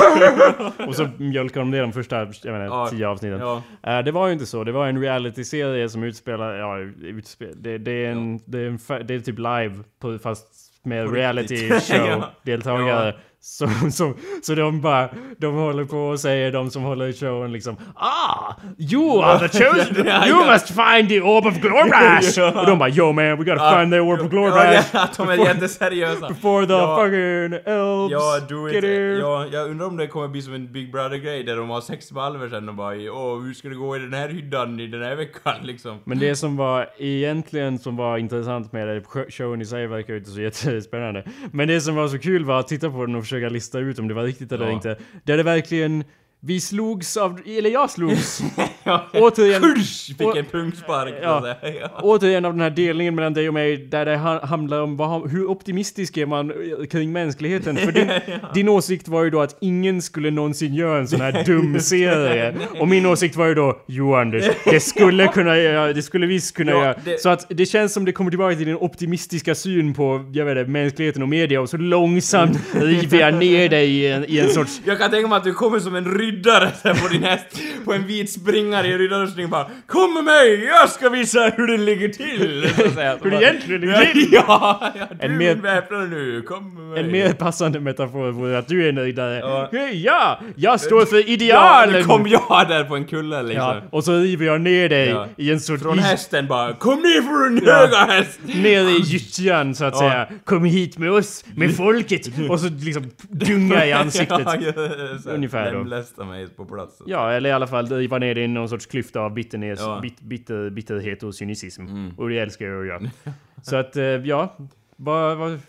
Och 0.87 0.95
så 0.95 1.09
mjölkar 1.17 1.61
de 1.61 1.71
det 1.71 1.81
de 1.81 1.93
första, 1.93 2.17
jag 2.19 2.45
menar, 2.45 2.65
Ja. 2.67 2.89
tio 2.91 3.09
avsnitten. 3.09 3.41
Ja. 3.41 3.63
Eh, 3.83 4.05
det 4.05 4.13
var 4.13 4.27
ju 4.27 4.33
inte 4.33 4.47
så. 4.47 4.65
Det 4.65 4.73
var 4.73 4.87
en 4.87 5.01
reality-serie 5.03 5.89
som 5.89 6.03
utspelar, 6.03 6.55
ja, 6.55 6.79
utspel, 7.03 7.55
det, 7.57 7.79
det 7.79 8.05
är 8.07 8.11
en, 8.11 8.41
det 8.47 8.59
är 8.59 8.67
en, 8.67 9.07
det 9.07 9.15
är 9.15 9.21
typ 9.21 9.39
live, 9.39 9.75
på, 10.01 10.19
fast 10.19 10.47
med 10.83 11.13
reality 11.13 11.71
show-deltagare. 11.71 13.15
Så, 13.49 13.69
så, 13.93 14.15
så 14.43 14.55
de 14.55 14.81
bara, 14.81 15.09
de 15.39 15.55
håller 15.55 15.85
på 15.85 15.99
och 15.99 16.21
säger, 16.21 16.53
de 16.53 16.71
som 16.71 16.83
håller 16.83 17.07
i 17.09 17.13
showen 17.13 17.53
liksom 17.53 17.77
Ah! 17.95 18.53
You 18.79 19.23
are 19.25 19.49
the 19.49 19.59
chosen! 19.65 20.07
You 20.29 20.53
must 20.53 20.67
find 20.69 21.09
the 21.09 21.21
orb 21.21 21.47
of 21.47 21.61
Glorbash! 21.61 22.29
Ja. 22.39 22.61
Och 22.61 22.67
de 22.67 22.79
bara 22.79 22.89
Yo 22.89 23.13
man, 23.13 23.25
we 23.25 23.45
gotta 23.45 23.79
find 23.81 23.93
the 23.93 24.01
orb 24.01 24.21
of 24.21 24.33
ja, 24.33 24.83
att 24.93 25.17
de 25.17 25.29
är 25.29 25.37
jätteseriösa. 25.37 26.29
Before 26.29 26.67
the 26.67 26.73
Ja. 26.73 26.97
fucking 26.97 27.73
elves 27.75 28.13
Ja, 28.13 28.41
do 28.49 28.69
get 28.69 28.77
it. 28.77 28.85
here! 28.85 29.19
Ja, 29.19 29.47
jag 29.53 29.71
undrar 29.71 29.87
om 29.87 29.97
det 29.97 30.07
kommer 30.07 30.29
bli 30.29 30.43
som 30.43 30.55
en 30.55 30.73
Big 30.73 30.93
Brother-grej 30.93 31.43
där 31.45 31.57
de 31.57 31.71
har 31.71 31.81
sex 31.81 32.13
valver 32.13 32.49
sen 32.49 32.69
och 32.69 32.75
bara 32.75 32.95
Åh, 33.13 33.41
hur 33.43 33.55
ska 33.55 33.69
det 33.69 33.75
gå 33.75 33.97
i 33.97 33.99
den 33.99 34.15
här 34.15 34.29
hyddan 34.29 34.81
i 34.81 34.87
den 34.87 35.03
här 35.03 35.17
veckan 35.17 35.55
liksom? 35.63 35.99
Men 36.05 36.19
det 36.19 36.37
som 36.37 36.57
var 36.57 36.89
egentligen 36.99 37.79
som 37.79 37.97
var 37.97 38.19
intressant 38.19 38.73
med 38.73 38.89
det, 38.89 39.01
sh- 39.01 39.31
showen 39.31 39.63
i 39.63 39.67
sig 39.67 39.87
verkar 39.87 40.13
ju 40.13 40.19
inte 40.19 40.31
så 40.31 40.41
jättespännande. 40.41 41.25
Men 41.53 41.69
det 41.69 41.81
som 41.81 41.95
var 41.95 42.09
så 42.09 42.19
kul 42.19 42.45
var 42.45 42.61
att 42.61 42.69
titta 42.69 42.91
på 42.91 43.07
den 43.07 43.15
och 43.15 43.28
försöka 43.29 43.49
lista 43.49 43.79
ut 43.79 43.99
om 43.99 44.09
det 44.09 44.15
var 44.15 44.25
riktigt 44.25 44.53
eller 44.53 44.67
Ja. 44.67 44.73
inte. 44.73 44.97
Där 45.25 45.37
det 45.37 45.43
verkligen, 45.43 46.05
vi 46.41 46.61
slogs 46.61 47.17
av, 47.17 47.41
eller 47.47 47.71
jag 47.71 47.91
slogs, 47.91 48.41
Ja, 48.85 49.07
återigen, 49.15 49.63
Kurs! 49.63 50.07
Fick 50.07 50.37
en 50.37 50.45
punkspark. 50.45 51.15
Ja. 51.23 51.57
Ja. 51.81 51.89
återigen 52.03 52.45
av 52.45 52.53
den 52.53 52.61
här 52.61 52.71
delningen 52.71 53.15
mellan 53.15 53.35
dig 53.35 53.49
och 53.49 53.55
mig 53.55 53.77
där 53.77 54.05
det 54.05 54.17
ha- 54.17 54.47
handlar 54.47 54.81
om 54.81 54.97
vad, 54.97 55.31
hur 55.31 55.47
optimistisk 55.47 56.17
är 56.17 56.27
man 56.27 56.51
eh, 56.51 56.87
kring 56.87 57.13
mänskligheten. 57.13 57.77
För 57.77 57.93
din, 57.93 58.11
din 58.55 58.69
åsikt 58.69 59.09
var 59.09 59.25
ju 59.25 59.31
då 59.31 59.41
att 59.41 59.57
ingen 59.61 60.03
skulle 60.03 60.31
någonsin 60.31 60.75
göra 60.75 60.99
en 60.99 61.09
sån 61.09 61.21
här 61.21 61.45
dum 61.45 61.81
serie. 61.81 62.55
Och 62.81 62.89
min 62.89 63.07
åsikt 63.07 63.37
var 63.37 63.47
ju 63.47 63.55
då, 63.55 63.81
jo 63.87 64.15
Anders, 64.15 64.45
det 64.65 64.81
skulle 64.81 65.27
kunna 65.27 65.57
göra, 65.59 65.93
det 65.93 66.03
skulle 66.03 66.27
visst 66.27 66.57
kunna 66.57 66.73
Ja, 66.73 66.85
göra. 66.85 66.97
det- 67.05 67.21
Så 67.23 67.29
att 67.29 67.47
det 67.49 67.67
känns 67.67 67.93
som 67.93 68.05
det 68.05 68.13
kommer 68.13 68.31
tillbaka 68.31 68.57
till 68.57 68.67
din 68.67 68.77
optimistiska 68.77 69.55
syn 69.55 69.95
på, 69.95 70.31
jag 70.33 70.45
vet 70.45 70.59
inte, 70.59 70.71
mänskligheten 70.71 71.23
och 71.23 71.29
media 71.29 71.61
och 71.61 71.69
så 71.71 71.77
långsamt 71.77 72.59
river 72.75 73.19
jag 73.21 73.35
ner 73.35 73.69
dig 73.69 73.91
i 73.91 74.07
en, 74.13 74.25
i 74.29 74.39
en 74.39 74.49
sorts 74.49 74.81
Jag 74.85 74.99
kan 74.99 75.11
tänka 75.11 75.29
mig 75.29 75.37
att 75.37 75.45
du 75.45 75.53
kommer 75.55 75.79
som 75.79 75.95
en 75.95 76.05
ryddare 76.33 76.71
där 76.83 76.95
på 76.95 77.09
din 77.09 77.23
häst, 77.23 77.45
på 77.85 77.93
en 77.93 78.07
vit 78.07 78.31
springare 78.33 78.87
i 78.87 78.99
riddarrustning 78.99 79.49
bara 79.51 79.67
Kom 79.87 80.15
med 80.15 80.25
mig, 80.25 80.65
jag 80.65 80.89
ska 80.89 81.09
visa 81.09 81.53
hur 81.57 81.67
det 81.67 81.77
ligger 81.77 82.09
till! 82.09 82.71
Så 82.77 82.85
att 82.87 82.95
säga. 82.95 83.17
Hur 83.23 83.31
det 83.31 83.37
egentligen 83.43 83.81
ligger 83.81 84.13
till. 84.13 84.29
Ja, 84.33 84.93
ja, 84.99 85.07
du 85.11 85.17
En 85.27 85.33
är 85.33 85.37
mer- 85.37 85.55
väpnare 85.55 86.07
nu, 86.07 86.43
kom 86.43 86.75
med 86.75 86.85
mig! 86.85 87.01
En 87.01 87.11
mer 87.11 87.33
passande 87.33 87.81
metafor 87.81 88.31
vore 88.31 88.59
att 88.59 88.69
du 88.69 88.85
är 88.85 88.89
en 88.89 88.99
riddare. 88.99 89.39
Ja. 89.39 89.69
Hej, 89.73 90.05
ja! 90.05 90.41
Jag 90.57 90.81
står 90.81 91.05
för 91.05 91.17
Ja, 91.17 91.23
idealen! 91.23 91.93
nu 91.95 92.03
kom 92.03 92.27
jag 92.27 92.65
där 92.69 92.85
på 92.85 92.97
en 92.97 93.05
kulle 93.05 93.43
liksom. 93.43 93.65
Ja, 93.67 93.83
och 93.91 94.05
så 94.05 94.13
river 94.19 94.47
jag 94.47 94.61
ner 94.61 94.89
dig 94.89 95.09
Ja. 95.09 95.27
i 95.37 95.51
en 95.53 95.61
sorts... 95.61 95.83
Från 95.83 95.99
hästen 95.99 96.47
bara 96.47 96.73
Kom 96.73 96.99
ner 96.99 97.23
från 97.23 97.61
Ja. 97.67 97.73
höga 97.75 97.97
häst! 98.13 98.39
Ner 98.43 98.81
i 98.97 99.01
gyttjan 99.01 99.75
så 99.75 99.85
att 99.85 99.95
Ja. 99.95 99.99
säga. 99.99 100.29
Kom 100.45 100.65
hit 100.65 100.99
med 100.99 101.11
oss, 101.11 101.45
med 101.55 101.77
folket! 101.77 102.27
Och 102.49 102.61
så 102.61 102.69
liksom 102.69 103.11
dunga 103.31 103.87
i 103.87 103.93
ansiktet. 103.93 104.39
Ja, 104.47 104.57
ja, 104.77 105.33
Ungefär 105.33 105.73
då. 105.73 105.85
Lemlästa 106.19 106.25
mig 106.25 106.49
på 106.49 106.65
plats. 106.65 107.03
Ja, 107.07 107.31
eller 107.33 107.51
i 107.51 107.53
alla 107.53 107.67
fall 107.67 107.89
driva 107.89 108.19
ner 108.19 108.35
dig 108.35 108.45
i 108.45 108.49
någon 108.49 108.69
sorts 108.69 108.87
klyfta 108.87 109.21
av 109.21 109.35
bitternes, 109.35 109.81
Ja. 109.81 110.01
bit, 110.03 110.21
bitter, 110.21 110.71
bitterhet 110.71 111.23
och 111.23 111.35
cynism. 111.35 111.87
Och 112.17 112.29
det 112.29 112.39
älskar 112.39 112.67
jag 112.67 112.81
att 112.81 112.87
göra. 112.87 113.11
Så 113.63 113.77
att, 113.77 113.97
eh, 113.97 114.05
ja. 114.05 114.57
Vad... 114.97 115.39
vad 115.39 115.61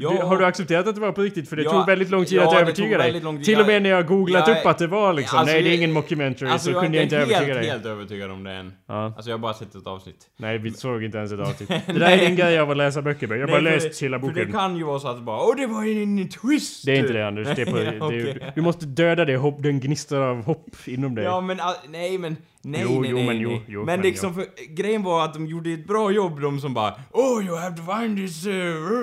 Ja. 0.00 0.26
Har 0.26 0.36
du 0.38 0.44
accepterat 0.44 0.86
att 0.88 0.94
det 0.94 1.00
var 1.00 1.12
på 1.12 1.22
riktigt? 1.22 1.48
För 1.48 1.56
det 1.56 1.62
Ja, 1.62 1.70
tog 1.70 1.86
väldigt 1.86 2.10
lång 2.10 2.24
tid 2.24 2.38
ja, 2.38 2.44
att 2.44 2.50
det 2.50 2.60
övertyga 2.60 2.98
dig. 2.98 3.20
lång. 3.20 3.42
Till 3.42 3.60
och 3.60 3.66
med 3.66 3.82
när 3.82 3.90
jag 3.90 4.06
googlat 4.06 4.48
Jag- 4.48 4.58
upp 4.58 4.66
att 4.66 4.78
det 4.78 4.86
var 4.86 5.12
liksom, 5.12 5.38
Alltså, 5.38 5.52
nej 5.54 5.62
det 5.62 5.68
är 5.68 5.70
jag- 5.70 5.76
ingen 5.76 5.92
mockumentary, 5.92 6.48
Alltså 6.50 6.64
så 6.64 6.70
jag 6.70 6.76
är 6.78 6.82
kunde 6.82 6.96
jag 6.98 7.04
inte 7.04 7.16
helt, 7.16 7.30
övertyga 7.32 7.54
dig. 7.54 7.66
helt 7.70 7.86
övertygad 7.86 8.30
om 8.30 8.44
det 8.44 8.50
än. 8.52 8.72
Ja. 8.88 9.04
Alltså 9.04 9.30
jag 9.30 9.36
har 9.36 9.40
bara 9.42 9.54
sett 9.54 9.74
ett 9.74 9.86
avsnitt. 9.86 10.16
Nej, 10.36 10.58
vi 10.58 10.70
såg 10.70 11.04
inte 11.04 11.18
ens 11.18 11.32
ett 11.32 11.40
avsnitt. 11.40 11.68
Det 11.86 11.92
där 11.92 12.10
är 12.18 12.26
en 12.26 12.36
grej 12.36 12.58
av 12.58 12.70
att 12.70 12.76
läsa 12.76 13.02
böcker 13.02 13.26
med. 13.26 13.38
Jag 13.38 13.42
har 13.46 13.52
bara 13.52 13.60
läst 13.60 14.00
det- 14.00 14.04
hela 14.06 14.20
För 14.20 14.26
det 14.26 14.32
boken. 14.34 14.52
kan 14.52 14.76
ju 14.76 14.84
vara 14.84 14.98
så 14.98 15.08
att 15.08 15.16
det 15.16 15.22
bara 15.22 15.40
Åh 15.40 15.56
det 15.56 15.66
var 15.66 15.84
en, 15.84 16.18
en 16.18 16.28
twist! 16.28 16.86
Det 16.86 16.92
är 16.92 16.96
inte 17.00 17.12
det 17.12 17.26
Anders. 17.26 17.48
Det 17.56 17.62
är 17.62 17.66
på, 17.66 17.76
det 17.76 17.86
är, 17.86 18.02
Okej. 18.02 18.52
Du 18.54 18.60
måste 18.60 18.86
döda 18.86 19.24
det 19.24 19.36
hopp, 19.36 19.62
den 19.62 19.80
gnistar 19.80 20.20
av 20.20 20.44
hopp 20.44 20.70
inom 20.86 21.14
dig. 21.14 21.24
Ja 21.24 21.40
men 21.40 21.60
all, 21.60 21.74
nej 21.88 22.18
men 22.18 22.36
nej 22.62 22.80
Jo, 22.84 23.00
nej 23.00 23.10
jo, 23.10 23.16
nej, 23.16 23.26
men 23.26 23.42
nej. 23.42 23.62
jo, 23.68 23.84
men 23.84 24.00
liksom 24.00 24.34
för 24.34 24.46
grejen 24.68 25.02
var 25.02 25.24
att 25.24 25.34
de 25.34 25.46
gjorde 25.46 25.72
ett 25.72 25.86
bra 25.86 26.10
jobb 26.10 26.40
de 26.40 26.60
som 26.60 26.74
bara 26.74 26.94
Oh 27.12 27.46
you 27.46 27.56
have 27.56 27.76
to 27.76 27.82
find 27.82 28.16
this 28.16 28.46
uh, 28.46 28.52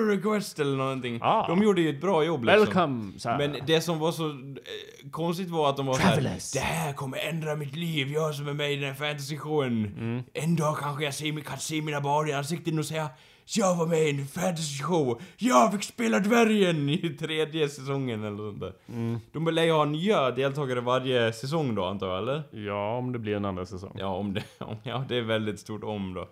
request 0.08 0.58
eller 0.58 0.76
någonting. 0.76 1.18
Ah. 1.22 1.46
De 1.46 1.62
gjorde 1.62 1.80
ju 1.80 1.90
ett 1.90 2.00
bra 2.00 2.24
jobb 2.24 2.44
liksom. 2.44 2.64
Welcome! 2.64 3.12
Här. 3.24 3.38
Men 3.38 3.56
det 3.66 3.80
som 3.80 3.98
var 3.98 4.12
så 4.12 4.28
eh, 4.28 5.10
konstigt 5.10 5.50
var 5.50 5.70
att 5.70 5.76
de 5.76 5.86
var 5.86 5.94
såhär. 5.94 6.38
Det 6.52 6.60
här 6.60 6.92
kommer 6.92 7.18
ändra 7.18 7.56
mitt 7.56 7.76
liv, 7.76 8.12
jag 8.12 8.34
som 8.34 8.48
är 8.48 8.52
med 8.52 8.72
i 8.72 8.76
den 8.76 8.94
här 8.94 8.94
fantasy-showen. 8.94 9.86
Mm. 9.98 10.22
En 10.32 10.56
dag 10.56 10.78
kanske 10.78 11.04
jag 11.04 11.14
ser, 11.14 11.40
kan 11.40 11.58
se 11.58 11.82
mina 11.82 12.00
barn 12.00 12.28
i 12.28 12.32
ansikten 12.32 12.78
och 12.78 12.86
säga 12.86 13.08
jag 13.54 13.74
var 13.76 13.86
med 13.86 14.02
i 14.02 14.10
en 14.10 14.26
fantasy-show, 14.26 15.20
jag 15.36 15.72
fick 15.72 15.82
spela 15.82 16.18
dvärgen 16.18 16.88
i 16.88 17.16
tredje 17.20 17.68
säsongen 17.68 18.24
eller 18.24 18.36
sånt 18.36 18.60
där. 18.60 18.72
Mm. 18.88 19.18
De 19.32 19.48
lär 19.48 19.62
ju 19.62 19.72
ha 19.72 19.84
nya 19.84 20.30
deltagare 20.30 20.80
varje 20.80 21.32
säsong 21.32 21.74
då 21.74 21.84
antar 21.84 22.06
jag, 22.06 22.18
eller? 22.18 22.42
Ja, 22.50 22.96
om 22.96 23.12
det 23.12 23.18
blir 23.18 23.36
en 23.36 23.44
andra 23.44 23.66
säsong. 23.66 23.96
Ja, 23.98 24.06
om 24.06 24.34
det, 24.34 24.42
om, 24.58 24.76
ja, 24.82 25.04
det 25.08 25.16
är 25.16 25.22
väldigt 25.22 25.60
stort 25.60 25.84
om 25.84 26.14
då. 26.14 26.28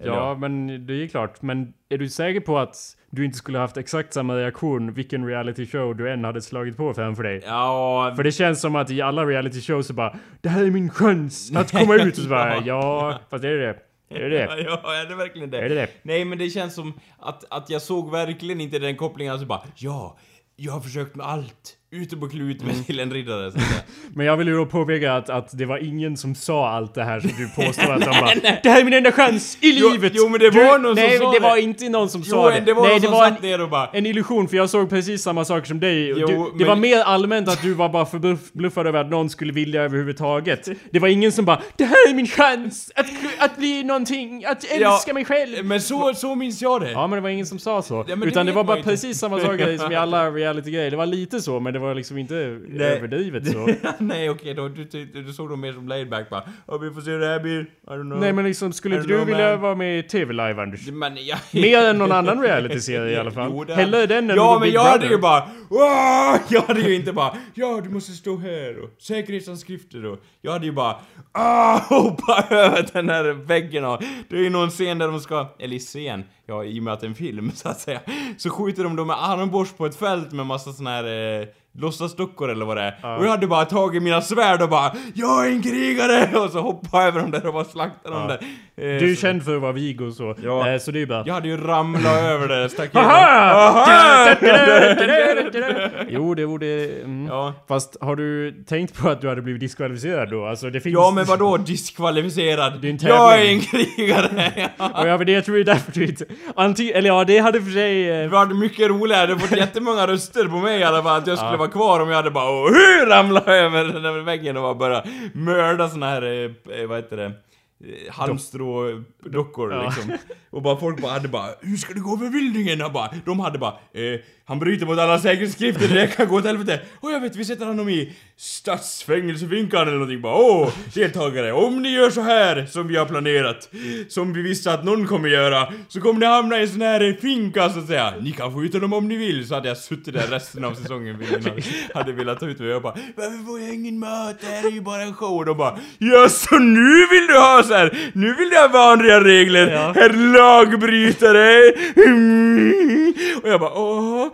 Eller 0.00 0.12
Ja, 0.12 0.34
men 0.34 0.86
det 0.86 0.92
är 0.92 1.08
klart. 1.08 1.42
Men 1.42 1.72
är 1.88 1.98
du 1.98 2.08
säker 2.08 2.40
på 2.40 2.58
att 2.58 2.76
du 3.10 3.24
inte 3.24 3.38
skulle 3.38 3.58
haft 3.58 3.76
exakt 3.76 4.12
samma 4.12 4.36
reaktion 4.36 4.92
vilken 4.92 5.26
reality 5.26 5.66
show 5.66 5.96
du 5.96 6.12
än 6.12 6.24
hade 6.24 6.42
slagit 6.42 6.76
på 6.76 6.94
framför 6.94 7.22
dig? 7.22 7.42
Ja, 7.46 8.12
För 8.16 8.24
det 8.24 8.32
känns 8.32 8.60
som 8.60 8.76
att 8.76 8.90
i 8.90 9.02
alla 9.02 9.24
reality 9.24 9.60
shows 9.60 9.86
så 9.86 9.92
bara 9.92 10.16
Det 10.40 10.48
här 10.48 10.64
är 10.64 10.70
min 10.70 10.90
chans 10.90 11.56
att 11.56 11.72
komma 11.72 11.94
ut 11.94 12.18
och 12.18 12.22
så 12.22 12.28
bara 12.28 12.56
Ja, 12.64 13.18
fast 13.30 13.44
är 13.44 13.50
det 13.50 13.66
det? 13.66 13.78
Är 14.08 14.20
det 14.20 14.28
det? 14.28 14.62
Ja, 14.84 14.94
är 14.94 15.06
det 15.06 15.14
verkligen 15.14 15.50
det? 15.50 15.58
Är 15.58 15.68
det 15.68 15.74
det? 15.74 15.88
Nej, 16.02 16.24
men 16.24 16.38
det 16.38 16.50
känns 16.50 16.74
som 16.74 17.00
att, 17.18 17.44
att 17.50 17.70
jag 17.70 17.82
såg 17.82 18.10
verkligen 18.10 18.60
inte 18.60 18.78
den 18.78 18.96
kopplingen, 18.96 19.32
alltså 19.32 19.46
bara 19.46 19.62
ja, 19.76 20.16
jag 20.56 20.72
har 20.72 20.80
försökt 20.80 21.16
med 21.16 21.26
allt, 21.26 21.77
utom 21.90 22.22
att 22.22 22.30
klä 22.30 22.42
ut 22.44 22.62
Mm. 22.62 22.74
mig 22.76 22.84
till 22.84 23.00
en 23.00 23.12
riddare. 23.12 23.52
Så. 23.52 23.58
Men 24.14 24.26
jag 24.26 24.36
vill 24.36 24.48
ju 24.48 24.56
då 24.56 24.66
påpeka 24.66 25.12
att, 25.14 25.30
att 25.30 25.58
det 25.58 25.64
var 25.66 25.78
ingen 25.78 26.16
som 26.16 26.34
sa 26.34 26.68
allt 26.68 26.94
det 26.94 27.04
här 27.04 27.20
som 27.20 27.30
du 27.38 27.48
påstår 27.66 27.92
att 27.92 28.00
de 28.00 28.06
bara 28.20 28.34
Det 28.62 28.68
här 28.70 28.80
är 28.80 28.84
min 28.84 28.92
enda 28.94 29.12
chans 29.12 29.58
i 29.60 29.78
Jo, 29.78 29.88
livet! 29.88 30.12
jo, 30.14 30.28
men 30.28 30.40
det 30.40 30.50
du, 30.50 30.64
var 30.64 30.78
någon 30.78 30.96
som 30.96 31.04
nej, 31.04 31.18
sa 31.18 31.32
det 31.32 31.38
det. 31.38 31.42
var 31.42 31.56
inte 31.56 31.88
någon 31.88 32.08
som 32.08 32.20
Jo, 32.24 32.30
sa 32.30 32.50
det. 32.50 32.60
det 32.60 32.72
var 32.74 32.82
nej, 32.82 32.90
någon 32.92 33.00
det 33.00 33.06
som 33.06 33.12
var 33.16 33.26
en, 33.26 33.32
satt 33.34 33.42
ner 33.42 33.60
och 33.62 33.68
bara 33.70 33.86
en 33.92 34.06
illusion 34.06 34.48
för 34.48 34.56
jag 34.56 34.70
såg 34.70 34.90
precis 34.90 35.22
samma 35.22 35.44
saker 35.44 35.66
som 35.66 35.80
dig. 35.80 36.08
Jo, 36.08 36.26
du, 36.26 36.34
det 36.34 36.36
men- 36.58 36.66
var 36.66 36.76
mer 36.76 37.00
allmänt 37.00 37.48
att 37.48 37.62
du 37.62 37.74
var 37.74 37.88
bara 37.88 38.06
förbluffad 38.06 38.86
över 38.86 39.00
att 39.00 39.10
någon 39.10 39.30
skulle 39.30 39.52
vilja 39.52 39.82
överhuvudtaget. 39.82 40.68
Det 40.90 40.98
var 40.98 41.08
ingen 41.08 41.32
som 41.32 41.44
bara 41.44 41.62
Det 41.76 41.84
här 41.84 42.10
är 42.10 42.14
min 42.14 42.26
chans 42.26 42.90
att, 42.94 43.06
att 43.38 43.56
bli 43.56 43.84
någonting, 43.84 44.44
att 44.44 44.64
älska 44.64 45.14
mig 45.14 45.24
själv! 45.24 45.64
Men 45.64 45.80
så, 45.80 46.14
så 46.14 46.34
minns 46.34 46.62
jag 46.62 46.80
det. 46.80 46.90
Ja 46.90 47.06
men 47.06 47.16
det 47.16 47.20
var 47.20 47.28
ingen 47.30 47.46
som 47.46 47.58
sa 47.58 47.82
så. 47.82 48.04
Ja, 48.08 48.16
det 48.16 48.26
Utan 48.26 48.46
det 48.46 48.52
vet 48.52 48.56
var 48.56 48.64
bara 48.64 48.76
inte. 48.78 48.90
precis 48.90 49.18
samma 49.18 49.40
saker 49.40 49.78
som 49.78 49.92
i 49.92 49.94
alla 49.94 50.30
reality-grejer. 50.30 50.90
Det 50.90 50.96
var 50.96 51.06
lite 51.06 51.40
så 51.40 51.60
men 51.60 51.77
det 51.78 51.82
var 51.86 51.94
liksom 51.94 52.18
inte 52.18 52.34
överdrivet 52.36 53.52
så. 53.52 53.68
Nej 53.98 54.30
okej, 54.30 54.54
då, 54.54 54.68
du, 54.68 54.84
du, 54.84 55.04
du 55.04 55.32
såg 55.32 55.50
dem 55.50 55.60
mer 55.60 55.72
som 55.72 55.88
laidback 55.88 56.30
bara 56.30 56.42
Ja, 56.66 56.78
vi 56.78 56.90
får 56.90 57.00
se 57.00 57.10
hur 57.10 57.18
det 57.18 57.26
här 57.26 57.40
blir, 57.40 57.60
I 57.60 57.66
don't 57.86 58.02
know. 58.02 58.20
Nej 58.20 58.32
men 58.32 58.44
liksom 58.44 58.72
skulle 58.72 58.96
inte 58.96 59.08
du 59.08 59.24
vilja 59.24 59.50
man. 59.50 59.60
vara 59.60 59.74
med 59.74 59.98
i 59.98 60.02
TV-live 60.02 60.62
Anders? 60.62 60.88
Men 60.90 61.26
jag... 61.26 61.38
Mer 61.52 61.78
än 61.78 61.98
någon 61.98 62.12
annan 62.12 62.42
reality-serie 62.42 63.12
i 63.12 63.16
alla 63.20 63.30
fall. 63.30 63.50
Jo, 63.52 63.64
det 63.64 63.74
Hellre 63.74 64.06
den 64.06 64.30
än 64.30 64.36
Ja, 64.36 64.58
Big 64.58 64.66
men 64.66 64.74
jag 64.74 64.84
hade 64.90 65.06
ju 65.06 65.18
bara 65.18 65.42
"Åh!" 65.70 66.36
Jag 66.48 66.60
hade 66.62 66.80
ju 66.80 66.94
inte 66.94 67.12
bara 67.12 67.36
Ja, 67.54 67.80
du 67.84 67.88
måste 67.90 68.12
stå 68.12 68.36
här 68.36 68.78
och 68.82 68.90
säkerhetsanskrifter 69.02 70.04
och 70.06 70.18
Jag 70.40 70.52
hade 70.52 70.66
ju 70.66 70.72
bara 70.72 70.96
ah, 71.32 71.78
hoppa 71.78 72.46
över 72.50 72.86
den 72.92 73.08
här 73.08 73.24
väggen 73.24 73.84
och 73.84 74.02
Det 74.28 74.36
är 74.36 74.40
ju 74.40 74.50
någon 74.50 74.70
scen 74.70 74.98
där 74.98 75.08
de 75.08 75.20
ska, 75.20 75.46
eller 75.58 75.78
scen 75.78 76.24
ja, 76.48 76.64
i 76.64 76.78
och 76.80 76.82
med 76.82 76.92
att 76.94 77.00
det 77.00 77.06
är 77.06 77.08
en 77.08 77.14
film 77.14 77.50
så 77.54 77.68
att 77.68 77.80
säga, 77.80 78.00
så 78.38 78.50
skjuter 78.50 78.84
de 78.84 78.96
då 78.96 79.04
med 79.04 79.16
armborst 79.24 79.78
på 79.78 79.86
ett 79.86 79.96
fält 79.98 80.32
med 80.32 80.46
massa 80.46 80.72
såna 80.72 80.90
här 80.90 81.40
eh, 81.40 81.46
låtsasdockor 81.78 82.50
eller 82.50 82.64
vad 82.66 82.76
det 82.76 82.82
är. 82.82 83.18
Och 83.18 83.24
jag 83.24 83.30
hade 83.30 83.46
bara 83.46 83.64
tagit 83.64 84.02
mina 84.02 84.20
svärd 84.22 84.62
och 84.62 84.68
bara 84.68 84.92
Jag 85.14 85.46
är 85.46 85.50
en 85.50 85.62
krigare! 85.62 86.38
Och 86.44 86.50
så 86.50 86.60
hoppade 86.60 87.02
jag 87.04 87.08
över 87.08 87.20
dem 87.20 87.30
där 87.30 87.46
och 87.46 87.52
bara 87.52 87.64
slaktade 87.64 88.14
dem 88.14 88.22
Ja. 88.22 88.36
där. 88.76 88.94
Eh, 88.94 89.00
Du 89.00 89.10
är 89.10 89.14
så- 89.14 89.20
känd 89.20 89.44
för 89.44 89.56
att 89.56 89.62
vara 89.62 89.72
vig 89.72 90.00
och 90.00 90.12
så. 90.12 90.34
Ja. 90.42 90.68
Eh, 90.68 90.78
så 90.78 90.90
det 90.90 90.98
är 90.98 91.00
ju 91.00 91.06
bra. 91.06 91.22
Jag 91.26 91.34
hade 91.34 91.48
ju 91.48 91.56
ramlat 91.56 92.18
över 92.22 92.48
det 92.48 92.68
staketet. 92.68 92.96
Aha! 92.96 94.36
Jo, 96.10 96.34
det 96.34 96.46
borde... 96.46 96.66
Mm. 97.04 97.26
Ja. 97.26 97.54
Fast 97.68 97.96
har 98.00 98.16
du 98.16 98.52
tänkt 98.68 98.98
på 98.98 99.08
att 99.08 99.20
du 99.20 99.28
hade 99.28 99.42
blivit 99.42 99.60
diskvalificerad 99.60 100.30
då? 100.30 100.46
Alltså 100.46 100.70
det 100.70 100.80
finns... 100.80 100.94
Ja 100.94 101.10
men 101.14 101.24
vadå 101.24 101.56
diskvalificerad? 101.56 102.78
Det 102.82 102.88
är 102.88 102.92
en 102.92 102.98
jag 103.02 103.40
är 103.42 103.50
en 103.50 103.60
krigare! 103.60 104.52
Och 104.78 105.08
ja, 105.08 105.16
men 105.18 105.26
det 105.26 105.32
jag 105.32 105.44
tror 105.44 105.54
det 105.54 105.60
är 105.62 105.64
därför 105.64 105.92
du 105.92 106.06
inte... 106.06 106.24
Anty... 106.56 106.90
Eller 106.90 107.08
ja, 107.08 107.24
det 107.24 107.38
hade 107.38 107.62
för 107.62 107.70
sig... 107.70 108.04
Det 108.04 108.14
Eh... 108.24 108.30
var 108.30 108.46
mycket 108.46 108.88
roligare, 108.88 109.26
du 109.26 109.38
fått 109.38 109.58
jättemånga 109.58 110.06
röster 110.06 110.44
på 110.44 110.56
mig 110.56 110.80
i 110.80 110.84
alla 110.84 111.02
fall, 111.02 111.18
att 111.20 111.26
jag 111.26 111.38
skulle 111.38 111.56
vara 111.56 111.68
kvar 111.68 112.00
om 112.00 112.08
jag 112.08 112.16
hade 112.16 112.30
bara 112.30 112.50
oh, 112.50 112.68
hur 112.68 113.06
ramlat 113.06 113.48
över 113.48 113.84
den 113.84 114.02
där 114.02 114.20
väggen 114.20 114.56
och 114.56 114.62
bara 114.62 114.74
börja 114.74 115.04
mörda 115.34 115.88
såna 115.88 116.06
här, 116.06 116.22
eh, 116.44 116.86
vad 116.88 116.96
heter 116.98 117.16
det, 117.16 117.24
eh, 117.24 118.12
halmstrådockor 118.12 119.72
Ja. 119.72 119.82
liksom. 119.82 120.12
Och 120.50 120.62
bara 120.62 120.76
folk 120.76 121.00
bara 121.02 121.12
hade 121.12 121.28
bara 121.28 121.46
hur 121.60 121.76
ska 121.76 121.94
det 121.94 122.00
gå 122.00 122.16
för 122.18 122.26
vildingen? 122.28 122.80
Han 122.80 122.92
bara, 122.92 123.10
de 123.24 123.40
hade 123.40 123.58
bara 123.58 123.70
eh, 123.72 124.20
han 124.44 124.58
bryter 124.58 124.86
mot 124.86 124.98
alla 124.98 125.18
säkerhetskrifter, 125.18 125.94
det 125.94 126.06
kan 126.16 126.28
gå 126.28 126.36
åt 126.36 126.44
helvete. 126.44 126.80
Och 127.00 127.10
jag 127.12 127.20
vet, 127.20 127.36
vi 127.36 127.44
sätter 127.44 127.66
honom 127.66 127.88
i 127.88 128.16
stadsfängelsefinkan 128.40 129.82
eller 129.82 129.92
någonting 129.92 130.20
bara 130.20 130.34
åh, 130.36 130.68
deltagare, 130.94 131.52
om 131.52 131.82
ni 131.82 131.92
gör 131.92 132.10
så 132.10 132.20
här 132.20 132.66
som 132.70 132.88
vi 132.88 132.96
har 132.96 133.06
planerat, 133.06 133.68
som 134.08 134.32
vi 134.32 134.42
visste 134.42 134.72
att 134.72 134.84
någon 134.84 135.06
kommer 135.06 135.28
göra, 135.28 135.72
så 135.88 136.00
kommer 136.00 136.20
ni 136.20 136.26
hamna 136.26 136.58
i 136.58 136.62
en 136.62 136.68
sån 136.68 136.80
här 136.80 137.18
finka 137.20 137.70
så 137.70 137.78
att 137.78 137.86
säga. 137.86 138.14
Ni 138.20 138.32
kan 138.32 138.52
få 138.52 138.64
ut 138.64 138.74
honom 138.74 138.92
om 138.92 139.08
ni 139.08 139.16
vill, 139.16 139.48
så 139.48 139.54
hade 139.54 139.68
jag 139.68 139.76
suttit 139.76 140.14
där 140.14 140.26
resten 140.26 140.64
av 140.64 140.74
säsongen 140.74 141.16
ingen 141.30 141.62
hade 141.94 142.12
velat 142.12 142.40
ta 142.40 142.46
ut 142.46 142.58
mig. 142.58 142.68
Jag 142.68 142.82
bara, 142.82 142.94
varför 143.16 143.46
får 143.46 143.60
jag 143.60 143.74
ingen 143.74 143.98
mat? 143.98 144.36
Det 144.40 144.46
här 144.46 144.66
är 144.66 144.70
ju 144.70 144.80
bara 144.80 145.02
en 145.02 145.14
show. 145.14 145.36
Och 145.36 145.44
de 145.46 145.56
bara, 145.58 145.78
ja 145.98 146.28
så 146.28 146.58
nu 146.58 147.06
vill 147.10 147.26
du 147.26 147.38
ha 147.38 147.62
så 147.62 147.74
här, 147.74 147.98
nu 148.12 148.34
vill 148.34 148.48
du 148.50 148.56
ha 148.56 148.68
vanliga 148.68 149.20
regler, 149.24 149.70
Ja. 149.72 149.92
herr 149.96 150.32
lagbrytare! 150.32 151.72
Mm. 152.06 153.14
Och 153.42 153.48
jag 153.48 153.60
bara, 153.60 153.72
åh. 153.78 154.26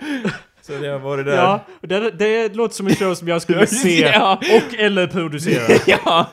Så 0.67 0.73
det 0.73 0.89
har 0.89 0.99
varit 0.99 1.27
där. 1.27 1.37
Ja, 1.37 1.65
det, 1.81 2.11
det 2.11 2.55
låter 2.55 2.75
som 2.75 2.87
en 2.87 2.95
show 2.95 3.15
som 3.15 3.29
jag 3.29 3.43
skulle 3.43 3.67
se 3.83 4.01
Ja. 4.01 4.41
och 4.57 4.79
eller 4.79 5.07
producera. 5.07 5.79
ja. 5.87 6.27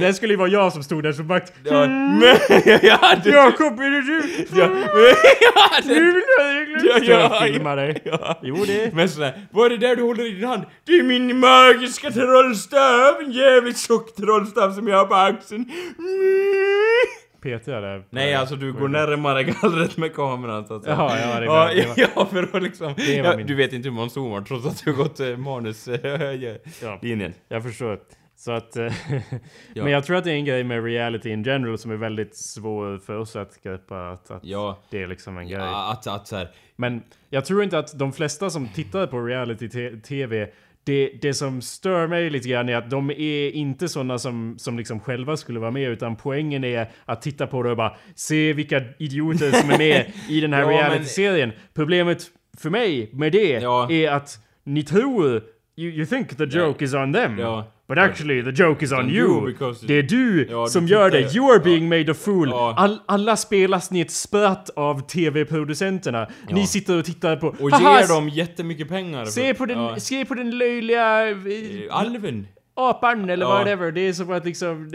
Det 0.00 0.14
skulle 0.14 0.32
ju 0.32 0.36
vara 0.36 0.48
jag 0.48 0.72
som 0.72 0.82
stod 0.82 1.02
där 1.02 1.12
som 1.12 1.26
vakt. 1.28 1.52
Ja, 1.64 1.86
men, 1.86 2.22
ja, 2.82 2.98
du, 3.24 3.30
Jakob, 3.30 3.80
är 3.80 3.90
det 3.90 4.02
du? 4.02 4.46
ja, 4.60 4.68
men, 4.68 4.82
ja, 5.40 5.80
det, 5.84 5.94
regler! 5.94 6.80
Ja, 6.84 6.98
jag 7.02 7.20
ja, 7.20 7.40
filma 7.42 7.74
dig? 7.74 8.02
ja. 8.04 8.38
Jo, 8.42 8.64
det... 8.66 8.94
Men 8.94 9.08
sådär, 9.08 9.46
vad 9.50 9.66
är 9.66 9.70
det 9.76 9.88
där 9.88 9.96
du 9.96 10.02
håller 10.02 10.26
i 10.26 10.30
din 10.30 10.44
hand? 10.48 10.62
Det 10.86 10.92
är 10.92 11.02
min 11.02 11.38
magiska 11.38 12.10
trollstav! 12.10 13.14
En 13.24 13.32
jävligt 13.32 13.78
tjock 13.78 14.14
trollstav 14.14 14.72
som 14.72 14.88
jag 14.88 14.96
har 14.98 15.04
på 15.06 15.14
axeln. 15.14 15.64
Mm. 15.98 17.21
Peter 17.42 17.80
där. 17.82 18.04
Nej, 18.10 18.34
alltså 18.34 18.56
du 18.56 18.72
går 18.72 18.88
närmare 18.88 19.44
gallret 19.44 19.96
med 19.96 20.14
kameran 20.14 20.66
så 20.66 20.74
att 20.74 20.84
säga. 20.84 20.96
Jaha, 20.96 21.18
ja, 21.20 21.40
det 21.40 21.46
ja, 21.46 21.52
var- 21.52 21.74
det 21.74 21.86
var- 21.86 21.94
ja, 22.16 22.26
för 22.26 22.56
att 22.56 22.62
liksom... 22.62 22.94
Ja, 22.98 23.36
min- 23.36 23.46
du 23.46 23.54
vet 23.54 23.72
inte 23.72 23.88
hur 23.88 23.96
man 23.96 24.10
zoomar 24.10 24.40
trots 24.40 24.66
att 24.66 24.84
du 24.84 24.90
har 24.92 24.96
gått 24.98 25.20
eh, 25.20 25.36
manuslinjen. 25.36 26.58
Ja. 26.82 26.98
linjen. 27.02 27.34
Jag 27.48 27.62
förstår. 27.62 27.98
Så 28.36 28.52
att... 28.52 28.76
eh, 28.76 28.84
Ja. 29.74 29.82
Men 29.84 29.92
jag 29.92 30.04
tror 30.04 30.16
att 30.16 30.24
det 30.24 30.30
är 30.30 30.34
en 30.34 30.44
grej 30.44 30.64
med 30.64 30.84
reality 30.84 31.30
in 31.30 31.42
general 31.42 31.78
som 31.78 31.90
är 31.90 31.96
väldigt 31.96 32.36
svår 32.36 32.98
för 32.98 33.16
oss 33.16 33.36
att 33.36 33.62
greppa. 33.62 34.10
Att, 34.10 34.30
att 34.30 34.44
Ja, 34.44 34.78
det 34.90 35.02
är 35.02 35.06
liksom 35.06 35.38
en 35.38 35.48
grej. 35.48 35.58
ja 35.60 35.92
att, 35.92 36.06
att 36.06 36.26
så 36.28 36.36
här, 36.36 36.48
Men 36.76 37.02
jag 37.30 37.44
tror 37.44 37.62
inte 37.62 37.78
att 37.78 37.98
de 37.98 38.12
flesta 38.12 38.50
som 38.50 38.68
tittar 38.68 39.06
på 39.06 39.20
reality-tv 39.20 40.48
det, 40.84 41.10
det 41.22 41.34
som 41.34 41.62
stör 41.62 42.06
mig 42.06 42.30
lite 42.30 42.48
grann 42.48 42.68
är 42.68 42.76
att 42.76 42.90
de 42.90 43.10
är 43.10 43.50
inte 43.50 43.88
sådana 43.88 44.18
som, 44.18 44.54
som 44.58 44.78
liksom 44.78 45.00
själva 45.00 45.36
skulle 45.36 45.60
vara 45.60 45.70
med 45.70 45.88
utan 45.90 46.16
poängen 46.16 46.64
är 46.64 46.90
att 47.04 47.22
titta 47.22 47.46
på 47.46 47.62
det 47.62 47.70
och 47.70 47.76
bara 47.76 47.96
se 48.14 48.52
vilka 48.52 48.82
idioter 48.98 49.50
som 49.52 49.70
är 49.70 49.78
med 49.78 50.12
i 50.28 50.40
den 50.40 50.52
här 50.52 50.60
Ja, 50.70 50.70
reality-serien. 50.70 51.52
Problemet 51.74 52.26
för 52.58 52.70
mig 52.70 53.10
med 53.12 53.32
det 53.32 53.50
Ja. 53.50 53.90
är 53.90 54.10
att 54.10 54.38
ni 54.64 54.82
tror 54.82 55.42
you, 55.76 55.90
you 55.92 56.06
think 56.06 56.36
the 56.36 56.44
joke 56.44 56.84
is 56.84 56.94
on 56.94 57.12
them. 57.12 57.38
Ja. 57.38 57.64
But 57.88 57.98
actually 57.98 58.42
the 58.42 58.62
joke 58.62 58.84
is 58.84 58.92
on 58.92 59.10
you. 59.10 59.50
you, 59.50 59.74
det 59.86 59.94
är 59.98 60.02
du 60.02 60.46
Ja, 60.50 60.64
du 60.64 60.70
som 60.70 60.86
gör 60.86 61.10
det. 61.10 61.34
You 61.34 61.52
are 61.52 61.58
being 61.60 61.88
made 61.88 62.12
a 62.12 62.14
fool. 62.14 62.48
Ja. 62.48 62.74
All, 62.76 62.98
alla 63.06 63.36
spelas 63.36 63.90
ni 63.90 64.00
ett 64.00 64.10
spöt 64.10 64.70
av 64.70 65.00
tv-producenterna. 65.00 66.26
Ni 66.50 66.66
sitter 66.66 66.98
och 66.98 67.04
tittar 67.04 67.36
på... 67.36 67.46
och 67.46 67.70
Haha, 67.70 68.00
ger 68.00 68.08
dem 68.08 68.28
jättemycket 68.28 68.88
pengar. 68.88 69.24
Se 69.24 69.54
på 69.54 69.66
den, 69.66 70.00
se 70.00 70.24
på 70.24 70.34
den 70.34 70.58
löjliga 70.58 71.30
eh, 71.30 71.36
Alven. 71.90 72.46
apan 72.76 73.30
eller 73.30 73.46
Ja. 73.46 73.58
whatever. 73.58 73.92
Det 73.92 74.00
är 74.00 74.12
som 74.12 74.30
att 74.32 74.44
liksom... 74.44 74.90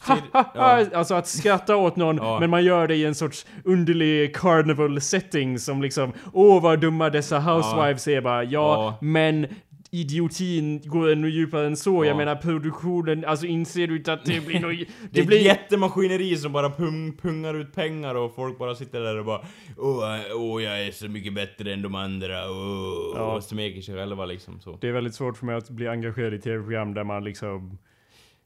Ha, 0.00 0.16
ha, 0.32 0.52
ha, 0.54 0.84
Alltså 0.94 1.14
att 1.14 1.28
skratta 1.28 1.76
åt 1.76 1.96
någon 1.96 2.40
men 2.40 2.50
man 2.50 2.64
gör 2.64 2.88
det 2.88 2.94
i 2.96 3.04
en 3.04 3.14
sorts 3.14 3.46
underlig 3.64 4.36
carnival 4.36 5.00
setting 5.00 5.58
som 5.58 5.82
liksom 5.82 6.12
Åh 6.32 6.62
vad 6.62 6.80
dumma 6.80 7.10
dessa 7.10 7.38
housewives 7.38 8.08
är 8.08 8.20
bara. 8.20 8.44
Ja. 8.44 8.98
men 9.00 9.46
idiotin 9.94 10.80
går 10.84 11.12
ännu 11.12 11.28
djupare 11.30 11.66
än 11.66 11.76
så. 11.76 12.04
Jag 12.04 12.06
Ja. 12.12 12.16
menar 12.16 12.36
produktionen, 12.36 13.24
alltså 13.24 13.46
inser 13.46 13.86
du 13.86 13.96
inte 13.96 14.12
att 14.12 14.24
det 14.24 14.46
blir 14.46 14.60
något... 14.60 14.72
Det, 14.78 14.86
Det 15.20 15.26
blir... 15.26 15.38
ett 15.38 15.44
jättemaskineri 15.44 16.36
som 16.36 16.52
bara 16.52 16.70
pung, 16.70 17.16
pungar 17.16 17.54
ut 17.54 17.74
pengar 17.74 18.14
och 18.14 18.34
folk 18.34 18.58
bara 18.58 18.74
sitter 18.74 19.00
där 19.00 19.18
och 19.18 19.24
bara 19.24 19.40
Åh, 19.76 20.20
åh 20.36 20.62
jag 20.62 20.86
är 20.86 20.90
så 20.90 21.08
mycket 21.08 21.34
bättre 21.34 21.72
än 21.72 21.82
de 21.82 21.94
andra, 21.94 22.50
åh, 22.50 23.12
Ja. 23.16 23.36
och 23.36 23.42
smeker 23.44 23.80
sig 23.80 23.94
själva 23.94 24.24
liksom 24.26 24.60
så. 24.60 24.78
Det 24.80 24.88
är 24.88 24.92
väldigt 24.92 25.14
svårt 25.14 25.36
för 25.36 25.46
mig 25.46 25.54
att 25.56 25.70
bli 25.70 25.88
engagerad 25.88 26.34
i 26.34 26.38
tv-program 26.38 26.94
där 26.94 27.04
man 27.04 27.24
liksom 27.24 27.78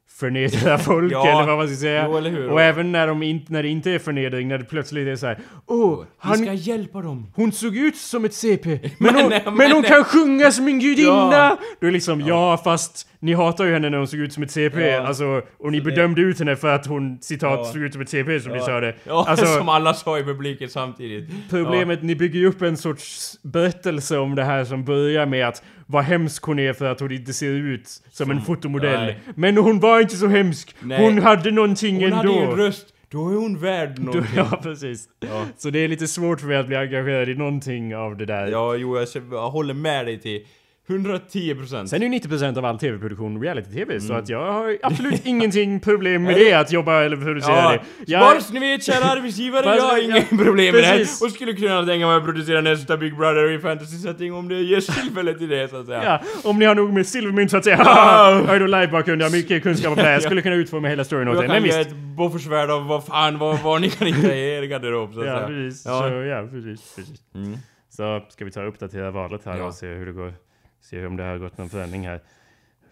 förnedrar 0.09 0.77
folk 0.87 1.11
Ja, 1.11 1.27
eller 1.27 1.47
vad 1.47 1.57
man 1.57 1.67
ska 1.67 1.77
säga. 1.77 2.05
jo, 2.07 2.17
eller 2.17 2.29
hur? 2.29 2.49
Och 2.49 2.61
även 2.61 2.91
när, 2.91 3.07
de 3.07 3.23
inte, 3.23 3.53
när 3.53 3.63
det 3.63 3.69
inte 3.69 3.91
är 3.91 3.99
förnedring, 3.99 4.47
när 4.47 4.57
det 4.57 4.63
plötsligt 4.65 5.07
är 5.07 5.15
så 5.15 5.27
här. 5.27 5.39
Åh, 5.65 5.99
Vi 5.99 6.05
han, 6.17 6.37
ska 6.37 6.53
hjälpa 6.53 7.01
dem! 7.01 7.31
hon 7.35 7.51
såg 7.51 7.75
ut 7.77 7.95
som 7.97 8.25
ett 8.25 8.33
CP, 8.33 8.79
men, 8.99 9.15
hon, 9.15 9.29
nej, 9.29 9.41
men, 9.45 9.55
men 9.55 9.71
hon 9.71 9.83
kan 9.83 10.03
sjunga 10.03 10.51
som 10.51 10.67
en 10.67 10.79
gudinna! 10.79 11.31
Ja. 11.31 11.57
Då 11.81 11.87
är 11.87 11.91
liksom, 11.91 12.21
ja. 12.21 12.61
fast 12.63 13.07
ni 13.19 13.33
hatar 13.33 13.65
ju 13.65 13.73
henne 13.73 13.89
när 13.89 13.97
hon 13.97 14.07
såg 14.07 14.19
ut 14.19 14.33
som 14.33 14.43
ett 14.43 14.51
CP, 14.51 14.87
Ja. 14.89 15.07
alltså, 15.07 15.41
och 15.59 15.71
ni 15.71 15.81
bedömde 15.81 16.21
ut 16.21 16.39
henne 16.39 16.55
för 16.55 16.67
att 16.75 16.85
hon 16.87 17.17
citat 17.21 17.59
Ja. 17.59 17.65
såg 17.65 17.81
ut 17.81 17.93
som 17.93 18.01
ett 18.01 18.09
CP 18.09 18.39
som 18.39 18.51
ni 18.51 18.59
sa 18.59 18.79
det. 18.79 18.95
Ja, 19.03 19.25
Alltså, 19.29 19.45
som 19.45 19.69
alla 19.69 19.93
sa 19.93 20.19
i 20.19 20.23
publiken 20.23 20.69
samtidigt. 20.69 21.29
Problemet, 21.49 22.03
ni 22.03 22.15
bygger 22.15 22.39
ju 22.39 22.47
upp 22.47 22.61
en 22.61 22.77
sorts 22.77 23.33
berättelse 23.43 24.17
om 24.17 24.35
det 24.35 24.43
här 24.43 24.63
som 24.65 24.85
börjar 24.85 25.25
med 25.25 25.47
att 25.47 25.63
vad 25.87 26.03
hemsk 26.03 26.43
hon 26.43 26.59
är 26.59 26.73
för 26.73 26.85
att 26.85 26.99
hon 26.99 27.11
inte 27.11 27.33
ser 27.33 27.51
ut 27.51 27.89
som, 28.11 28.31
en 28.31 28.41
fotomodell. 28.41 28.99
nej. 28.99 29.19
Men 29.35 29.57
hon 29.57 29.79
var 29.79 30.01
inte 30.01 30.15
så 30.15 30.27
hemsk. 30.27 30.75
Nej. 30.79 31.03
Hon 31.03 31.17
hade 31.21 31.51
någonting 31.51 31.95
Hon 31.95 32.03
ändå. 32.03 32.15
hade 32.15 32.31
ju 32.31 32.39
en 32.39 32.55
röst, 32.57 32.87
då 33.09 33.29
är 33.29 33.35
hon 33.35 33.59
värd 33.59 33.99
någonting. 33.99 34.31
ja, 34.35 34.59
precis. 34.63 35.09
Ja. 35.19 35.45
Så 35.57 35.69
det 35.69 35.79
är 35.79 35.87
lite 35.87 36.07
svårt 36.07 36.39
för 36.39 36.47
mig 36.47 36.57
att 36.57 36.67
bli 36.67 36.75
engagerad 36.75 37.29
i 37.29 37.35
någonting 37.35 37.95
av 37.95 38.17
det 38.17 38.25
där. 38.25 38.47
Ja, 38.47 38.75
jo, 38.75 38.97
jag, 38.97 39.07
jag 39.31 39.49
håller 39.49 39.73
med 39.73 40.05
dig 40.05 40.19
till 40.19 40.45
110 40.89 41.55
procent. 41.55 41.89
Sen 41.89 42.01
är 42.03 42.07
ju 42.07 42.11
90% 42.19 42.57
av 42.57 42.65
all 42.65 42.79
tv-produktion 42.79 43.41
reality-tv, 43.43 43.99
så 43.99 44.05
Mm. 44.05 44.23
att 44.23 44.29
jag 44.29 44.51
har 44.53 44.77
absolut 44.83 45.21
ingenting 45.25 45.79
problem 45.79 46.23
med 46.23 46.35
det, 46.35 46.53
att 46.53 46.71
jobba 46.71 47.01
eller 47.03 47.17
producera 47.17 47.55
Ja, 47.55 47.71
det. 47.71 47.77
så 48.05 48.11
Jag, 48.11 48.21
bara 48.21 48.41
så 48.41 48.53
ni 48.53 48.59
vet 48.59 48.83
kära 48.83 49.05
arbetsgivare, 49.05 49.65
jag 49.75 49.83
har 49.83 50.03
inget 50.03 50.29
problem 50.29 50.75
med 50.75 50.83
det. 50.83 51.01
Och 51.25 51.31
skulle 51.31 51.53
kunna 51.53 51.85
tänka 51.85 52.07
mig 52.07 52.15
att 52.17 52.23
producera 52.25 52.61
nästa 52.61 52.97
Big 52.97 53.17
Brother 53.17 53.51
i 53.51 53.59
fantasy-setting 53.59 54.33
om 54.33 54.47
det 54.47 54.55
ges 54.55 54.85
tillfälle 54.85 55.33
till 55.33 55.49
det 55.49 55.67
så 55.67 55.79
att 55.79 55.85
säga. 55.85 56.03
ja, 56.03 56.21
om 56.49 56.59
ni 56.59 56.65
har 56.65 56.75
nog 56.75 56.93
med 56.93 57.07
silvermynt 57.07 57.51
så 57.51 57.57
att 57.57 57.63
säga. 57.63 57.77
Ja. 57.85 58.31
jag 58.45 58.47
har 58.47 58.59
då 58.59 58.65
live-bakgrund, 58.67 59.21
jag 59.21 59.29
har 59.29 59.37
mycket 59.37 59.63
kunskap 59.63 59.89
om 59.89 59.95
det 59.95 60.01
här. 60.03 60.11
Jag 60.11 60.21
skulle 60.27 60.41
kunna 60.41 60.55
utforma 60.55 60.87
hela 60.87 61.03
storyn 61.03 61.27
åt 61.27 61.35
jag 61.35 61.43
er. 61.43 61.47
kan 61.47 61.55
Men 61.55 61.71
ge 61.71 61.77
visst. 61.77 61.89
ett 61.89 61.95
boffersvärd 61.95 62.69
av 62.69 62.85
vad 62.87 63.05
fan, 63.05 63.37
vad, 63.37 63.59
vad 63.59 63.81
ni 63.81 63.89
kan 63.89 64.07
hitta 64.07 64.35
i 64.35 64.55
er 64.57 64.63
garderob 64.63 65.13
så 65.13 65.19
att 65.19 65.25
Ja, 65.27 65.33
säga. 65.35 65.47
precis. 65.47 65.85
Ja. 65.85 65.99
Så, 65.99 66.07
ja, 66.15 66.47
precis, 66.51 66.95
precis. 66.95 67.19
Mm. 67.35 67.57
Så 67.89 68.21
ska 68.29 68.45
vi 68.45 68.51
ta 68.51 68.61
och 68.61 68.67
uppdatera 68.67 69.11
valet 69.11 69.41
här 69.45 69.57
Ja. 69.57 69.63
och 69.65 69.73
se 69.73 69.87
hur 69.87 70.05
det 70.05 70.11
går. 70.11 70.33
Se 70.81 71.05
om 71.05 71.17
det 71.17 71.23
har 71.23 71.37
gått 71.37 71.57
någon 71.57 71.69
förändring 71.69 72.07
här. 72.07 72.19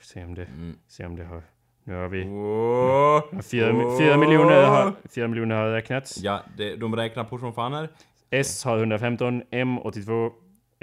Se 0.01 0.23
om 0.23 0.35
det, 0.35 0.45
Mm. 0.45 0.75
se 0.87 1.05
om 1.05 1.15
det 1.15 1.23
har... 1.23 1.41
Nu 1.83 1.93
har 1.95 2.07
vi... 2.07 2.23
Åh, 2.27 3.41
Fyra, 3.41 3.73
åh. 3.75 3.97
fyra, 3.99 4.17
miljoner 4.17 4.63
har, 4.63 4.93
fyra 5.15 5.27
miljoner 5.27 5.55
har 5.55 5.71
räknats. 5.71 6.17
Ja, 6.21 6.43
det, 6.57 6.75
de 6.75 6.95
räknar 6.95 7.23
på 7.23 7.37
som 7.37 7.53
fan 7.53 7.73
här. 7.73 7.89
S 8.29 8.63
har 8.65 8.77
115, 8.77 9.43
M 9.51 9.79
82, 9.79 10.31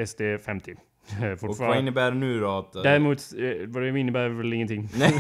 SD 0.07 0.21
50. 0.45 0.75
Och 1.43 1.57
vad 1.59 1.79
innebär 1.79 2.11
det 2.11 2.17
nu 2.17 2.41
då 2.41 2.59
att... 2.59 2.77
eh, 2.77 2.83
Däremot, 2.83 3.19
eh, 3.39 3.67
vad 3.69 3.83
det 3.83 3.99
innebär 4.01 4.29
väl 4.29 4.53
ingenting. 4.53 4.89
nej, 4.99 5.13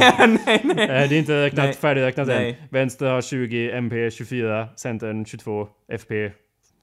nej, 0.47 0.61
nej. 0.65 0.89
Eh, 0.89 1.09
Det 1.09 1.15
är 1.17 1.19
inte 1.19 1.43
räknat, 1.45 1.65
Nej. 1.65 1.75
färdigräknat 1.75 2.29
än. 2.29 2.37
Nej. 2.37 2.63
Vänster 2.71 3.07
har 3.07 3.21
20, 3.23 3.71
MP 3.73 4.11
24, 4.11 4.69
Centern 4.77 5.25
22, 5.25 5.69
FP, 5.89 6.31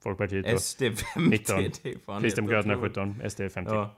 Folkpartiet 0.02 0.60
SD 0.60 0.82
50, 0.82 0.96
19. 1.16 1.56
det 1.82 1.90
är 1.90 1.94
fan 2.06 2.22
Kristdemokraterna 2.22 2.74
helt 2.74 2.84
otroligt. 2.98 3.14
17, 3.16 3.30
SD 3.30 3.40
50. 3.54 3.72
Ja. 3.74 3.96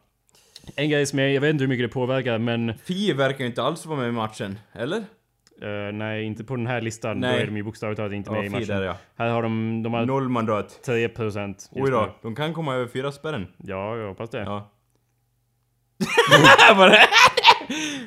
En 0.76 0.90
grej 0.90 1.06
som 1.06 1.18
jag, 1.18 1.30
jag 1.30 1.40
vet 1.40 1.50
inte 1.50 1.62
hur 1.64 1.68
mycket 1.68 1.84
det 1.90 1.94
påverkar, 1.94 2.38
men 2.38 2.74
Fi 2.84 3.12
verkar 3.12 3.38
ju 3.40 3.46
inte 3.46 3.62
alls 3.62 3.86
vara 3.86 3.98
med 3.98 4.08
i 4.08 4.12
matchen, 4.12 4.58
eller? 4.72 4.96
Eh, 5.62 5.92
nej, 5.92 6.24
inte 6.24 6.44
på 6.44 6.56
den 6.56 6.66
här 6.66 6.80
listan. 6.80 7.20
Nej. 7.20 7.32
Då 7.36 7.42
är 7.42 7.46
de 7.46 7.56
ju 7.56 7.62
bokstavligt 7.62 7.96
talat 7.96 8.12
inte 8.12 8.30
Ja, 8.30 8.34
med 8.36 8.46
i 8.46 8.48
matchen. 8.48 8.66
där 8.68 8.82
ja. 8.82 8.96
Här 9.16 9.28
har 9.30 9.42
de, 9.42 9.82
de 9.82 9.92
har 9.94 10.06
Noll 10.06 10.28
mandat. 10.28 10.80
10 10.84 11.08
procent. 11.08 11.68
Oj 11.72 11.90
då, 11.90 12.16
de 12.22 12.34
kan 12.34 12.54
komma 12.54 12.74
över 12.74 12.86
fyra 12.86 13.12
spärren. 13.12 13.46
Ja, 13.56 13.96
jag 13.96 14.08
hoppas 14.08 14.30
det. 14.30 14.38
Ja. 14.42 14.70
Det? 16.76 17.06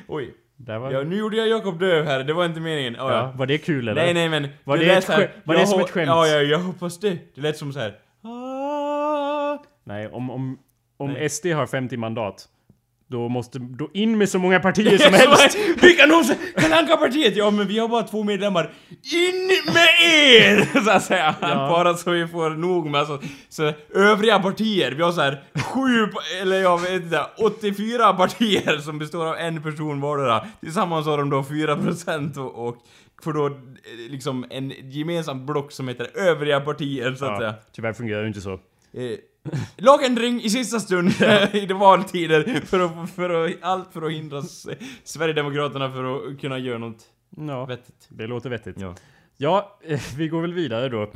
Oj. 0.08 0.34
Var, 0.56 0.90
Ja, 0.92 1.02
nu 1.02 1.16
gjorde 1.16 1.36
jag 1.36 1.48
Jakob 1.48 1.78
döv 1.80 2.04
här, 2.04 2.24
det 2.24 2.32
var 2.32 2.44
inte 2.44 2.60
meningen. 2.60 2.94
Oh, 2.94 2.98
ja. 2.98 3.12
ja. 3.12 3.32
Var 3.36 3.46
det 3.46 3.58
kul 3.58 3.88
eller? 3.88 4.02
Nej 4.04 4.14
nej 4.14 4.28
men... 4.28 4.48
Var 4.64 4.76
det 4.78 4.86
lät 4.86 4.98
ett 5.04 5.10
här- 5.10 5.30
var 5.44 5.54
det 5.54 5.66
som 5.66 5.80
ett 5.80 5.90
skämt? 5.90 6.06
Ja, 6.06 6.26
ja, 6.26 6.42
jag 6.42 6.58
hoppas 6.58 7.00
det. 7.00 7.18
Det 7.34 7.40
lät 7.40 7.56
som 7.56 7.72
så 7.72 7.78
här. 7.80 7.94
Ah. 8.22 9.58
Nej, 9.84 10.08
om, 10.08 10.30
om, 10.30 10.58
om 10.96 11.12
Nej. 11.12 11.28
SD 11.28 11.46
har 11.46 11.66
50 11.66 11.96
mandat. 11.96 12.48
Då 13.08 13.28
måste, 13.28 13.58
då 13.58 13.90
in 13.94 14.18
med 14.18 14.28
så 14.28 14.38
många 14.38 14.60
partier 14.60 14.98
som 14.98 15.12
helst! 15.14 15.58
Vilka 15.82 16.06
någonsin... 16.06 16.36
Kalle 16.56 16.76
Anka-partiet! 16.78 17.36
Ja 17.36 17.50
men 17.50 17.66
vi 17.68 17.78
har 17.78 17.88
bara 17.88 18.02
två 18.02 18.22
medlemmar. 18.24 18.70
In 19.14 19.46
med 19.74 19.88
er! 20.02 20.80
Så 20.84 20.90
att 20.90 21.02
säga. 21.04 21.34
Ja. 21.40 21.48
Bara 21.54 21.94
så 21.94 22.10
vi 22.10 22.26
får 22.26 22.50
nog 22.50 22.86
med 22.86 23.00
alltså, 23.00 23.20
så 23.48 23.72
övriga 23.94 24.38
partier. 24.38 24.92
Vi 24.92 25.02
har 25.02 25.12
så 25.12 25.20
här 25.20 25.42
sju, 25.54 26.12
eller 26.42 26.60
jag 26.62 26.78
vet 26.80 26.90
inte, 27.02 27.20
84 27.38 28.12
partier 28.14 28.78
som 28.78 28.98
består 28.98 29.26
av 29.26 29.36
en 29.36 29.62
person 29.62 30.00
vardera. 30.00 30.46
Tillsammans 30.60 31.06
har 31.06 31.18
de 31.18 31.30
då 31.30 31.40
4% 31.42 32.38
och, 32.38 32.68
och 32.68 32.76
får 33.22 33.32
då 33.32 33.46
eh, 33.46 33.52
liksom 34.10 34.44
en 34.50 34.72
gemensam 34.90 35.46
block 35.46 35.72
som 35.72 35.88
heter 35.88 36.10
övriga 36.14 36.60
partier 36.60 37.14
så 37.14 37.24
att 37.24 37.30
Ja, 37.32 37.38
säga. 37.38 37.54
tyvärr 37.72 37.92
fungerar 37.92 38.22
det 38.22 38.28
inte 38.28 38.40
så. 38.40 38.52
Eh, 38.52 38.60
lagändring 39.76 40.42
i 40.42 40.50
sista 40.50 40.80
stund 40.80 41.12
i 41.52 41.66
de 41.66 41.78
valtider 41.78 42.60
för 42.66 42.80
att, 42.80 43.10
för 43.10 43.46
att, 43.46 43.52
allt 43.62 43.92
för 43.92 44.02
att 44.02 44.12
hindra 44.12 44.42
Sverigedemokraterna 45.04 45.90
för 45.90 46.16
att 46.30 46.40
kunna 46.40 46.58
göra 46.58 46.78
något 46.78 47.04
Ja, 47.36 47.64
vettigt. 47.64 48.06
det 48.08 48.26
låter 48.26 48.50
vettigt. 48.50 48.76
Ja. 48.80 48.94
Ja, 49.36 49.78
vi 50.16 50.28
går 50.28 50.40
väl 50.42 50.52
vidare 50.52 50.88
då. 50.88 51.12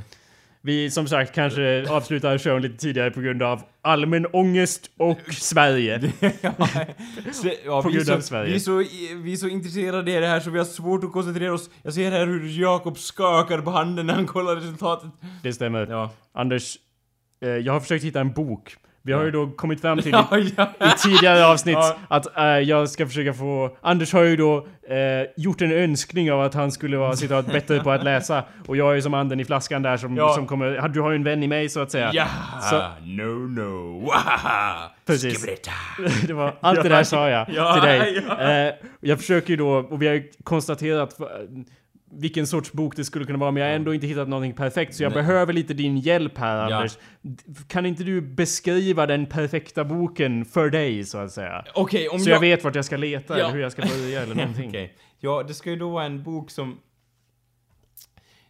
Vi 0.63 0.91
som 0.91 1.07
sagt 1.07 1.35
kanske 1.35 1.87
avslutar 1.91 2.39
showen 2.39 2.63
lite 2.63 2.77
tidigare 2.77 3.11
på 3.11 3.21
grund 3.21 3.43
av 3.43 3.63
allmän 3.83 4.27
ångest 4.27 4.91
och 4.97 5.21
Sverige. 5.33 6.13
Ja, 7.65 7.83
På 7.83 7.89
grund 7.89 8.07
så, 8.07 8.15
av 8.15 8.21
Sverige. 8.21 8.49
vi, 8.51 8.55
är 8.55 8.59
så, 8.59 8.77
vi 9.23 9.33
är 9.33 9.37
så 9.37 9.49
intresserade 9.49 10.13
i 10.13 10.21
det 10.21 10.27
här 10.27 10.41
så 10.41 10.51
vi 10.51 10.59
har 10.59 10.65
svårt 10.65 11.05
att 11.05 11.13
koncentrera 11.13 11.53
oss. 11.55 11.71
Jag 11.83 11.95
ser 11.95 12.11
här 12.11 12.27
hur 12.27 12.61
Jakob 12.63 12.99
skakar 12.99 13.59
på 13.59 13.71
handen 13.71 14.07
när 14.07 14.15
han 14.15 14.27
kollar 14.27 14.57
resultatet. 14.57 15.11
Det 15.43 15.53
stämmer. 15.53 15.87
Ja. 15.91 16.11
Anders, 16.33 16.77
jag 17.49 17.73
har 17.73 17.81
försökt 17.81 18.05
hitta 18.05 18.21
en 18.21 18.33
bok. 18.33 18.77
Vi 19.03 19.13
har 19.13 19.25
ju 19.25 19.31
då 19.31 19.47
kommit 19.51 19.81
fram 19.81 19.99
till 19.99 20.13
Ja, 20.31 20.39
ja. 20.57 20.71
i 20.87 20.99
tidigare 20.99 21.47
avsnitt 21.47 21.75
Ja. 21.75 21.97
att 22.09 22.37
eh, 22.39 22.45
jag 22.45 22.89
ska 22.89 23.07
försöka 23.07 23.33
få... 23.35 23.77
Anders 23.81 24.13
har 24.13 24.23
ju 24.23 24.37
då 24.37 24.57
eh, 24.89 24.97
gjort 25.37 25.63
en 25.63 25.73
önskning 25.73 26.33
av 26.33 26.41
att 26.41 26.55
han 26.55 26.73
skulle 26.73 26.97
vara 26.97 27.17
citat 27.17 27.47
bättre 27.53 27.81
på 27.81 27.91
att 27.91 28.05
läsa. 28.05 28.45
Och 28.67 28.77
jag 28.77 28.91
är 28.91 28.95
ju 28.95 29.03
som 29.03 29.15
anden 29.15 29.41
i 29.41 29.45
flaskan 29.45 29.83
där 29.83 29.97
som, 29.97 30.17
som 30.35 30.47
kommer... 30.47 30.89
Du 30.89 31.01
har 31.01 31.11
ju 31.11 31.17
en 31.17 31.25
vän 31.25 31.43
i 31.43 31.47
mig 31.49 31.69
så 31.69 31.81
att 31.81 31.91
säga. 31.91 32.11
Ja, 32.13 32.27
Så- 32.71 33.05
no 33.05 33.49
no, 33.49 34.05
wahaha, 34.07 34.91
Precis. 35.07 35.47
Det 36.27 36.33
var, 36.33 36.55
allt 36.61 36.83
det 36.83 36.89
där 36.89 37.05
sa 37.05 37.29
jag 37.31 37.47
Ja, 37.55 37.73
till 37.75 37.83
dig. 37.83 38.25
Eh, 38.69 38.75
jag 39.01 39.19
försöker 39.19 39.51
ju 39.51 39.57
då, 39.57 39.69
och 39.71 40.03
vi 40.03 40.07
har 40.07 40.15
ju 40.15 40.31
konstaterat 40.45 41.21
eh, 41.21 41.27
vilken 42.13 42.47
sorts 42.47 42.73
bok 42.73 42.97
det 42.97 43.05
skulle 43.05 43.25
kunna 43.25 43.39
vara, 43.39 43.51
men 43.51 43.63
jag 43.63 43.69
har 43.71 43.77
ändå 43.77 43.95
inte 43.95 44.07
hittat 44.07 44.29
någonting 44.29 44.53
perfekt. 44.53 44.95
Så 44.95 45.03
jag 45.03 45.13
Nej. 45.13 45.23
behöver 45.23 45.53
lite 45.53 45.75
din 45.75 45.97
hjälp 45.99 46.39
här 46.39 46.71
Ja. 46.71 46.77
Anders. 46.77 46.99
Kan 47.69 47.87
inte 47.87 48.05
du 48.05 48.21
beskriva 48.21 49.07
den 49.07 49.27
perfekta 49.27 49.85
boken 49.85 50.45
för 50.45 50.71
dig 50.71 51.05
så 51.05 51.19
att 51.19 51.33
säga? 51.33 51.65
Okej, 51.75 52.09
om 52.09 52.19
Så 52.19 52.31
jag 52.31 52.41
vet 52.41 52.65
vart 52.65 52.75
jag 52.75 52.85
ska 52.85 52.97
leta 52.97 53.39
Ja. 53.39 53.45
eller 53.45 53.55
hur 53.55 53.63
jag 53.63 53.73
ska 53.73 53.83
börja 53.83 54.23
eller 54.23 54.35
någonting. 54.45 54.69
Okej. 54.69 54.95
Ja, 55.19 55.43
det 55.49 55.55
ska 55.55 55.71
ju 55.71 55.77
då 55.77 55.91
vara 55.91 56.05
en 56.05 56.23
bok 56.23 56.51
som... 56.51 56.79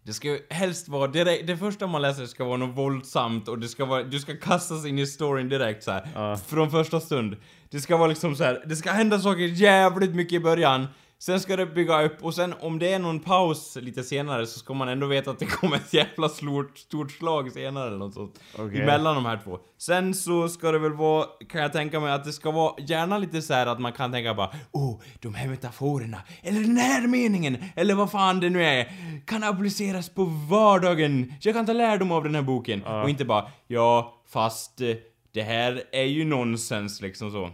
Det 0.03 0.13
ska 0.13 0.29
ju 0.29 0.39
helst 0.51 0.89
vara 0.89 1.07
direkt, 1.07 1.47
det 1.47 1.57
första 1.57 1.87
man 1.87 2.03
läser 2.03 2.27
ska 2.27 2.45
vara 2.45 2.57
något 2.57 2.77
våldsamt 2.77 3.49
och 3.49 3.59
det 3.59 3.69
ska 3.69 3.85
vara, 3.85 4.03
du 4.03 4.19
ska 4.19 4.37
kastas 4.37 4.87
in 4.87 4.99
i 4.99 5.07
storyn 5.07 5.49
direkt 5.49 5.83
så 5.85 5.91
här. 5.91 6.09
Ja. 6.15 6.37
Från 6.37 6.71
första 6.71 7.01
stund. 7.01 7.37
Det 7.71 7.81
ska 7.81 7.97
vara 7.97 8.09
liksom 8.09 8.37
så 8.37 8.45
här. 8.45 8.63
det 8.67 8.77
ska 8.77 8.91
hända 8.91 9.19
saker 9.19 9.41
jävligt 9.43 10.15
mycket 10.15 10.33
i 10.33 10.41
början. 10.41 10.87
Sen 11.23 11.41
ska 11.41 11.57
det 11.57 11.67
bygga 11.67 12.03
upp 12.03 12.25
och 12.25 12.35
sen 12.35 12.55
om 12.61 12.79
det 12.79 12.93
är 12.93 12.99
någon 12.99 13.21
paus 13.21 13.77
lite 13.81 14.03
senare 14.03 14.47
så 14.47 14.59
ska 14.59 14.75
man 14.75 14.89
ändå 14.89 15.07
veta 15.07 15.31
att 15.31 15.39
det 15.39 15.47
kommer 15.47 15.77
ett 15.77 15.95
jävla 15.95 16.29
stort, 16.29 16.79
stort 16.79 17.13
slag 17.13 17.53
senare 17.53 17.87
eller 17.87 17.99
något 17.99 18.15
sånt. 18.15 18.41
Okej. 18.59 18.83
Emellan 18.83 19.15
de 19.15 19.27
här 19.27 19.41
två. 19.45 19.59
Sen 19.79 20.15
så 20.15 20.49
ska 20.49 20.73
det 20.73 20.79
väl 20.79 20.93
vara, 20.93 21.27
kan 21.49 21.63
jag 21.63 21.73
tänka 21.73 22.01
mig 22.01 22.13
att 22.13 22.25
det 22.25 22.33
ska 22.33 22.51
vara 22.51 22.75
gärna 22.79 23.19
lite 23.19 23.43
så 23.43 23.55
här 23.55 23.67
att 23.67 23.81
man 23.81 23.93
kan 23.93 24.13
tänka 24.13 24.35
bara 24.35 24.51
Oh, 24.73 25.01
de 25.21 25.35
här 25.35 25.49
metaforerna, 25.49 26.23
eller 26.43 26.61
den 26.61 26.77
här 26.77 27.07
meningen, 27.07 27.57
eller 27.77 27.95
vad 27.95 28.11
fan 28.11 28.41
det 28.41 28.51
nu 28.51 28.65
är, 28.65 28.93
kan 29.27 29.45
appliceras 29.45 30.09
på 30.09 30.25
vardagen. 30.25 31.35
Jag 31.41 31.55
kan 31.55 31.67
ta 31.67 31.73
lärdom 31.73 32.13
av 32.13 32.25
den 32.25 32.35
här 32.35 32.43
boken. 32.43 32.83
Ja. 32.85 33.03
Och 33.03 33.11
inte 33.11 33.25
bara, 33.25 33.47
ja, 33.67 34.23
fast 34.29 34.81
eh, 34.81 34.97
det 35.33 35.43
här 35.43 35.83
är 35.93 36.05
ju 36.05 36.25
nonsens 36.25 37.01
liksom 37.01 37.31
så. 37.31 37.51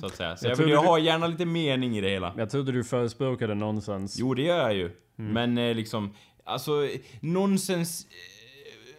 Så 0.00 0.06
att 0.06 0.16
säga. 0.16 0.36
Så 0.36 0.46
Jag 0.46 0.50
jag, 0.52 0.56
vill 0.56 0.66
ju 0.68 0.72
du- 0.72 0.78
ha 0.78 0.98
gärna 0.98 1.26
lite 1.26 1.44
mening 1.46 1.96
i 1.96 2.00
det 2.00 2.08
hela. 2.08 2.34
Jag 2.36 2.50
trodde 2.50 2.72
du 2.72 2.84
förespråkade 2.84 3.54
nonsens. 3.54 4.16
Jo, 4.18 4.34
det 4.34 4.42
gör 4.42 4.58
jag 4.58 4.74
ju. 4.74 4.90
Men 5.16 5.58
eh, 5.58 5.74
liksom, 5.74 6.14
alltså, 6.44 6.88
nonsens... 7.20 8.06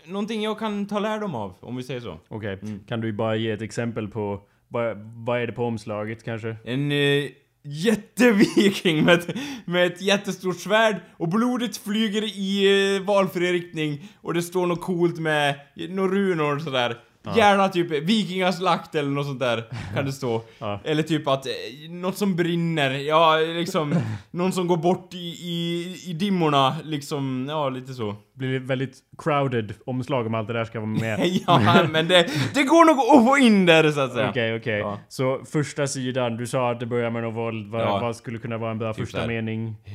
Eh, 0.06 0.12
någonting 0.12 0.42
jag 0.44 0.60
kan 0.60 0.86
ta 0.88 1.00
lärdom 1.00 1.36
av, 1.36 1.54
om 1.60 1.76
vi 1.76 1.84
säger 1.84 2.00
så. 2.02 2.20
Okej, 2.28 2.60
Mm. 2.62 2.80
kan 2.88 3.02
du 3.02 3.14
bara 3.14 3.36
ge 3.36 3.52
ett 3.52 3.62
exempel 3.62 4.08
på 4.08 4.42
vad, 4.68 4.98
vad 5.26 5.42
är 5.42 5.48
det 5.48 5.54
på 5.54 5.64
omslaget 5.66 6.24
kanske? 6.24 6.56
En 6.66 6.92
eh, 6.92 7.30
jätteviking 7.64 9.04
med 9.04 9.14
ett, 9.14 9.36
med 9.66 9.86
ett 9.88 10.02
jättestort 10.02 10.58
svärd 10.60 10.96
och 11.18 11.28
blodet 11.30 11.78
flyger 11.78 12.24
i 12.24 12.96
eh, 12.96 13.02
valfri 13.04 13.54
riktning 13.54 14.12
och 14.22 14.34
det 14.34 14.42
står 14.42 14.68
något 14.68 14.82
coolt 14.82 15.20
med 15.20 15.56
några 15.90 16.12
runor 16.16 16.56
och 16.56 16.62
sådär. 16.62 16.98
Gärna 17.36 17.70
typ 17.70 17.92
vikingaslakt 17.92 18.96
eller 18.96 19.10
något 19.10 19.26
sånt 19.26 19.40
där 19.40 19.64
kan 19.96 20.06
det 20.06 20.12
stå. 20.12 20.42
Ja. 20.60 20.80
Eller 20.84 21.04
typ 21.04 21.28
att, 21.28 21.46
eh, 21.46 21.52
något 21.90 22.18
som 22.18 22.36
brinner, 22.36 22.92
ja 22.92 23.38
liksom, 23.38 23.96
någon 24.32 24.52
som 24.52 24.68
går 24.68 24.78
bort 24.78 25.14
i, 25.14 25.18
i, 25.28 25.96
i 26.08 26.14
dimmorna, 26.14 26.76
liksom, 26.84 27.46
ja 27.50 27.70
lite 27.70 27.94
så. 27.94 28.16
Blir 28.34 28.60
väldigt 28.60 28.98
crowded 29.18 29.74
omslag 29.86 30.26
om 30.28 30.34
allt 30.36 30.48
det 30.48 30.54
där 30.54 30.66
ska 30.66 30.80
vara 30.80 30.90
med? 30.90 31.28
ja, 31.48 31.86
men 31.92 32.08
det, 32.08 32.28
det 32.54 32.64
går 32.64 32.86
nog 32.86 33.20
att 33.20 33.28
få 33.28 33.38
in 33.38 33.66
där 33.66 33.92
så 33.92 34.00
att 34.00 34.14
säga. 34.14 34.30
Okej, 34.30 34.56
okej. 34.56 34.80
Ja. 34.80 35.00
Så 35.10 35.42
första 35.46 35.88
sidan, 35.88 36.38
du 36.38 36.48
sa 36.48 36.72
att 36.72 36.80
det 36.80 36.86
börjar 36.86 37.10
med 37.10 37.24
något 37.24 37.36
våld. 37.36 37.72
Vad, 37.72 37.82
Ja. 37.82 38.00
vad 38.00 38.16
skulle 38.16 38.38
kunna 38.38 38.58
vara 38.58 38.72
en 38.72 38.78
bra 38.78 38.94
Typ 38.94 39.06
första 39.06 39.20
här. 39.20 39.28
mening? 39.28 39.76
Eh, 39.86 39.92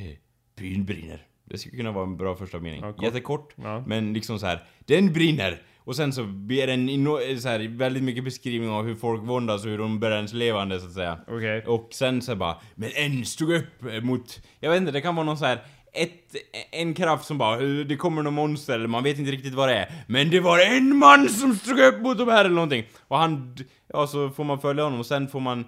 Byn 0.59 0.85
brinner. 0.85 1.21
Det 1.49 1.57
skulle 1.57 1.77
kunna 1.77 1.91
vara 1.91 2.03
en 2.03 2.17
bra 2.17 2.35
första 2.35 2.59
mening. 2.59 2.81
Ja, 2.83 2.93
kort. 2.93 3.03
Jättekort, 3.03 3.53
Ja. 3.55 3.83
men 3.87 4.13
liksom 4.13 4.39
så 4.39 4.45
här. 4.45 4.63
Den 4.85 5.13
brinner! 5.13 5.57
Och 5.85 5.95
sen 5.95 6.13
så 6.13 6.23
blir 6.23 6.67
den 6.67 6.89
inno- 6.89 7.37
så 7.37 7.47
här, 7.49 7.77
väldigt 7.77 8.03
mycket 8.03 8.23
beskrivning 8.23 8.69
av 8.69 8.85
hur 8.85 8.95
folk 8.95 9.23
våndas 9.23 9.63
och 9.65 9.69
hur 9.71 9.77
de 9.77 9.99
bränns 9.99 10.33
levande 10.33 10.79
så 10.79 10.85
att 10.87 10.93
säga. 10.93 11.19
Okej. 11.27 11.63
Och 11.67 11.89
sen 11.91 12.21
så 12.21 12.35
bara, 12.35 12.55
men 12.75 12.89
en 12.95 13.25
stod 13.25 13.53
upp 13.53 14.03
mot, 14.03 14.41
jag 14.59 14.69
vet 14.69 14.77
inte, 14.77 14.91
det 14.91 15.01
kan 15.01 15.15
vara 15.15 15.25
någon 15.25 15.37
så 15.37 15.45
här 15.45 15.59
ett, 15.95 16.35
en 16.71 16.93
kraft 16.93 17.25
som 17.25 17.37
bara, 17.37 17.55
"Eh, 17.55 17.85
det 17.85 17.95
kommer 17.95 18.23
någon 18.23 18.33
monster 18.33 18.73
eller 18.75 18.87
man 18.87 19.03
vet 19.03 19.19
inte 19.19 19.31
riktigt 19.31 19.53
vad 19.53 19.69
det 19.69 19.75
är. 19.75 19.93
Men 20.07 20.29
det 20.29 20.39
var 20.39 20.59
en 20.59 20.95
man 20.97 21.29
som 21.29 21.55
stod 21.55 21.79
upp 21.79 22.01
mot 22.01 22.17
de 22.17 22.27
här 22.27 22.45
eller 22.45 22.55
någonting. 22.55 22.83
Och 23.07 23.17
han, 23.17 23.57
ja 23.93 24.07
så 24.07 24.29
får 24.29 24.43
man 24.43 24.59
följa 24.61 24.83
honom 24.83 24.99
och 24.99 25.05
sen 25.05 25.27
får 25.27 25.39
man 25.39 25.65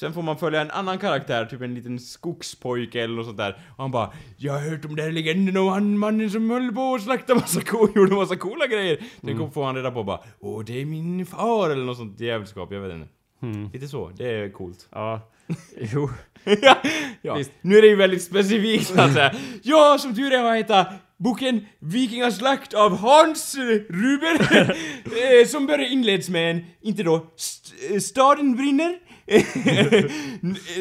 Sen 0.00 0.12
får 0.12 0.22
man 0.22 0.38
följa 0.38 0.60
en 0.60 0.70
annan 0.70 0.98
karaktär, 0.98 1.46
typ 1.46 1.60
en 1.60 1.74
liten 1.74 1.98
skogspojke 1.98 3.02
eller 3.02 3.14
något 3.14 3.26
sånt 3.26 3.38
där. 3.38 3.52
Och 3.76 3.82
han 3.82 3.90
bara 3.90 4.12
Jag 4.36 4.52
har 4.52 4.60
hört 4.60 4.84
om 4.84 4.96
den 4.96 5.04
här 5.04 5.12
legenden 5.12 5.56
och 5.56 5.70
han 5.70 5.98
mannen 5.98 6.30
som 6.30 6.50
höll 6.50 6.72
på 6.72 6.94
att 6.94 7.02
slakta 7.02 7.34
massa 7.34 7.60
kor, 7.60 7.90
gjorde 7.96 8.14
massa 8.14 8.36
coola 8.36 8.66
grejer. 8.66 8.98
Sen 9.20 9.30
mm. 9.30 9.50
får 9.50 9.64
han 9.64 9.76
reda 9.76 9.90
på 9.90 10.04
bara 10.04 10.20
Åh, 10.40 10.64
det 10.64 10.80
är 10.80 10.84
min 10.84 11.26
far 11.26 11.70
eller 11.70 11.84
något 11.84 11.96
sånt 11.96 12.20
jävelskap, 12.20 12.72
jag 12.72 12.80
vet 12.80 12.92
inte. 12.92 13.08
Lite 13.72 13.88
så, 13.88 14.08
det 14.16 14.30
är 14.30 14.52
coolt. 14.52 14.88
Ja. 14.90 15.20
Jo. 15.92 16.10
ja, 16.62 16.76
ja. 17.22 17.34
Visst. 17.34 17.50
Nu 17.60 17.78
är 17.78 17.82
det 17.82 17.88
ju 17.88 17.96
väldigt 17.96 18.22
specifikt 18.22 18.86
så 18.86 19.00
att 19.00 19.12
säga. 19.12 19.34
Ja, 19.62 19.98
som 20.00 20.14
tur 20.14 20.32
är, 20.32 20.42
vad 20.42 20.56
heter 20.56 20.86
boken 21.16 21.66
Vikingaslakt 21.78 22.74
av 22.74 22.96
Hans 22.96 23.56
Ruber. 23.88 24.70
eh, 25.40 25.46
som 25.46 25.66
börjar 25.66 25.92
inleds 25.92 26.28
med 26.28 26.50
en, 26.50 26.64
inte 26.80 27.02
då, 27.02 27.26
st- 27.36 27.94
eh, 27.94 28.00
staden 28.00 28.56
brinner. 28.56 28.98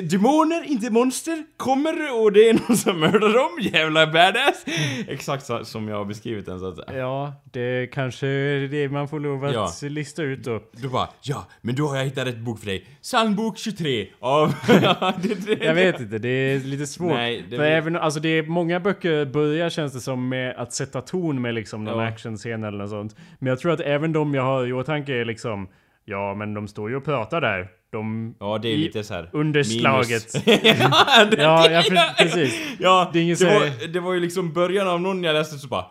Demoner, 0.04 0.64
inte 0.72 0.90
monster, 0.90 1.44
kommer 1.58 2.22
och 2.24 2.32
det 2.32 2.50
är 2.50 2.54
någon 2.54 2.78
som 2.78 3.00
mördar 3.00 3.34
dem. 3.34 3.50
Jävla 3.74 4.08
badass. 4.08 4.66
Exakt 5.08 5.46
så, 5.46 5.66
som 5.66 5.88
jag 5.88 5.98
har 5.98 6.06
beskrivit 6.06 6.46
den 6.46 6.60
så 6.60 6.68
att 6.68 6.76
säga. 6.76 6.98
Ja, 6.98 7.34
det 7.52 7.88
kanske 7.94 8.28
är 8.28 8.68
det 8.68 8.90
man 8.90 9.08
får 9.08 9.20
lov 9.20 9.46
att 9.46 9.54
Ja. 9.54 9.72
lista 9.90 10.24
ut 10.24 10.44
då. 10.44 10.62
Du 10.72 10.90
bara, 10.90 11.10
ja, 11.22 11.48
men 11.62 11.76
då 11.76 11.88
har 11.88 11.98
jag 11.98 12.06
hittat 12.06 12.28
rätt 12.28 12.38
bok 12.40 12.60
för 12.60 12.66
dig. 12.66 12.86
Psalmbok 13.02 13.58
23 13.58 14.08
av... 14.20 14.54
Ja, 14.82 15.14
det- 15.24 15.46
det- 15.46 15.66
Jag 15.66 15.74
vet 15.74 16.00
inte, 16.00 16.18
det 16.18 16.30
är 16.30 16.60
lite 16.60 16.88
svårt. 16.88 17.12
Nej, 17.12 17.36
det 17.42 17.50
För 17.50 17.58
blir- 17.58 17.68
även, 17.68 17.96
alltså 17.96 18.20
det 18.20 18.30
är 18.30 18.44
många 18.44 18.80
böcker 18.80 19.26
börjar 19.26 19.70
känns 19.70 19.94
det 19.94 20.00
som 20.00 20.30
med 20.30 20.56
att 20.58 20.74
sätta 20.74 21.02
ton 21.02 21.42
med 21.42 21.54
liksom 21.54 21.84
någon 21.84 22.00
Ja. 22.04 22.08
actionscen 22.08 22.64
eller 22.64 22.78
något 22.78 22.90
sånt. 22.90 23.16
Men 23.40 23.48
jag 23.50 23.60
tror 23.60 23.72
att 23.72 23.80
även 23.80 24.14
de 24.14 24.34
jag 24.34 24.44
har 24.44 24.68
i 24.68 24.74
åtanke 24.74 25.14
är 25.14 25.26
liksom 25.26 25.68
Ja 26.06 26.34
men 26.36 26.54
de 26.54 26.68
står 26.68 26.90
ju 26.90 26.96
och 26.96 27.06
pratar 27.06 27.42
där. 27.42 27.68
De 27.92 28.36
Ja, 28.40 28.58
det 28.58 28.70
är 28.74 28.78
lite 28.78 29.04
så 29.04 29.14
här. 29.14 29.30
underslaget. 29.34 30.34
ja, 30.46 31.26
det, 31.32 31.42
Ja, 31.42 31.70
ja, 31.70 32.14
precis. 32.18 32.60
Ja, 32.80 33.10
Det 33.14 33.20
är 33.20 33.36
det, 33.36 33.60
var, 33.60 33.88
det 33.88 34.00
var 34.00 34.14
ju 34.14 34.20
liksom 34.20 34.54
början 34.54 34.88
av 34.88 35.02
någon 35.02 35.24
jag 35.24 35.34
läste 35.34 35.58
så 35.58 35.68
bara 35.68 35.86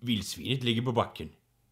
Vildsvinet 0.00 0.64
ligger 0.64 0.82
på 0.82 0.92
backen. 0.92 1.28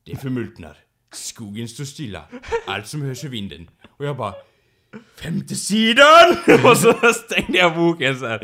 Det 0.07 0.17
förmultnar. 0.17 0.77
Skogen 1.15 1.69
står 1.69 1.85
stilla. 1.85 2.23
Allt 2.67 2.87
som 2.87 3.03
hörs 3.03 3.25
är 3.25 3.29
vinden. 3.29 3.71
Och 3.99 4.05
jag 4.05 4.17
bara 4.17 4.35
Femte 5.23 5.55
sidan! 5.55 6.37
Och 6.65 6.77
så 6.77 6.93
stängde 7.13 7.59
jag 7.59 7.75
boken 7.77 8.19
så 8.19 8.27
här. 8.27 8.39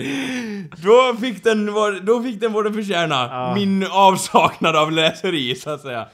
Då 0.82 1.16
fick 1.20 1.44
den 1.44 1.66
då 2.02 2.22
fick 2.22 2.40
den 2.40 2.52
vad 2.52 2.64
den 2.64 2.74
förtjänar. 2.74 3.28
Ja. 3.28 3.54
Min 3.54 3.86
avsaknad 3.90 4.76
av 4.76 4.92
läseri 4.92 5.54
så 5.54 5.70
att 5.70 5.80
säga. 5.80 6.08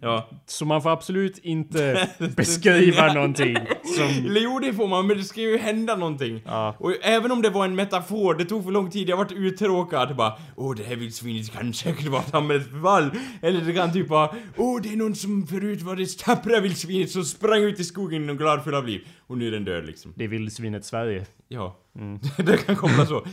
Ja. 0.00 0.28
Så 0.46 0.64
man 0.64 0.82
får 0.82 0.90
absolut 0.90 1.38
inte 1.38 2.08
beskriva 2.36 3.12
någonting 3.12 3.56
som... 3.96 4.26
Eller 4.26 4.40
jo, 4.40 4.58
det 4.58 4.72
får 4.72 4.88
man, 4.88 5.06
men 5.06 5.16
det 5.16 5.24
ska 5.24 5.40
ju 5.40 5.58
hända 5.58 5.96
någonting. 5.96 6.42
Ja. 6.44 6.76
Och 6.78 6.92
även 7.02 7.32
om 7.32 7.42
det 7.42 7.50
var 7.50 7.64
en 7.64 7.74
metafor, 7.74 8.34
det 8.34 8.44
tog 8.44 8.64
för 8.64 8.70
lång 8.70 8.90
tid, 8.90 9.08
jag 9.08 9.16
vart 9.16 9.32
uttråkad. 9.32 10.16
Bara, 10.16 10.32
åh, 10.56 10.76
det 10.76 10.82
här 10.82 10.96
vildsvinet 10.96 11.52
kan 11.52 11.72
säkert 11.74 12.06
vara 12.06 12.22
samhällets 12.22 12.70
förfall. 12.70 13.10
Eller 13.42 13.60
det 13.60 13.72
kan 13.72 13.92
typ 13.92 14.08
vara, 14.08 14.34
åh, 14.56 14.80
det 14.82 14.92
är 14.92 14.96
någon 14.96 15.14
som 15.14 15.46
förut 15.46 15.82
var 15.82 15.96
det 15.96 16.18
tappra 16.18 16.60
vildsvinet 16.60 17.10
som 17.10 17.24
sprang 17.24 17.62
ut 17.62 17.80
i 17.80 17.84
skogen 17.84 18.30
och 18.30 18.38
glad 18.38 18.64
full 18.64 18.74
av 18.74 18.86
liv. 18.86 19.08
Och 19.26 19.38
nu 19.38 19.48
är 19.48 19.52
den 19.52 19.64
död 19.64 19.86
liksom. 19.86 20.12
Det 20.16 20.24
är 20.24 20.28
vildsvinet 20.28 20.84
Sverige. 20.84 21.26
Ja. 21.48 21.80
det 22.36 22.56
kan 22.66 22.76
komma 22.76 23.06
så. 23.06 23.26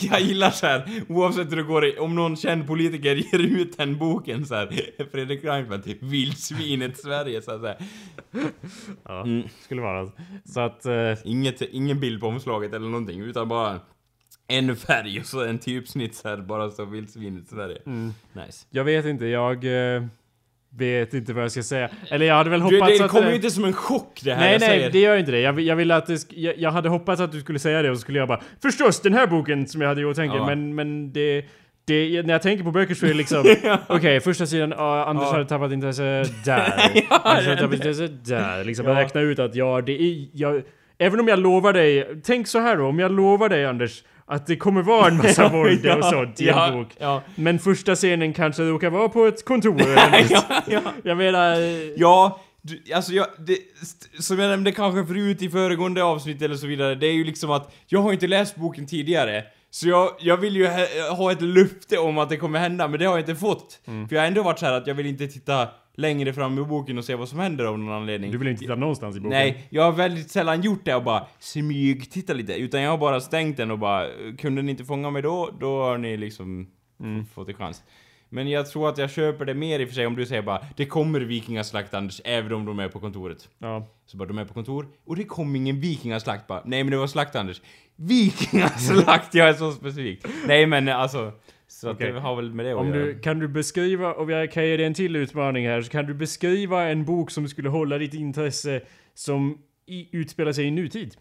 Jag 0.00 0.20
gillar 0.20 0.50
så 0.50 0.66
här, 0.66 1.02
oavsett 1.08 1.52
hur 1.52 1.56
det 1.56 1.62
går, 1.62 1.84
i- 1.84 1.98
om 1.98 2.14
någon 2.14 2.36
känd 2.36 2.66
politiker 2.66 3.14
ger 3.32 3.38
ut 3.38 3.76
den 3.76 3.98
boken 3.98 4.46
så 4.46 4.54
här, 4.54 4.68
Fredrik 5.12 5.44
Reinfeldt, 5.44 5.86
vildsvinet 6.02 6.98
Sverige 6.98 7.42
så 7.42 7.60
säga. 7.60 7.76
Ja, 9.04 9.22
Mm. 9.22 9.48
skulle 9.64 9.80
vara. 9.82 10.10
Så 10.44 10.60
att... 10.60 10.86
Eh, 10.86 11.12
Inget, 11.24 11.62
ingen 11.62 12.00
bild 12.00 12.20
på 12.20 12.26
omslaget 12.26 12.72
eller 12.74 12.88
någonting, 12.88 13.20
utan 13.20 13.48
bara 13.48 13.80
en 14.48 14.76
färg 14.76 15.20
och 15.20 15.26
så 15.26 15.44
en 15.44 15.58
typsnitt 15.58 16.14
så 16.14 16.28
här, 16.28 16.36
bara 16.36 16.70
så 16.70 16.84
vildsvinet 16.84 17.48
Sverige. 17.48 17.78
mm. 17.86 18.14
Nice. 18.32 18.66
jag 18.70 18.84
vet 18.84 19.06
inte, 19.06 19.26
jag... 19.26 19.64
Eh, 19.96 20.02
vet 20.78 21.14
inte 21.14 21.32
vad 21.32 21.44
jag 21.44 21.52
ska 21.52 21.62
säga. 21.62 21.88
Eller 22.10 22.26
jag 22.26 22.34
hade 22.34 22.50
väl 22.50 22.60
hoppats 22.60 22.98
det 22.98 23.04
att... 23.04 23.10
kommer 23.10 23.24
eh, 23.26 23.30
ju 23.30 23.36
inte 23.36 23.50
som 23.50 23.64
en 23.64 23.72
chock 23.72 24.20
det 24.24 24.34
här 24.34 24.40
Nej, 24.40 24.52
jag 24.52 24.60
nej, 24.60 24.68
säger. 24.68 24.90
det 24.90 24.98
gör 24.98 25.16
inte 25.16 25.30
det. 25.32 25.40
Jag, 25.40 25.60
jag 25.60 25.76
ville 25.76 25.96
att 25.96 26.06
det 26.06 26.26
jag, 26.30 26.58
jag 26.58 26.70
hade 26.70 26.88
hoppats 26.88 27.20
att 27.20 27.32
du 27.32 27.40
skulle 27.40 27.58
säga 27.58 27.82
det 27.82 27.90
och 27.90 27.96
så 27.96 28.00
skulle 28.00 28.18
jag 28.18 28.28
bara 28.28 28.40
Förstås 28.62 29.00
den 29.00 29.14
här 29.14 29.26
boken 29.26 29.66
som 29.66 29.80
jag 29.80 29.88
hade 29.88 30.00
i 30.00 30.04
åtanke, 30.04 30.36
Ja. 30.36 30.46
men, 30.46 30.74
men 30.74 31.12
det... 31.12 31.44
Det, 31.84 32.22
när 32.26 32.34
jag 32.34 32.42
tänker 32.42 32.64
på 32.64 32.70
böcker 32.70 32.94
så 32.94 33.06
är 33.06 33.10
det 33.10 33.16
liksom, 33.16 33.44
okej 33.86 34.20
första 34.20 34.46
sidan, 34.46 34.74
ja, 34.76 35.04
Anders 35.04 35.24
Ja. 35.26 35.32
hade 35.32 35.44
tappat 35.44 35.72
intresse 35.72 36.24
där. 36.44 36.72
Anders 37.22 37.46
hade 37.46 37.56
tappat 37.60 37.74
intresse 37.74 38.06
där. 38.06 38.64
Liksom 38.64 38.86
Ja. 38.86 38.94
räkna 38.94 39.20
ut 39.20 39.38
att 39.38 39.54
ja, 39.54 39.80
det 39.80 40.02
är, 40.02 40.26
jag, 40.32 40.62
även 40.98 41.20
om 41.20 41.28
jag 41.28 41.38
lovar 41.38 41.72
dig, 41.72 42.06
tänk 42.24 42.46
så 42.46 42.58
här 42.58 42.76
då, 42.76 42.86
om 42.86 42.98
jag 42.98 43.12
lovar 43.12 43.48
dig 43.48 43.66
Anders, 43.66 44.02
att 44.28 44.46
det 44.46 44.56
kommer 44.56 44.82
vara 44.82 45.08
en 45.08 45.16
massa 45.16 45.48
våld 45.52 45.86
och 45.86 46.04
sånt 46.04 46.40
i 46.40 46.48
en 46.48 46.72
bok. 46.72 46.88
Ja, 46.98 47.22
Men 47.34 47.58
första 47.58 47.94
scenen 47.94 48.32
kanske 48.32 48.62
råkar 48.62 48.90
vara 48.90 49.08
på 49.08 49.26
ett 49.26 49.44
kontor 49.44 49.80
eller 49.80 50.20
något. 50.20 50.30
ja, 50.30 50.62
ja. 50.66 50.80
Jag 51.02 51.16
menar... 51.16 51.56
Ja, 52.00 52.40
du, 52.62 52.94
alltså 52.94 53.12
jag, 53.12 53.26
det, 53.38 53.58
som 54.18 54.38
jag 54.38 54.50
nämnde 54.50 54.72
kanske 54.72 55.06
förut 55.06 55.42
i 55.42 55.50
föregående 55.50 56.02
avsnitt 56.04 56.42
eller 56.42 56.54
så 56.56 56.66
vidare, 56.66 56.94
det 56.94 57.06
är 57.06 57.12
ju 57.12 57.24
liksom 57.24 57.50
att 57.50 57.74
jag 57.86 58.00
har 58.00 58.12
inte 58.12 58.26
läst 58.26 58.56
boken 58.56 58.86
tidigare. 58.86 59.44
Så 59.70 59.88
jag, 59.88 60.10
jag 60.20 60.36
vill 60.36 60.56
ju 60.56 60.66
ha, 60.66 61.14
ha 61.16 61.32
ett 61.32 61.42
löfte 61.42 61.98
om 61.98 62.18
att 62.18 62.28
det 62.28 62.36
kommer 62.36 62.58
hända, 62.58 62.88
men 62.88 62.98
det 63.00 63.06
har 63.06 63.12
jag 63.12 63.20
inte 63.20 63.40
fått. 63.40 63.80
Mm. 63.86 64.08
För 64.08 64.16
jag 64.16 64.22
har 64.22 64.26
ändå 64.26 64.42
varit 64.42 64.58
så 64.58 64.66
här 64.66 64.72
att 64.72 64.86
jag 64.86 64.94
vill 64.94 65.06
inte 65.06 65.26
titta 65.26 65.68
längre 65.98 66.32
fram 66.32 66.58
i 66.58 66.62
boken 66.64 66.98
och 66.98 67.04
se 67.04 67.14
vad 67.14 67.28
som 67.28 67.38
händer 67.38 67.64
av 67.64 67.78
någon 67.78 67.94
anledning. 67.94 68.30
Du 68.32 68.38
vill 68.38 68.48
inte 68.48 68.60
titta 68.60 68.74
någonstans 68.74 69.16
i 69.16 69.20
boken? 69.20 69.30
Nej, 69.38 69.66
jag 69.70 69.82
har 69.82 69.92
väldigt 69.92 70.30
sällan 70.30 70.60
gjort 70.62 70.84
det 70.84 70.94
och 70.94 71.02
bara 71.04 71.26
smyg 71.38 72.10
titta 72.10 72.32
lite, 72.32 72.54
utan 72.54 72.82
jag 72.82 72.90
har 72.90 72.98
bara 72.98 73.20
stängt 73.20 73.56
den 73.56 73.70
och 73.70 73.78
bara 73.78 74.06
kunde 74.38 74.62
ni 74.62 74.70
inte 74.70 74.84
fånga 74.84 75.10
mig 75.10 75.22
då, 75.22 75.50
då 75.60 75.82
har 75.82 75.98
ni 75.98 76.16
liksom 76.16 76.66
Mm. 77.00 77.26
fått 77.26 77.48
en 77.48 77.54
chans. 77.54 77.82
Men 78.28 78.48
jag 78.50 78.70
tror 78.70 78.88
att 78.88 78.98
jag 78.98 79.10
köper 79.10 79.44
det 79.44 79.54
mer 79.54 79.80
i 79.80 79.84
och 79.84 79.88
för 79.88 79.94
sig 79.94 80.06
om 80.06 80.16
du 80.16 80.26
säger 80.26 80.42
bara 80.42 80.60
det 80.76 80.84
kommer 80.86 81.20
vikingaslakt 81.20 81.94
Anders, 81.94 82.20
även 82.24 82.52
om 82.52 82.64
de 82.64 82.78
är 82.78 82.88
på 82.88 83.00
kontoret. 83.00 83.48
Ja. 83.58 83.86
Så 84.06 84.16
bara 84.16 84.28
de 84.28 84.38
är 84.38 84.44
på 84.44 84.54
kontor 84.54 84.86
och 85.06 85.16
det 85.16 85.24
kom 85.24 85.56
ingen 85.56 85.80
vikingaslakt 85.80 86.46
bara. 86.46 86.62
Nej 86.64 86.84
men 86.84 86.90
det 86.90 86.96
var 86.96 87.06
slakt 87.06 87.36
Anders. 87.36 87.60
Vikingaslakt, 87.96 89.34
jag 89.34 89.48
är 89.48 89.52
så 89.54 89.72
specifik. 89.72 90.24
Nej 90.46 90.66
men 90.66 90.88
alltså, 90.88 91.32
så 91.80 91.90
Okej. 91.90 92.12
det 92.12 92.20
har 92.20 92.36
väl 92.36 92.52
med 92.54 92.64
det 92.66 92.72
att 92.72 92.78
Om 92.78 92.88
göra. 92.88 92.98
du, 93.06 93.18
kan 93.20 93.38
du 93.38 93.48
beskriva, 93.48 94.12
och 94.12 94.30
jag 94.30 94.52
kan 94.52 94.66
ge 94.66 94.76
dig 94.76 94.86
en 94.86 94.94
till 94.94 95.16
utmaning 95.16 95.66
här, 95.66 95.82
så 95.82 95.90
kan 95.90 96.06
du 96.06 96.14
beskriva 96.14 96.82
en 96.88 97.04
bok 97.04 97.30
som 97.30 97.48
skulle 97.48 97.68
hålla 97.68 97.98
ditt 97.98 98.14
intresse 98.14 98.80
som 99.14 99.58
i, 99.86 100.08
utspelar 100.16 100.52
sig 100.52 100.64
i 100.64 100.70
nutid? 100.70 101.14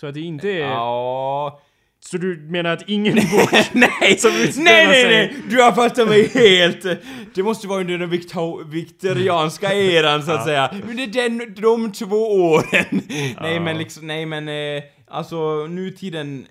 Så 0.00 0.06
att 0.06 0.14
det 0.14 0.20
inte 0.20 0.50
är... 0.50 0.58
Ja... 0.58 1.60
Så 2.00 2.16
du 2.18 2.36
menar 2.36 2.70
att 2.72 2.88
ingen 2.88 3.14
bok... 3.14 3.50
nej, 3.72 4.18
Som 4.18 4.30
utspelar 4.30 4.64
nej, 4.64 4.86
nej, 4.86 5.04
nej! 5.04 5.36
Du 5.50 5.62
har 5.62 5.72
fattat 5.72 6.08
mig 6.08 6.28
helt! 6.28 6.86
Det 7.34 7.42
måste 7.42 7.68
vara 7.68 7.80
under 7.80 7.98
den 7.98 8.10
vikto- 8.10 8.64
viktorianska 8.70 9.74
eran 9.74 10.22
så 10.22 10.32
att 10.32 10.44
säga. 10.44 10.74
Men 10.86 10.96
det 10.96 11.02
är 11.02 11.28
den, 11.28 11.54
de 11.54 11.92
två 11.92 12.16
åren. 12.32 13.02
nej 13.40 13.54
Ja. 13.54 13.60
men 13.60 13.78
liksom, 13.78 14.06
nej 14.06 14.26
men 14.26 14.48
eh, 14.48 14.82
alltså 15.08 15.66
nutiden 15.66 16.46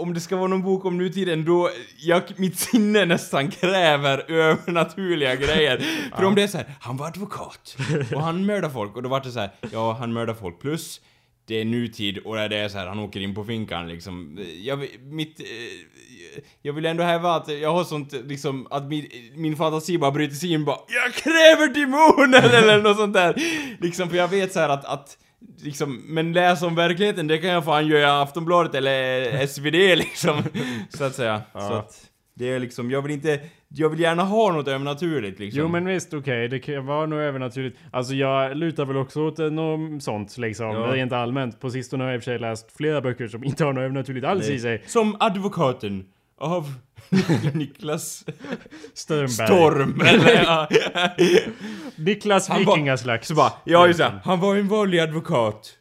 om 0.00 0.14
det 0.14 0.20
ska 0.20 0.36
vara 0.36 0.48
någon 0.48 0.62
bok 0.62 0.84
om 0.84 0.98
nutiden 0.98 1.44
då, 1.44 1.70
jag, 1.98 2.22
mitt 2.36 2.58
sinne 2.58 3.04
nästan 3.04 3.50
kräver 3.50 4.30
övernaturliga 4.30 5.36
grejer. 5.36 5.84
För 6.16 6.24
om 6.24 6.34
det 6.34 6.42
är 6.42 6.46
så 6.46 6.58
här, 6.58 6.66
han 6.80 6.96
var 6.96 7.06
advokat 7.06 7.76
och 8.14 8.22
han 8.22 8.46
mördar 8.46 8.68
folk 8.68 8.96
och 8.96 9.02
då 9.02 9.08
var 9.08 9.20
det 9.20 9.32
så 9.32 9.40
här, 9.40 9.50
ja 9.72 9.92
han 9.92 10.12
mördar 10.12 10.34
folk 10.34 10.60
plus 10.60 11.00
det 11.48 11.60
är 11.60 11.64
nutid 11.64 12.18
och 12.18 12.36
det 12.36 12.56
är 12.56 12.68
så 12.68 12.78
här, 12.78 12.86
han 12.86 12.98
åker 12.98 13.20
in 13.20 13.34
på 13.34 13.44
finkan 13.44 13.88
liksom. 13.88 14.38
Jag, 14.62 14.86
mitt, 15.00 15.40
eh, 15.40 15.46
jag 16.62 16.72
vill 16.72 16.86
ändå 16.86 17.02
hävda 17.02 17.34
att 17.34 17.48
jag 17.48 17.72
har 17.72 17.84
sånt 17.84 18.12
liksom, 18.12 18.66
att 18.70 18.84
min, 18.84 19.06
min 19.34 19.56
fantasi 19.56 19.98
bara 19.98 20.10
bryter 20.10 20.34
sig 20.34 20.52
in 20.52 20.64
bara 20.64 20.78
Jag 20.88 21.14
kräver 21.14 21.74
demoner 21.74 22.54
eller 22.62 22.82
något 22.82 22.96
sånt 22.96 23.14
där. 23.14 23.34
Liksom, 23.80 24.08
för 24.08 24.16
jag 24.16 24.28
vet 24.28 24.52
så 24.52 24.60
här 24.60 24.68
att, 24.68 24.84
att 24.84 25.18
Liksom, 25.62 26.02
men 26.06 26.32
läsa 26.32 26.66
om 26.66 26.74
verkligheten, 26.74 27.26
det 27.26 27.38
kan 27.38 27.50
jag 27.50 27.64
fan 27.64 27.86
göra 27.86 28.00
i 28.00 28.04
Aftonbladet 28.04 28.74
eller 28.74 29.46
SvD 29.46 29.74
liksom. 29.98 30.42
Så 30.88 31.04
att 31.04 31.14
säga. 31.14 31.42
Ja. 31.52 31.60
Så 31.60 31.72
att, 31.74 32.04
det 32.34 32.50
är 32.52 32.58
liksom, 32.58 32.90
jag 32.90 33.02
vill 33.02 33.12
inte, 33.12 33.40
jag 33.68 33.88
vill 33.88 34.00
gärna 34.00 34.22
ha 34.22 34.52
något 34.52 34.68
övernaturligt 34.68 35.38
liksom. 35.38 35.60
Jo 35.60 35.68
men 35.68 35.86
visst, 35.86 36.14
okej, 36.14 36.48
det 36.48 36.58
kan 36.58 36.86
vara 36.86 37.06
nog 37.06 37.18
övernaturligt. 37.20 37.78
Alltså 37.92 38.14
jag 38.14 38.56
lutar 38.56 38.84
väl 38.84 38.96
också 38.96 39.20
åt 39.20 39.38
eh, 39.38 39.50
något 39.50 40.02
sånt 40.02 40.38
liksom, 40.38 40.66
Ja. 40.66 40.94
rent 40.94 41.12
allmänt. 41.12 41.60
På 41.60 41.70
sistone 41.70 42.04
har 42.04 42.10
jag 42.10 42.16
i 42.16 42.18
och 42.18 42.22
för 42.24 42.30
sig 42.30 42.38
läst 42.38 42.76
flera 42.76 43.00
böcker 43.00 43.28
som 43.28 43.44
inte 43.44 43.64
har 43.64 43.72
något 43.72 43.82
övernaturligt 43.82 44.26
alls 44.26 44.46
Nej. 44.46 44.56
i 44.56 44.60
sig. 44.60 44.82
Som 44.86 45.16
advokaten 45.20 46.04
av 46.38 46.74
Niklas 47.54 48.24
Strömberg. 48.94 49.46
Storm, 49.46 50.00
eller 50.06 50.34
ja. 50.42 50.68
Niklas 51.96 52.50
Vikingaslags. 52.58 53.28
Så 53.28 53.34
bara, 53.34 53.52
ja 53.64 53.86
just 53.86 53.98
det, 53.98 54.20
han 54.24 54.40
var 54.40 54.56
en 54.56 54.68
vanlig 54.68 54.98
advokat. 54.98 55.74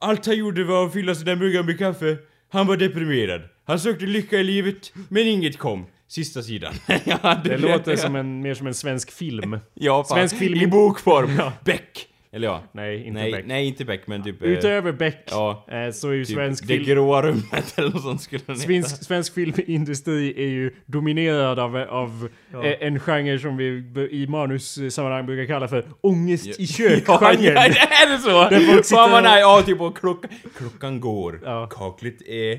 Allt 0.00 0.26
han 0.26 0.36
gjorde 0.36 0.64
var 0.64 0.86
att 0.86 0.92
fylla 0.92 1.14
sina 1.14 1.34
muggar 1.34 1.62
med 1.62 1.78
kaffe. 1.78 2.16
Han 2.52 2.66
var 2.66 2.76
deprimerad. 2.76 3.42
Han 3.66 3.78
sökte 3.80 4.06
lycka 4.06 4.36
i 4.36 4.44
livet, 4.44 4.92
men 5.08 5.26
inget 5.26 5.58
kom. 5.58 5.86
Sista 6.08 6.42
sidan. 6.42 6.74
ja, 7.04 7.40
Det 7.44 7.58
låter 7.58 7.96
som 7.96 8.16
en, 8.16 8.40
mer 8.42 8.54
som 8.54 8.66
en 8.66 8.74
svensk 8.74 9.10
film. 9.12 9.58
Ja, 9.74 10.04
fan. 10.04 10.16
svensk 10.16 10.36
film 10.36 10.54
I 10.54 10.62
i- 10.62 10.66
bokform. 10.66 11.30
Ja. 11.38 11.52
Beck. 11.64 12.06
Eller 12.32 12.48
ja. 12.48 12.62
Nej, 12.72 12.98
inte 13.06 13.20
nej, 13.20 13.32
Beck. 13.32 13.44
nej, 13.46 13.66
inte 13.66 13.84
Beck, 13.84 14.06
men 14.06 14.22
typ... 14.22 14.42
eh, 14.42 14.48
Utöver 14.50 14.92
Beck 14.92 15.24
ja. 15.30 15.66
eh, 15.68 15.90
så 15.92 16.08
är 16.08 16.12
ju 16.12 16.24
typ 16.24 16.34
svensk, 16.34 16.62
Det 16.66 16.74
film, 16.74 16.84
gråa 16.84 17.22
rummet 17.22 17.74
eller 17.78 17.90
något 17.90 18.02
sånt 18.02 18.20
skulle 18.22 18.42
den 18.46 18.56
heta. 18.56 18.66
svensk, 18.66 19.04
svensk 19.04 19.34
filmindustri 19.34 20.34
är 20.44 20.48
ju 20.48 20.70
dominerad 20.86 21.58
av, 21.58 21.76
av 21.76 22.28
Ja. 22.52 22.64
eh, 22.64 22.86
en 22.86 23.00
genre 23.00 23.38
som 23.38 23.56
vi 23.56 23.66
i 24.10 24.26
manussammanhang 24.26 25.26
brukar 25.26 25.46
kalla 25.54 25.68
för 25.68 25.84
ångest 26.00 26.46
i 26.46 26.52
Ja, 26.58 26.66
kök-genren. 26.66 27.54
ja, 27.54 27.64
är 28.04 28.12
det 28.12 28.18
så? 28.18 28.28
Där 28.28 28.60
folk 28.72 28.84
sitter- 28.84 28.96
Fan 28.96 29.10
vad 29.10 29.22
nej, 29.22 29.40
ja 29.40 29.62
typ 29.66 29.80
och 29.80 29.96
klockan, 29.98 30.30
klockan 30.56 31.00
går, 31.00 31.40
Ja. 31.44 31.66
kaklet 31.70 32.22
är 32.22 32.52
eh, 32.52 32.58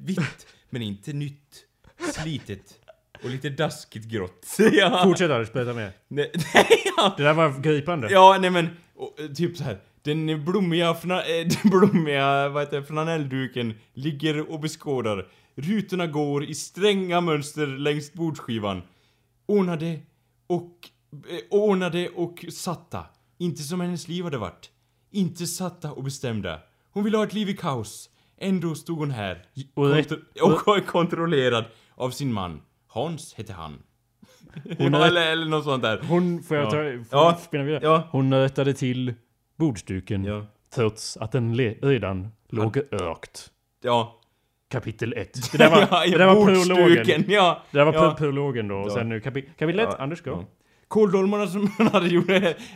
vitt, 0.00 0.46
men 0.70 0.82
inte 0.82 1.12
nytt, 1.12 1.64
slitet 2.12 2.74
och 3.24 3.30
lite 3.30 3.48
daskigt 3.50 4.04
grått. 4.08 4.46
ja. 4.72 5.00
Fortsätt 5.04 5.30
Anders, 5.30 5.52
berätta 5.52 5.74
mer. 5.74 5.90
Nej, 6.08 6.30
nej, 6.54 6.66
ja. 6.96 7.14
Det 7.16 7.22
där 7.22 7.32
var 7.34 7.60
gripande. 7.62 8.08
ja, 8.10 8.38
nej 8.40 8.50
men, 8.50 8.68
och, 8.98 9.20
eh, 9.20 9.26
typ 9.26 9.56
så 9.56 9.64
här. 9.64 9.80
Den 10.02 10.44
blommiga, 10.44 10.90
fna, 10.90 11.22
eh, 11.22 11.46
den 11.62 11.70
blommiga 11.70 12.48
vad 12.48 12.62
heter, 12.62 12.80
det, 12.80 12.86
flanellduken 12.86 13.74
ligger 13.94 14.50
och 14.52 14.60
beskådar. 14.60 15.28
Rutorna 15.54 16.06
går 16.06 16.44
i 16.44 16.54
stränga 16.54 17.20
mönster 17.20 17.66
längs 17.66 18.12
bordsskivan. 18.12 18.82
Ordnade 19.46 20.00
och... 20.46 20.88
Eh, 21.12 21.38
ordnade 21.50 22.08
och 22.08 22.44
satta. 22.50 23.04
Inte 23.38 23.62
som 23.62 23.80
hennes 23.80 24.08
liv 24.08 24.24
hade 24.24 24.38
varit. 24.38 24.70
Inte 25.10 25.46
satta 25.46 25.92
och 25.92 26.04
bestämda. 26.04 26.60
Hon 26.90 27.04
ville 27.04 27.16
ha 27.16 27.24
ett 27.24 27.34
liv 27.34 27.48
i 27.48 27.56
kaos. 27.56 28.10
Ändå 28.40 28.74
stod 28.74 28.98
hon 28.98 29.10
här. 29.10 29.46
Kontro- 29.74 30.40
och 30.78 30.86
kontrollerad 30.86 31.64
av 31.94 32.10
sin 32.10 32.32
man. 32.32 32.60
Hans 32.86 33.34
hette 33.34 33.52
han. 33.52 33.82
Hon 34.78 34.92
ja, 34.92 35.06
eller, 35.06 35.32
eller 35.32 35.46
något 35.46 35.64
sånt 35.64 35.82
där. 35.82 36.00
Hon, 36.08 36.42
får 36.42 36.56
jag 36.56 36.66
Ja. 36.66 36.70
ta, 36.70 36.76
får 36.76 36.84
Ja. 37.10 37.30
jag 37.30 37.38
spinna 37.38 37.64
vidare? 37.64 37.80
Ja. 37.84 38.08
Hon 38.10 38.34
rättade 38.34 38.74
till 38.74 39.14
bordsduken. 39.56 40.24
Ja. 40.24 40.46
Trots 40.74 41.16
att 41.16 41.32
den 41.32 41.54
redan 41.82 42.28
låg 42.48 42.76
ökt. 42.92 43.50
Ja. 43.82 44.14
Kapitel 44.70 45.12
1. 45.16 45.52
Det 45.52 45.58
där 45.58 45.70
var, 45.70 45.80
ja, 45.90 46.04
det 46.10 46.18
där 46.18 46.26
var 46.26 46.44
prologen. 46.46 47.24
Ja. 47.28 47.62
Det 47.70 47.78
där 47.78 47.84
var 47.84 47.92
ja. 47.94 48.00
pro- 48.00 48.14
prologen 48.16 48.68
då. 48.68 48.74
Och 48.76 48.90
Ja. 48.90 48.94
sen 48.94 49.08
nu 49.08 49.20
kapi- 49.20 49.44
kapitel 49.58 49.80
1. 49.80 49.88
Ja. 49.92 49.96
Anders, 50.02 50.22
go. 50.22 50.30
Ja. 50.30 50.44
Kåldolmarna 50.88 51.46
som 51.46 51.72
hon 51.78 51.86
hade 51.86 52.08
gjort, 52.08 52.28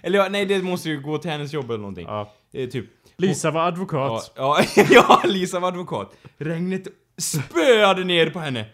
eller 0.02 0.18
ja, 0.18 0.28
nej 0.30 0.46
det 0.46 0.62
måste 0.62 0.88
ju 0.88 1.00
gå 1.00 1.18
till 1.18 1.30
hennes 1.30 1.52
jobb 1.52 1.64
eller 1.70 1.78
någonting. 1.78 2.06
Ja. 2.06 2.32
Eh, 2.52 2.68
typ. 2.68 2.86
Lisa 3.16 3.50
var 3.50 3.60
Ja, 3.60 3.66
advokat. 3.66 4.32
ja, 4.36 4.60
ja, 4.90 5.22
Lisa 5.24 5.60
var 5.60 5.68
advokat. 5.68 6.16
Regnet 6.38 6.82
spöade 7.18 8.04
ner 8.04 8.30
på 8.30 8.38
henne. 8.38 8.64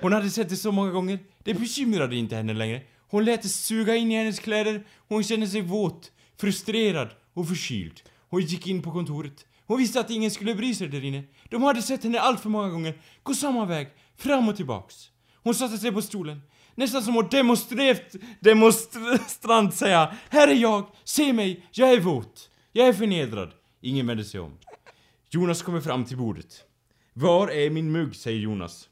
Hon 0.00 0.12
hade 0.12 0.30
sett 0.30 0.48
det 0.48 0.56
så 0.56 0.72
många 0.72 0.90
gånger. 0.90 1.18
Det 1.42 1.54
bekymrade 1.54 2.16
inte 2.16 2.36
henne 2.36 2.52
längre. 2.52 2.82
Hon 3.08 3.24
lät 3.24 3.42
det 3.42 3.48
suga 3.48 3.96
in 3.96 4.12
i 4.12 4.16
hennes 4.16 4.38
kläder. 4.38 4.86
Hon 5.08 5.24
kände 5.24 5.46
sig 5.46 5.60
våt, 5.60 6.12
frustrerad 6.36 7.08
och 7.34 7.48
förkyld. 7.48 8.02
Hon 8.28 8.40
gick 8.40 8.66
in 8.66 8.82
på 8.82 8.92
kontoret. 8.92 9.46
Hon 9.66 9.78
visste 9.78 10.00
att 10.00 10.10
ingen 10.10 10.30
skulle 10.30 10.54
bry 10.54 10.74
sig 10.74 10.88
där 10.88 11.04
inne. 11.04 11.22
De 11.50 11.62
hade 11.62 11.82
sett 11.82 12.04
henne 12.04 12.20
allt 12.20 12.40
för 12.40 12.48
många 12.48 12.68
gånger 12.68 12.94
gå 13.22 13.34
samma 13.34 13.64
väg, 13.64 13.88
fram 14.16 14.48
och 14.48 14.56
tillbaks. 14.56 15.10
Hon 15.42 15.54
satte 15.54 15.78
sig 15.78 15.92
på 15.92 16.02
stolen. 16.02 16.40
Nästan 16.74 17.02
som 17.02 17.18
att 17.18 17.30
demonstrerat, 17.30 18.14
demonstrant 18.40 19.74
säga 19.74 20.14
Här 20.28 20.48
är 20.48 20.54
jag, 20.54 20.86
se 21.04 21.32
mig, 21.32 21.66
jag 21.72 21.92
är 21.92 22.00
våt. 22.00 22.50
Jag 22.72 22.88
är 22.88 22.92
förnedrad. 22.92 23.52
Ingen 23.80 24.06
vände 24.06 24.24
sig 24.24 24.40
om. 24.40 24.58
Jonas 25.30 25.62
kommer 25.62 25.80
fram 25.80 26.04
till 26.04 26.16
bordet. 26.16 26.64
Var 27.12 27.48
är 27.48 27.70
min 27.70 27.92
mugg, 27.92 28.16
säger 28.16 28.38
Jonas. 28.40 28.88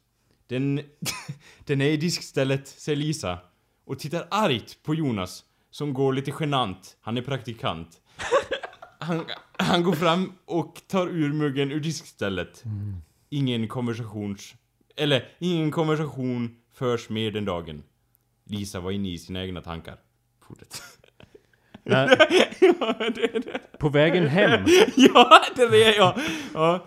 Den... 0.52 0.80
den 1.64 1.80
är 1.80 1.90
i 1.90 1.96
diskstället, 1.96 2.68
säger 2.68 2.96
Lisa. 2.96 3.38
Och 3.84 3.98
tittar 3.98 4.28
argt 4.30 4.82
på 4.82 4.94
Jonas, 4.94 5.44
som 5.70 5.94
går 5.94 6.12
lite 6.12 6.32
genant. 6.40 6.96
Han 7.00 7.16
är 7.16 7.22
praktikant. 7.22 7.88
Han, 8.98 9.24
han 9.58 9.82
går 9.82 9.92
fram 9.92 10.32
och 10.44 10.82
tar 10.86 11.08
ur 11.08 11.32
muggen 11.32 11.72
ur 11.72 11.80
diskstället. 11.80 12.64
Ingen 13.28 13.68
konversations... 13.68 14.54
Eller, 14.96 15.28
ingen 15.38 15.70
konversation 15.70 16.56
förs 16.72 17.08
mer 17.08 17.30
den 17.30 17.44
dagen. 17.44 17.82
Lisa 18.44 18.80
var 18.80 18.90
inne 18.90 19.08
i 19.08 19.18
sina 19.18 19.42
egna 19.42 19.60
tankar. 19.60 19.96
Fortsätt. 20.48 20.82
När, 21.82 22.08
ja, 22.60 23.10
det 23.14 23.44
det. 23.44 23.78
på 23.78 23.88
vägen 23.88 24.26
hem. 24.26 24.66
Ja, 24.96 25.42
det 25.56 25.62
är 25.62 25.96
jag. 25.96 26.20
Ja. 26.54 26.86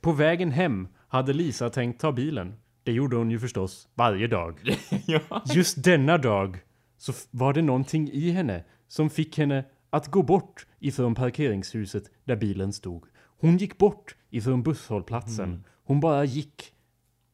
På 0.00 0.12
vägen 0.12 0.50
hem 0.50 0.88
hade 1.08 1.32
Lisa 1.32 1.70
tänkt 1.70 2.00
ta 2.00 2.12
bilen. 2.12 2.56
Det 2.82 2.92
gjorde 2.92 3.16
hon 3.16 3.30
ju 3.30 3.38
förstås 3.38 3.88
varje 3.94 4.26
dag. 4.26 4.60
ja. 5.06 5.42
Just 5.54 5.84
denna 5.84 6.18
dag 6.18 6.58
så 6.98 7.12
var 7.30 7.52
det 7.52 7.62
någonting 7.62 8.10
i 8.12 8.30
henne 8.30 8.64
som 8.88 9.10
fick 9.10 9.38
henne 9.38 9.64
att 9.90 10.08
gå 10.08 10.22
bort 10.22 10.66
ifrån 10.78 11.14
parkeringshuset 11.14 12.10
där 12.24 12.36
bilen 12.36 12.72
stod. 12.72 13.04
Hon 13.38 13.56
gick 13.56 13.78
bort 13.78 14.16
ifrån 14.30 14.62
busshållplatsen. 14.62 15.64
Hon 15.84 16.00
bara 16.00 16.24
gick 16.24 16.72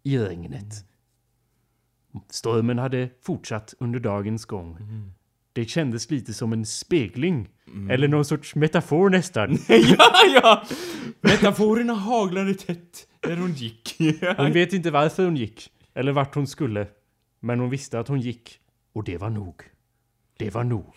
i 0.03 0.19
regnet. 0.19 0.85
Stormen 2.31 2.79
hade 2.79 3.11
fortsatt 3.23 3.75
under 3.79 3.99
dagens 3.99 4.45
gång. 4.45 4.79
Det 5.53 5.65
kändes 5.65 6.11
lite 6.11 6.35
som 6.35 6.53
en 6.53 6.67
spegling. 6.67 7.49
Eller 7.91 8.09
någon 8.09 8.25
sorts 8.25 8.55
metafor 8.55 9.11
nästan. 9.11 9.59
ja, 9.69 10.11
ja! 10.35 10.65
Metaforerna 11.21 11.95
haglade 11.95 12.55
tätt 12.55 13.07
där 13.21 13.37
hon 13.37 13.53
gick. 13.53 13.97
Hon 14.37 14.53
vet 14.53 14.73
inte 14.73 14.91
varför 14.91 15.25
hon 15.25 15.37
gick. 15.37 15.71
Eller 15.95 16.13
vart 16.13 16.35
hon 16.35 16.47
skulle. 16.47 16.87
Men 17.41 17.61
hon 17.61 17.71
visste 17.71 17.99
att 17.99 18.09
hon 18.09 18.21
gick. 18.21 18.59
Och 18.93 19.05
det 19.05 19.17
var 19.17 19.31
nog. 19.31 19.55
Det 20.37 20.55
var 20.55 20.65
nog. 20.65 20.95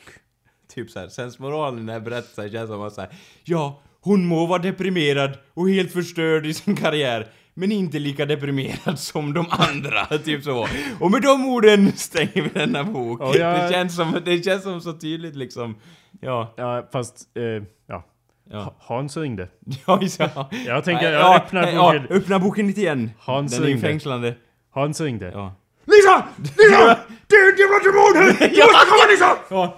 typ 0.67 0.89
såhär, 0.89 1.07
sensmoralen 1.07 1.79
i 1.79 1.81
den 1.81 1.89
här 1.89 1.99
berättelsen 1.99 2.51
känns 2.51 2.69
som 2.69 2.81
att 2.81 2.93
såhär, 2.93 3.09
ja, 3.43 3.81
hon 4.01 4.25
må 4.25 4.45
vara 4.45 4.61
deprimerad 4.61 5.37
och 5.53 5.69
helt 5.69 5.91
förstörd 5.91 6.45
i 6.45 6.53
sin 6.53 6.75
karriär, 6.75 7.27
men 7.61 7.71
inte 7.71 7.99
lika 7.99 8.25
deprimerad 8.25 8.99
som 8.99 9.33
de 9.33 9.45
andra, 9.49 10.05
typ 10.25 10.43
så. 10.43 10.67
Och 10.99 11.11
med 11.11 11.21
de 11.21 11.45
orden 11.45 11.91
stänger 11.95 12.41
vi 12.41 12.49
denna 12.53 12.83
bok. 12.83 13.21
Ja, 13.21 13.31
Det, 13.33 13.69
känns 13.73 13.95
som, 13.95 14.21
det 14.25 14.43
känns 14.45 14.63
som 14.63 14.81
så 14.81 14.93
tydligt 14.93 15.35
liksom. 15.35 15.75
Ja, 16.21 16.53
Ja, 16.57 16.87
fast... 16.91 17.27
Eh, 17.37 17.43
ja. 17.87 18.03
ja. 18.51 18.75
Hans 18.79 19.17
ringde. 19.17 19.47
Ja, 19.87 19.99
ja. 20.19 20.49
Jag 20.65 20.83
tänker, 20.83 21.03
Nej, 21.03 21.13
jag 21.13 21.21
ja, 21.21 21.35
öppnar 21.37 21.61
nej, 21.61 21.75
boken. 21.75 22.07
Ja, 22.09 22.15
öppna 22.15 22.39
boken 22.39 22.67
lite 22.67 22.81
igen. 22.81 23.11
Hans 23.19 23.51
Den 23.51 23.63
är 23.63 23.67
ju 23.67 23.73
ringde. 23.73 23.87
fängslande. 23.87 24.35
Hans 24.71 25.01
ringde. 25.01 25.31
Ja. 25.31 25.55
Lisa! 25.85 26.23
Lisa! 26.37 26.99
Det 27.27 27.35
är 27.35 27.53
ett 27.53 27.59
jävla 27.59 27.79
demon 27.83 28.15
här! 28.15 28.49
Du 28.49 28.63
måste 28.63 28.85
komma 28.89 29.11
Lisa! 29.11 29.37
ja. 29.49 29.75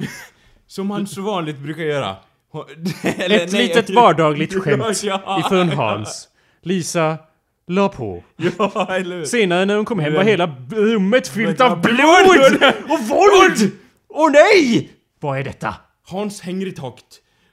Som 0.67 0.91
han 0.91 1.07
så 1.07 1.21
vanligt 1.21 1.57
brukar 1.57 1.83
göra. 1.83 2.15
Ett 3.03 3.51
litet 3.51 3.89
vardagligt 3.89 4.63
skämt 4.63 5.03
ifrån 5.45 5.69
Hans. 5.69 6.27
Lisa 6.61 7.17
la 7.67 7.89
på. 7.89 8.23
Ja, 8.57 8.95
eller 8.95 9.15
hur? 9.17 9.25
Senare 9.25 9.65
när 9.65 9.75
hon 9.75 9.85
kom 9.85 9.99
hem 9.99 10.13
var 10.13 10.23
hela 10.23 10.55
rummet 10.71 11.27
fyllt 11.27 11.61
av 11.61 11.81
blod 11.81 12.63
och 12.89 12.99
våld! 12.99 13.71
Åh 14.09 14.31
nej! 14.31 14.89
Vad 15.19 15.39
är 15.39 15.43
detta? 15.43 15.75
Hans 16.07 16.41
hänger 16.41 16.67
i 16.67 16.71
taket. 16.71 17.05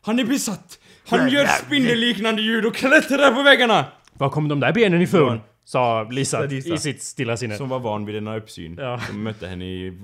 Han 0.03 0.19
är 0.19 0.25
besatt. 0.25 0.79
Han 1.09 1.29
gör 1.29 1.47
spindelliknande 1.47 2.43
ljud 2.43 2.67
och 2.67 2.75
klättrar 2.75 3.31
på 3.35 3.43
väggarna. 3.43 3.85
Var 4.13 4.29
kom 4.31 4.49
de 4.49 4.61
där 4.61 4.73
benen 4.73 5.03
ifrån? 5.03 5.41
Sa 5.65 6.03
Lisa 6.03 6.41
Lisa. 6.41 6.75
i 6.75 6.79
sitt 6.79 7.03
stilla 7.03 7.37
sinne. 7.37 7.57
Som 7.57 7.69
var 7.69 7.79
van 7.79 8.05
vid 8.07 8.15
denna 8.15 8.37
uppsyn. 8.37 8.77
Ja. 8.81 9.01
Som 9.01 9.23
mötte 9.23 9.47
henne 9.47 9.65
i 9.65 9.99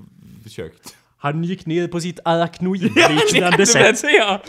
köket. 0.49 0.97
Han 1.27 1.45
gick 1.45 1.67
ner 1.67 1.89
på 1.89 2.01
sitt 2.01 2.19
arachnoidliknande 2.25 3.67
sätt. 3.73 3.99
säga. 3.99 4.41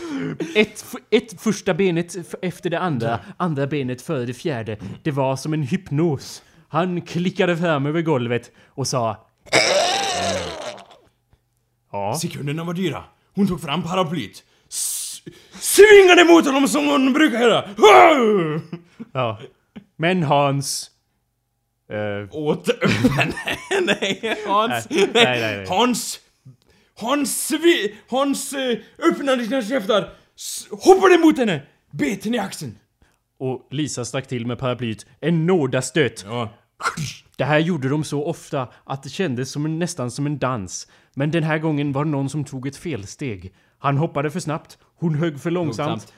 Ett, 0.54 0.84
ett 1.10 1.40
första 1.42 1.74
benet 1.74 2.14
efter 2.42 2.70
det 2.70 2.78
andra, 2.78 3.18
andra 3.36 3.66
benet 3.66 4.02
före 4.02 4.24
det 4.26 4.34
fjärde. 4.34 4.76
Det 5.02 5.10
var 5.10 5.36
som 5.36 5.52
en 5.52 5.62
hypnos. 5.62 6.42
Han 6.68 7.00
klickade 7.00 7.56
fram 7.56 7.86
över 7.86 8.02
golvet 8.02 8.50
och 8.68 8.86
sa... 8.86 9.26
Ja, 11.92 12.14
Sekunderna 12.20 12.64
var 12.64 12.74
dyra. 12.74 13.04
Hon 13.34 13.46
tog 13.48 13.60
fram 13.60 13.82
paraplyet. 13.82 14.42
Svingade 15.60 16.24
mot 16.24 16.46
honom 16.46 16.68
som 16.68 16.86
hon 16.88 17.12
brukar 17.12 17.40
göra. 17.40 17.64
ja. 19.12 19.38
Men 19.96 20.22
Hans... 20.22 20.90
eh, 21.90 22.36
Åt 22.36 22.68
öppen. 22.82 23.32
nej, 23.86 24.36
Hans. 24.46 24.86
Nej, 24.90 25.08
nej, 25.14 25.40
nej. 25.40 25.66
Hans. 25.68 26.20
Hans 27.00 27.46
svi... 27.46 27.94
Hans 28.08 28.52
eh, 28.52 28.78
öppnade 28.98 29.44
sina 29.44 29.62
käftar. 29.62 30.08
Hoppade 30.70 31.18
mot 31.18 31.38
henne. 31.38 31.62
Bet 31.90 32.24
henne 32.24 32.36
i 32.36 32.40
axeln. 32.40 32.78
och 33.38 33.68
Lisa 33.70 34.04
stack 34.04 34.26
till 34.26 34.46
med 34.46 34.58
paraplyet. 34.58 35.06
En 35.20 35.46
nådastöt. 35.46 36.24
Ja. 36.28 36.50
Det 37.36 37.44
här 37.44 37.58
gjorde 37.58 37.88
de 37.88 38.04
så 38.04 38.24
ofta 38.24 38.68
att 38.84 39.02
det 39.02 39.08
kändes 39.08 39.50
som 39.50 39.64
en, 39.64 39.78
nästan 39.78 40.10
som 40.10 40.26
en 40.26 40.38
dans. 40.38 40.88
Men 41.14 41.30
den 41.30 41.42
här 41.42 41.58
gången 41.58 41.92
var 41.92 42.04
det 42.04 42.10
någon 42.10 42.28
som 42.28 42.44
tog 42.44 42.66
ett 42.66 42.76
felsteg. 42.76 43.54
Han 43.78 43.96
hoppade 43.96 44.30
för 44.30 44.40
snabbt, 44.40 44.78
hon 44.96 45.14
högg 45.14 45.40
för. 45.40 45.50
Långsamt. 45.50 46.12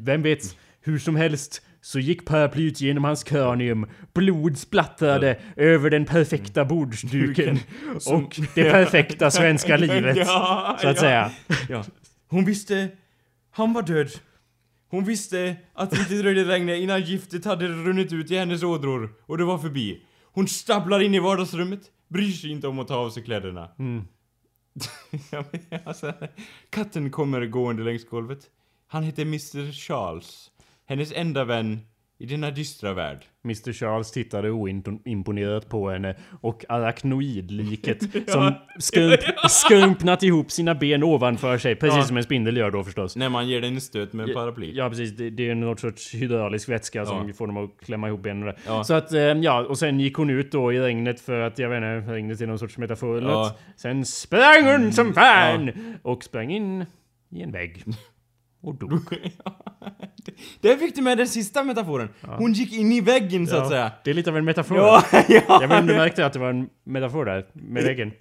Vem 0.00 0.22
vet, 0.22 0.56
hur 0.80 0.98
som 0.98 1.16
helst 1.16 1.62
så 1.82 1.98
gick 1.98 2.24
paraplyet 2.24 2.80
genom 2.80 3.04
hans 3.04 3.24
kranium. 3.24 3.86
Blod 4.14 4.58
splattrade 4.58 5.38
över 5.56 5.90
den 5.90 6.04
perfekta 6.04 6.64
bordsduken. 6.64 7.58
och 8.06 8.40
det 8.54 8.70
perfekta 8.70 9.30
svenska 9.30 9.76
livet. 9.86 10.16
Ja, 10.16 10.78
så 10.80 10.88
att 10.88 10.96
ja. 10.96 11.00
säga. 11.00 11.30
Ja. 11.68 11.84
Hon 12.28 12.44
visste... 12.44 12.88
Han 13.50 13.72
var 13.72 13.82
död. 13.82 14.10
Hon 14.88 15.04
visste 15.04 15.56
att 15.74 15.90
det 15.90 15.98
inte 15.98 16.14
dröjde 16.14 16.44
länge 16.44 16.76
innan 16.76 17.02
giftet 17.02 17.44
hade 17.44 17.68
runnit 17.68 18.12
ut 18.12 18.30
i 18.30 18.36
hennes 18.36 18.62
ådror 18.62 19.10
och 19.26 19.38
det 19.38 19.44
var 19.44 19.58
förbi. 19.58 20.02
Hon 20.24 20.48
stapplar 20.48 21.00
in 21.00 21.14
i 21.14 21.18
vardagsrummet, 21.18 21.80
bryr 22.08 22.32
sig 22.32 22.50
inte 22.50 22.68
om 22.68 22.78
att 22.78 22.88
ta 22.88 22.96
av 22.96 23.10
sig 23.10 23.22
kläderna. 23.22 23.68
ja, 25.30 25.44
men 25.50 25.80
alltså, 25.84 26.12
katten 26.70 27.10
kommer 27.10 27.46
gående 27.46 27.82
längs 27.82 28.08
golvet. 28.08 28.40
Han 28.86 29.02
heter 29.02 29.22
Mr 29.22 29.72
Charles. 29.72 30.50
Hennes 30.92 31.12
enda 31.16 31.44
vän 31.44 31.80
i 32.18 32.26
denna 32.26 32.50
dystra 32.50 32.94
värld. 32.94 33.24
Mr 33.44 33.72
Charles 33.72 34.10
tittade 34.12 34.50
oimponerat 34.50 35.68
på 35.68 35.90
henne 35.90 36.16
och 36.40 36.64
arachnoidliket 36.68 38.02
som 38.30 38.54
skrump, 38.78 39.20
skrumpnat 39.50 40.22
ihop 40.22 40.50
sina 40.50 40.74
ben 40.74 41.02
ovanför 41.02 41.58
sig, 41.58 41.76
precis 41.76 41.96
Ja. 41.96 42.02
som 42.04 42.16
en 42.16 42.22
spindel 42.22 42.56
gör 42.56 42.70
då 42.70 42.84
förstås. 42.84 43.16
När 43.16 43.28
man 43.28 43.48
ger 43.48 43.60
den 43.60 43.74
en 43.74 43.80
stöt 43.80 44.12
med 44.12 44.28
en 44.28 44.34
paraply. 44.34 44.72
Ja 44.74 44.88
precis, 44.88 45.16
det, 45.16 45.30
det 45.30 45.50
är 45.50 45.54
något 45.54 45.80
sorts 45.80 46.14
hydraulisk 46.14 46.68
vätska 46.68 47.04
som 47.06 47.28
Ja. 47.28 47.34
får 47.34 47.46
dem 47.46 47.56
att 47.56 47.70
klämma 47.84 48.08
ihop 48.08 48.22
benen. 48.22 48.54
Ja. 48.66 48.84
Så 48.84 48.94
att, 48.94 49.12
eh, 49.12 49.20
ja, 49.20 49.66
och 49.68 49.78
sen 49.78 50.00
gick 50.00 50.14
hon 50.16 50.30
ut 50.30 50.52
då 50.52 50.72
i 50.72 50.80
regnet 50.80 51.20
för 51.20 51.40
att, 51.40 51.58
jag 51.58 51.68
vet 51.68 51.76
inte, 51.76 52.12
regnet 52.12 52.40
är 52.40 52.46
någon 52.46 52.58
sorts 52.58 52.78
metafor 52.78 53.18
eller 53.18 53.30
Ja. 53.30 53.42
något. 53.42 53.58
Sen 53.76 54.04
sprang 54.04 54.64
hon 54.66 54.92
som 54.92 55.14
fan! 55.14 55.70
Och 56.02 56.24
sprang 56.24 56.50
in 56.50 56.86
i 57.30 57.42
en 57.42 57.52
vägg. 57.52 57.84
Och 58.62 58.74
dog. 58.74 59.00
Där 60.60 60.76
fick 60.76 60.94
du 60.94 61.02
med 61.02 61.18
den 61.18 61.28
sista 61.28 61.62
metaforen. 61.64 62.08
Hon 62.20 62.52
gick 62.52 62.72
in 62.72 62.92
i 62.92 63.00
väggen 63.00 63.46
så 63.46 63.56
att 63.56 63.68
säga. 63.68 63.92
Det 64.04 64.10
är 64.10 64.14
lite 64.14 64.30
av 64.30 64.36
en 64.36 64.44
metafor. 64.44 64.76
Ja, 64.76 65.02
ja. 65.12 65.42
Jag 65.48 65.58
vet 65.58 65.62
inte 65.62 65.76
om 65.76 65.86
du 65.86 65.94
märkte 65.94 66.26
att 66.26 66.32
det 66.32 66.38
var 66.38 66.50
en 66.50 66.68
metafor 66.84 67.24
där, 67.24 67.46
med 67.52 67.84
väggen. 67.84 68.12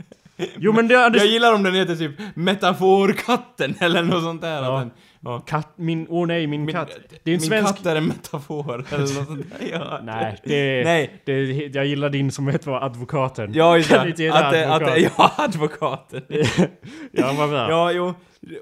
Jo 0.57 0.73
men 0.73 0.87
det... 0.87 1.05
Anders, 1.05 1.21
Jag 1.21 1.31
gillar 1.31 1.53
om 1.53 1.63
den 1.63 1.73
heter 1.73 1.95
typ 1.95 2.11
Metaforkatten 2.35 3.75
eller 3.79 4.03
något 4.03 4.23
sånt 4.23 4.41
där. 4.41 4.63
Ja. 4.63 4.77
Att 4.77 4.81
den, 4.81 4.91
ja. 5.23 5.39
Katt, 5.47 5.67
min, 5.75 6.05
åh 6.09 6.27
nej, 6.27 6.47
min, 6.47 6.65
Min- 6.65 6.75
katt. 6.75 6.89
Det 7.23 7.31
är 7.31 7.35
en 7.35 7.39
Min 7.39 7.39
svensk... 7.41 7.75
katt 7.77 7.85
är 7.85 7.95
en 7.95 8.05
metafor 8.05 8.85
eller 8.87 8.99
något 8.99 9.09
sånt 9.09 9.29
där. 9.59 9.67
Ja. 9.71 9.99
Nej, 10.03 10.37
det, 10.43 10.83
Nej. 10.83 11.21
det, 11.25 11.41
jag 11.75 11.85
gillar 11.85 12.09
din 12.09 12.31
som 12.31 12.47
heter 12.47 12.71
advokaten. 12.85 13.51
Ja, 13.53 13.77
just 13.77 13.89
det. 13.89 13.99
Att, 14.01 14.17
det- 14.17 14.29
att, 14.29 14.81
advokat. 14.81 14.95
det- 14.95 15.01
ja, 15.17 15.31
advokaten. 15.37 16.21
ja, 17.11 17.33
vad 17.37 17.49
bra. 17.49 17.69
Ja, 17.69 17.91
jo. 17.91 18.13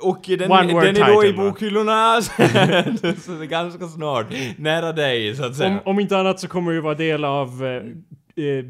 Och 0.02 0.22
den, 0.28 0.52
One 0.52 0.62
den 0.82 0.98
är 0.98 1.08
då 1.14 1.24
i 1.24 1.28
title, 1.28 1.44
bokhyllorna, 1.44 2.22
så 3.26 3.46
ganska 3.46 3.88
snart. 3.88 4.26
Nära 4.58 4.92
dig, 4.92 5.36
så 5.36 5.46
att 5.46 5.56
säga. 5.56 5.70
Om, 5.70 5.80
om 5.86 6.00
inte 6.00 6.18
annat 6.18 6.40
så 6.40 6.48
kommer 6.48 6.72
det 6.72 6.76
ju 6.76 6.82
vara 6.82 6.96
del 6.96 7.26
av... 7.26 7.66
Eh, 7.66 8.46
eh, 8.46 8.66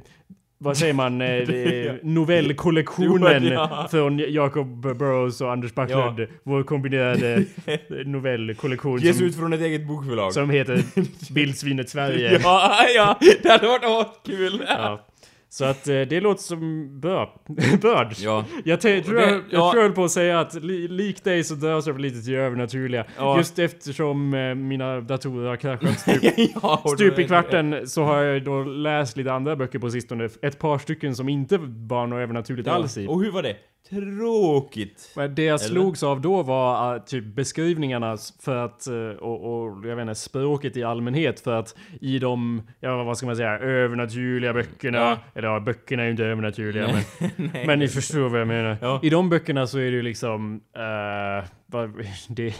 vad 0.62 0.78
säger 0.78 0.94
man? 0.94 1.22
Eh, 1.22 1.28
eh, 1.28 1.94
novellkollektionen 2.04 3.44
Ja. 3.46 3.88
från 3.92 4.20
Jacob 4.20 4.82
Burrows 4.98 5.42
och 5.42 5.52
Anders 5.52 5.74
Backlund. 5.74 6.28
Vår 6.44 6.64
kombinerade 6.64 7.46
novellkollektion 8.06 9.00
Ges 9.00 9.22
ut 9.22 9.36
från 9.36 9.54
ett 9.54 9.62
eget 9.62 9.88
bokförlag. 9.88 10.34
som 10.34 10.50
heter 10.50 10.84
Bildsvinet 11.34 11.90
Sverige. 11.90 12.40
Ja, 12.44 12.76
ja, 12.96 13.18
det 13.44 13.50
hade 13.50 13.68
varit 13.68 13.84
askul. 13.86 14.64
Ja. 14.68 15.06
Så 15.52 15.66
att 15.66 15.88
eh, 15.88 16.02
det 16.02 16.22
låter 16.22 16.44
som 16.44 16.90
börd. 17.00 17.30
börd. 17.82 18.14
Ja. 18.18 18.46
Jag, 18.66 18.82
tror 18.82 18.96
jag, 18.96 19.30
jag 19.32 19.44
ja. 19.52 19.72
tror 19.72 19.90
på 19.90 20.04
att 20.04 20.12
säga 20.12 20.40
att 20.40 20.54
li, 20.54 20.88
lik 20.88 21.24
dig 21.24 21.44
så 21.44 21.56
dras 21.56 21.88
jag 21.88 22.00
lite 22.00 22.22
till 22.22 22.34
det 22.34 22.40
övernaturliga. 22.40 23.06
Ja. 23.18 23.38
Just 23.38 23.60
eftersom 23.60 24.34
eh, 24.34 24.56
mina 24.56 25.02
datorer 25.02 25.50
har 25.50 25.56
kraschat 25.56 26.00
stup, 26.00 26.24
ja, 26.62 26.84
stup 26.96 27.20
i 27.20 27.28
kvarten 27.28 27.88
så 27.88 28.04
har 28.04 28.22
jag 28.22 28.44
då 28.44 28.64
läst 28.64 29.18
lite 29.18 29.34
andra 29.34 29.56
böcker 29.56 29.80
på 29.80 29.90
sistone. 29.90 30.30
Ett 30.42 30.60
par 30.60 30.78
stycken 30.78 31.16
som 31.16 31.30
inte 31.30 31.58
var 31.62 32.08
något 32.08 32.18
övernaturligt 32.18 32.68
alls 32.68 32.98
i. 32.98 33.08
Och 33.08 33.22
hur 33.24 33.32
var 33.32 33.44
det? 33.44 33.56
Tråkigt. 33.90 35.12
Men 35.16 35.36
det 35.36 35.44
jag 35.44 35.62
slogs 35.62 36.04
av 36.04 36.22
då 36.22 36.44
var 36.44 36.96
uh, 36.96 37.04
typ 37.04 37.26
beskrivningarna 37.26 38.18
för 38.42 38.56
att, 38.56 38.88
uh, 38.92 39.10
och, 39.10 39.64
och 39.64 39.88
jag 39.88 39.96
vet 39.96 40.02
inte, 40.02 40.16
språket 40.16 40.78
i 40.78 40.84
allmänhet 40.84 41.40
för 41.40 41.54
att 41.54 41.76
i 42.02 42.20
de, 42.20 42.62
ja 42.80 43.04
vad 43.04 43.18
ska 43.18 43.26
man 43.26 43.36
säga, 43.36 43.60
övernaturliga 43.60 44.54
böckerna, 44.54 44.98
Ja. 44.98 45.18
eller 45.36 45.48
ja, 45.48 45.60
böckerna 45.60 46.02
är 46.02 46.06
ju 46.06 46.12
inte 46.12 46.26
övernaturliga 46.26 46.88
Nej. 46.88 47.06
men, 47.36 47.52
men 47.68 47.80
ni 47.80 47.88
förstår 47.88 48.30
vad 48.30 48.42
jag 48.42 48.48
menar. 48.48 48.78
Ja. 48.82 49.00
I 49.04 49.10
de 49.10 49.30
böckerna 49.30 49.68
så 49.68 49.78
är 49.78 49.84
det 49.92 49.98
ju 49.98 50.02
liksom, 50.02 50.56
uh, 50.56 51.50
vad, 51.66 51.94
det, 52.30 52.54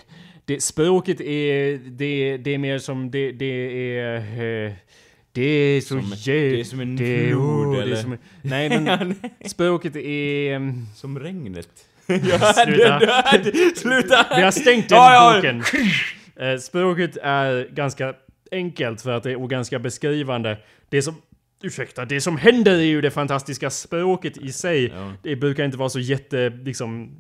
det, 0.46 0.64
språket 0.64 1.22
är, 1.22 1.78
det, 1.78 2.38
det 2.38 2.52
är 2.52 2.58
mer 2.58 2.78
som, 2.78 3.12
det, 3.12 3.32
det 3.32 3.46
är, 3.98 4.18
uh, 4.68 4.74
det 5.40 5.46
är 5.78 5.82
så 5.82 5.88
Som- 5.88 6.14
det 6.26 6.60
är 6.60 6.64
som 6.64 6.80
en 6.80 6.98
flod, 6.98 7.80
eller? 7.80 7.96
som, 7.96 8.18
Nej 8.42 8.70
men 8.70 9.16
språket 9.46 9.96
är... 9.96 10.62
Som 10.96 11.20
regnet. 11.20 11.70
Sluta. 12.08 13.24
Sluta! 13.76 14.26
Vi 14.36 14.42
har 14.42 14.52
stängt 14.52 14.90
den 14.90 14.98
Ja, 14.98 15.14
ja. 15.14 15.36
boken. 15.36 15.64
Eh, 16.36 16.58
språket 16.60 17.18
är 17.24 17.68
ganska 17.74 18.14
enkelt 18.52 19.02
för 19.02 19.12
att 19.12 19.24
det 19.24 19.32
är 19.32 19.48
ganska 19.48 19.80
beskrivande. 19.80 20.58
Det 20.90 21.02
som, 21.02 21.16
ursäkta, 21.64 22.06
det 22.06 22.22
som 22.22 22.38
händer 22.38 22.72
är 22.72 22.82
ju 22.84 23.02
det 23.02 23.12
fantastiska 23.12 23.70
språket 23.70 24.38
i 24.38 24.52
sig. 24.52 24.92
Ja. 24.96 25.14
Det 25.24 25.36
brukar 25.36 25.66
inte 25.66 25.78
vara 25.78 25.90
så 25.90 26.00
jätte, 26.00 26.50
liksom, 26.50 27.16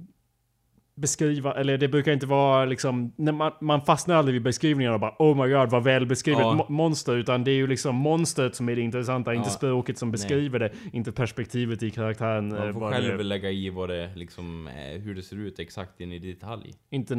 beskriva, 0.99 1.53
eller 1.53 1.77
det 1.77 1.87
brukar 1.87 2.11
inte 2.11 2.25
vara 2.25 2.65
liksom, 2.65 3.13
man, 3.17 3.51
man 3.61 3.81
fastnar 3.81 4.15
aldrig 4.15 4.33
vid 4.33 4.41
beskrivningarna 4.43 4.93
och 4.93 4.99
bara 5.01 5.15
oh 5.19 5.43
my 5.45 5.53
god 5.53 5.69
vad 5.69 5.83
väl 5.83 6.05
beskrivet 6.05 6.39
Ja. 6.41 6.53
mo- 6.67 6.71
monster, 6.71 7.15
utan 7.15 7.43
det 7.43 7.51
är 7.51 7.55
ju 7.55 7.67
liksom 7.67 7.95
monstret 7.95 8.55
som 8.55 8.69
är 8.69 8.75
det 8.75 8.81
intressanta, 8.81 9.33
inte 9.33 9.47
Ja. 9.49 9.51
språket 9.53 9.97
som 9.97 10.11
beskriver 10.11 10.59
det, 10.59 10.71
inte 10.93 11.11
perspektivet 11.11 11.83
i 11.83 11.89
karaktären. 11.89 12.51
eh, 12.51 12.59
Man 12.63 12.73
får 12.73 12.79
vad 12.79 12.91
det- 12.93 13.01
själv 13.07 13.19
lägga 13.23 13.49
i 13.51 13.69
vad 13.69 13.89
det 13.89 14.09
liksom, 14.15 14.67
eh, 14.67 15.01
hur 15.01 15.15
det 15.15 15.21
ser 15.21 15.35
ut 15.35 15.59
exakt 15.59 16.01
in 16.01 16.11
i 16.11 16.19
detalj. 16.19 16.73
Inte, 16.91 17.15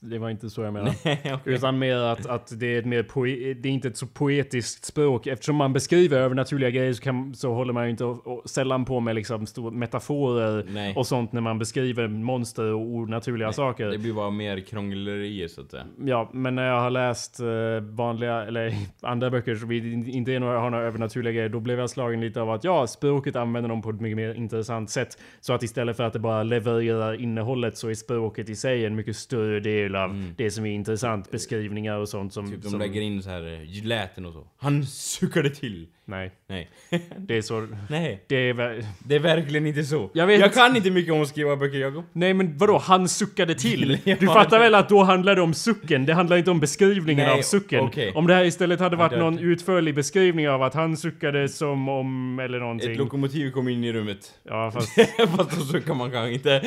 det 0.00 0.18
var 0.18 0.30
inte 0.30 0.50
så 0.50 0.62
jag 0.62 0.72
menade. 0.72 0.94
Okej. 1.04 1.40
Utan 1.44 1.78
mer 1.78 1.96
att, 1.96 2.26
att 2.26 2.60
det 2.60 2.66
är 2.74 2.78
ett 2.78 2.86
mer 2.86 3.02
poe- 3.02 3.54
det 3.54 3.68
är 3.68 3.72
inte 3.72 3.88
ett 3.88 3.96
så 3.96 4.06
poetiskt 4.06 4.84
språk. 4.84 5.26
Eftersom 5.26 5.56
man 5.56 5.72
beskriver 5.72 6.18
övernaturliga 6.18 6.70
grejer 6.70 6.92
så, 6.92 7.02
kan, 7.02 7.34
så 7.34 7.54
håller 7.54 7.72
man 7.72 7.84
ju 7.84 7.90
inte 7.90 8.04
och, 8.04 8.26
och 8.26 8.50
sällan 8.50 8.84
på 8.84 9.00
med 9.00 9.14
liksom 9.14 9.46
stora 9.46 9.70
metaforer 9.70 10.66
Nej. 10.70 10.94
och 10.96 11.06
sånt 11.06 11.32
när 11.32 11.40
man 11.40 11.58
beskriver 11.58 12.08
monster 12.08 12.64
och 12.72 12.80
onaturliga 13.12 13.52
saker. 13.52 13.86
Det 13.86 13.98
blir 13.98 14.12
bara 14.12 14.30
mer 14.30 14.60
krånglerier 14.60 15.48
så 15.48 15.60
att 15.60 15.70
säga. 15.70 15.86
Ja, 16.04 16.30
men 16.32 16.54
när 16.54 16.66
jag 16.66 16.80
har 16.80 16.90
läst 16.90 17.40
eh, 17.40 17.46
vanliga, 17.80 18.44
eller 18.44 18.74
andra 19.00 19.30
böcker 19.30 19.54
som 19.54 19.72
inte 19.72 20.32
är 20.32 20.40
några, 20.40 20.58
har 20.58 20.70
några 20.70 20.84
övernaturliga 20.84 21.32
grejer, 21.32 21.48
då 21.48 21.60
blev 21.60 21.78
jag 21.78 21.90
slagen 21.90 22.20
lite 22.20 22.40
av 22.40 22.50
att 22.50 22.64
ja, 22.64 22.86
språket 22.86 23.36
använder 23.36 23.68
de 23.68 23.82
på 23.82 23.90
ett 23.90 24.00
mycket 24.00 24.16
mer 24.16 24.34
intressant 24.34 24.90
sätt. 24.90 25.18
Så 25.40 25.52
att 25.52 25.62
istället 25.62 25.96
för 25.96 26.04
att 26.04 26.12
det 26.12 26.18
bara 26.18 26.42
levererar 26.42 27.20
innehållet 27.20 27.76
så 27.76 27.88
är 27.88 27.94
språket 27.94 28.48
i 28.48 28.56
sig 28.56 28.86
en 28.86 28.94
mycket 28.94 29.16
större 29.16 29.60
del 29.60 29.96
av 29.96 30.32
det 30.36 30.50
som 30.50 30.66
är 30.66 30.70
intressant. 30.70 31.30
Beskrivningar 31.30 31.96
och 31.96 32.08
sånt 32.08 32.32
som... 32.32 32.44
Mm. 32.44 32.54
Typ 32.54 32.62
de 32.62 32.70
som 32.70 32.80
lägger 32.80 33.00
in 33.00 33.22
så 33.22 33.30
här 33.30 33.52
eh, 33.52 33.84
läten 33.84 34.26
och 34.26 34.32
så. 34.32 34.46
Han 34.56 34.86
suckade 34.86 35.50
till. 35.50 35.86
Nej, 36.04 36.32
Nej. 36.46 36.70
det 37.18 37.36
är 37.36 37.42
så... 37.42 37.68
Nej. 37.90 38.24
Det 38.28 38.36
är. 38.36 38.84
Det 38.98 39.14
är 39.14 39.18
verkligen 39.18 39.66
inte 39.66 39.84
så. 39.84 40.10
Jag 40.12 40.26
vet 40.26 40.40
jag 40.40 40.54
kan 40.54 40.76
inte 40.76 40.90
mycket 40.90 41.12
om 41.12 41.22
att 41.22 41.28
skriva 41.28 41.56
böcker, 41.56 41.78
Jakob. 41.78 42.04
Nej 42.12 42.34
men 42.34 42.58
vadå, 42.58 42.78
han 42.78 43.01
suckade 43.08 43.54
till? 43.54 43.98
Du 44.20 44.26
fattar 44.26 44.58
väl 44.58 44.74
att 44.74 44.88
då 44.88 45.02
handlar 45.02 45.34
det 45.36 45.42
om 45.42 45.54
sucken? 45.54 46.06
Det 46.06 46.14
handlar 46.14 46.36
inte 46.36 46.50
om 46.50 46.60
beskrivningen 46.60 47.26
Nej, 47.26 47.38
av 47.38 47.42
sucken. 47.42 47.80
okej. 47.80 48.12
Om 48.14 48.26
det 48.26 48.34
här 48.34 48.44
istället 48.44 48.80
hade 48.80 48.96
varit 48.96 49.18
någon 49.18 49.38
utförlig 49.38 49.94
beskrivning 49.94 50.48
av 50.48 50.62
att 50.62 50.74
han 50.74 50.96
suckade 50.96 51.48
som 51.48 51.88
om, 51.88 52.38
eller 52.38 52.58
någonting. 52.60 52.92
Ett 52.92 52.98
lokomotiv 52.98 53.50
kom 53.50 53.68
in 53.68 53.84
i 53.84 53.92
rummet. 53.92 54.34
Ja 54.42 54.70
fast... 54.70 54.94
Fast 55.36 55.58
då 55.58 55.64
suckar 55.64 55.94
man 55.94 56.10
kanske 56.10 56.32
inte. 56.32 56.62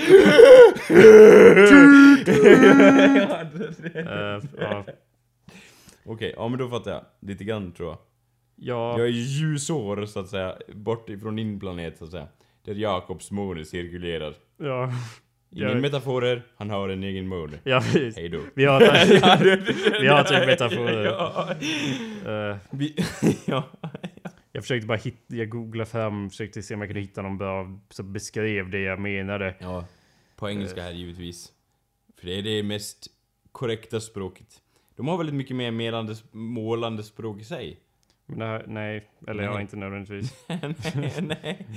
ja. 4.59 4.85
Okej, 6.05 6.33
ja 6.37 6.47
men 6.47 6.59
då 6.59 6.69
fattar 6.69 6.91
jag. 6.91 7.05
Lite 7.21 7.43
grann 7.43 7.71
tror 7.71 7.89
jag. 7.89 7.97
Ja, 8.55 8.97
Jag 8.99 9.07
är 9.07 9.11
ljusår 9.11 10.05
så 10.05 10.19
att 10.19 10.29
säga, 10.29 10.55
bort 10.73 11.09
ifrån 11.09 11.35
din 11.35 11.59
planet 11.59 11.97
så 11.97 12.05
att 12.05 12.11
säga. 12.11 12.27
Där 12.65 12.73
Jakobs 12.75 13.31
måne 13.31 13.65
cirkulerar. 13.65 14.33
ja, 14.57 14.91
Ingen 15.55 15.69
Jag- 15.69 15.81
metaforer, 15.81 16.43
han 16.57 16.69
har 16.69 16.89
en 16.89 17.03
egen 17.03 17.27
måne. 17.27 17.57
ja 17.63 17.79
precis. 17.79 18.15
Hej 18.17 18.29
då. 18.29 18.39
Vi 18.55 18.65
har, 18.65 18.79
vi 20.01 20.07
har 20.07 20.23
typ 20.23 20.45
metaforer. 20.45 21.05
Ja. 21.05 21.49
Vi, 22.71 22.95
ja. 23.45 23.63
jag 24.51 24.63
försökte 24.63 24.87
bara 24.87 24.97
hitta, 24.97 25.35
jag 25.35 25.49
googlade 25.49 25.89
fram, 25.89 26.29
försökte 26.29 26.61
se 26.63 26.73
om 26.73 26.81
jag 26.81 26.89
kunde 26.89 27.01
hitta 27.01 27.21
någon 27.21 27.37
bra 27.37 27.79
som 27.89 28.13
beskrev 28.13 28.69
det 28.69 28.79
jag 28.79 28.99
menade. 28.99 29.55
ja. 29.59 29.85
På 30.35 30.49
engelska 30.49 30.81
här 30.83 30.91
givetvis. 30.91 31.51
För 32.19 32.25
det 32.27 32.33
är 32.39 32.43
det 32.43 32.63
mest 32.63 33.07
korrekta 33.51 33.99
språket. 34.01 34.61
De 34.95 35.07
har 35.07 35.17
väldigt 35.17 35.35
mycket 35.35 35.55
mer 35.55 35.71
målande, 35.71 36.15
målande 36.31 37.03
språk 37.03 37.41
i 37.41 37.43
sig. 37.43 37.79
Här, 38.37 38.63
nej, 38.67 39.07
eller 39.27 39.43
ja, 39.43 39.53
Nej. 39.53 39.61
inte 39.61 39.75
nödvändigtvis. 39.75 40.33
nej, 40.47 41.13
nej. 41.21 41.67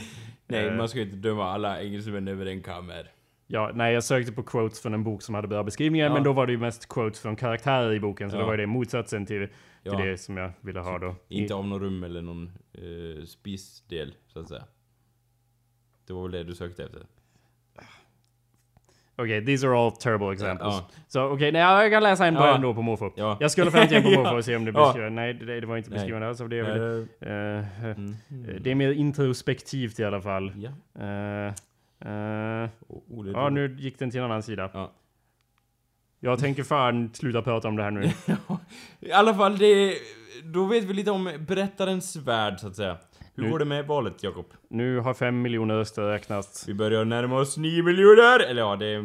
Nej, 0.47 0.77
man 0.77 0.89
ska 0.89 1.01
inte 1.01 1.17
döma 1.17 1.45
alla 1.53 1.83
engelsmän 1.83 2.29
över 2.29 2.47
en 2.47 2.63
kam 2.63 2.89
här. 2.89 3.11
Ja, 3.51 3.71
nej, 3.75 3.95
jag 3.95 4.05
sökte 4.05 4.33
på 4.33 4.43
quotes 4.43 4.81
från 4.81 4.95
en 4.95 5.05
bok 5.05 5.23
som 5.23 5.35
hade 5.35 5.49
bra 5.49 5.63
beskrivningar, 5.63 6.07
Ja. 6.07 6.15
men 6.15 6.23
då 6.23 6.33
var 6.33 6.47
det 6.47 6.53
ju 6.53 6.59
mest 6.59 6.89
quotes 6.89 7.21
från 7.21 7.37
karaktärer 7.37 7.93
i 7.93 8.01
boken, 8.01 8.31
så 8.31 8.37
Ja. 8.37 8.41
då 8.41 8.47
var 8.47 8.57
det 8.57 8.67
motsatsen 8.67 9.27
till, 9.27 9.49
till 9.49 9.57
Ja. 9.93 9.99
det 10.05 10.19
som 10.19 10.37
jag 10.37 10.51
ville 10.61 10.81
ha 10.81 10.99
då. 10.99 11.15
Inte 11.29 11.55
av 11.55 11.67
någon 11.67 11.81
rum 11.81 12.03
eller 12.05 12.23
någon 12.23 12.53
eh, 12.75 13.25
spisdel, 13.25 14.15
så 14.27 14.41
att 14.41 14.49
säga. 14.49 14.65
Det 16.07 16.13
var 16.13 16.23
väl 16.23 16.31
det 16.31 16.45
du 16.45 16.55
sökte 16.55 16.85
efter? 16.85 17.03
Okej, 19.21 19.45
these 19.47 19.67
are 19.69 19.77
all 19.79 19.93
terrible 19.93 20.33
examples. 20.33 20.75
Ja. 20.75 20.91
Så 21.09 21.23
okej, 21.29 21.53
nej, 21.53 21.63
jag 21.63 21.91
kan 21.93 22.03
läsa 22.03 22.27
en 22.27 22.35
Ja. 22.35 22.41
början 22.41 22.61
då 22.63 22.75
på 22.75 22.83
måfå. 22.83 23.13
Ja. 23.17 23.37
Jag 23.41 23.51
skulle 23.51 23.71
fram 23.71 23.89
till 23.89 23.97
en 23.97 24.03
på 24.03 24.11
Ja. 24.13 24.19
måfå 24.23 24.37
och 24.37 24.45
se 24.45 24.57
om 24.57 24.65
det 24.65 24.71
Ja. 24.75 24.87
beskriver. 24.87 25.11
Nej, 25.11 25.35
det, 25.35 25.61
det 25.61 25.67
var 25.67 25.77
inte 25.77 25.91
beskrivande 25.91 26.29
alls 26.29 26.41
av 26.41 26.49
det 26.49 26.59
eh, 26.59 27.85
mm. 27.91 28.15
det 28.61 28.71
är 28.71 28.75
mer 28.75 28.93
introspektivt 28.93 29.99
i 30.01 30.05
alla 30.05 30.21
fall. 30.21 30.53
Ja. 30.57 30.69
Eh, 31.05 31.55
eh, 32.01 32.71
oh, 32.89 33.25
det 33.25 33.31
är 33.31 33.35
ja, 33.35 33.49
nu 33.49 33.77
gick 33.79 33.99
den 33.99 34.11
till 34.11 34.21
en 34.21 34.25
annan 34.25 34.43
sida. 34.43 34.71
Ja. 34.75 34.93
Jag 36.21 36.39
tänker 36.39 36.63
fan 36.63 37.11
sluta 37.15 37.43
prata 37.43 37.69
om 37.69 37.77
det 37.77 37.83
här 37.83 37.91
nu. 37.91 38.11
I 39.01 39.13
alla 39.13 39.35
fall, 39.35 39.59
det... 39.59 39.95
Då 40.45 40.65
vet 40.65 40.85
vi 40.85 40.95
lite 40.95 41.11
om 41.11 41.33
berättarens 41.49 42.17
värld, 42.17 42.61
så 42.61 42.67
att 42.67 42.77
säga. 42.77 42.99
Hur 43.39 43.45
Nu- 43.45 43.51
går 43.51 43.59
det 43.59 43.65
med 43.65 43.87
valet, 43.87 44.15
Jakob? 44.23 44.47
Nu 44.71 44.99
har 44.99 45.15
fem 45.15 45.43
miljoner 45.43 45.75
röster 45.75 46.03
räknats. 46.03 46.69
Vi 46.69 46.75
börjar 46.75 47.05
närma 47.05 47.39
oss 47.41 47.57
9 47.57 47.83
miljoner! 47.83 48.51
Eller 48.51 48.63
ja, 48.63 48.77
det 48.77 48.87
är 48.87 49.05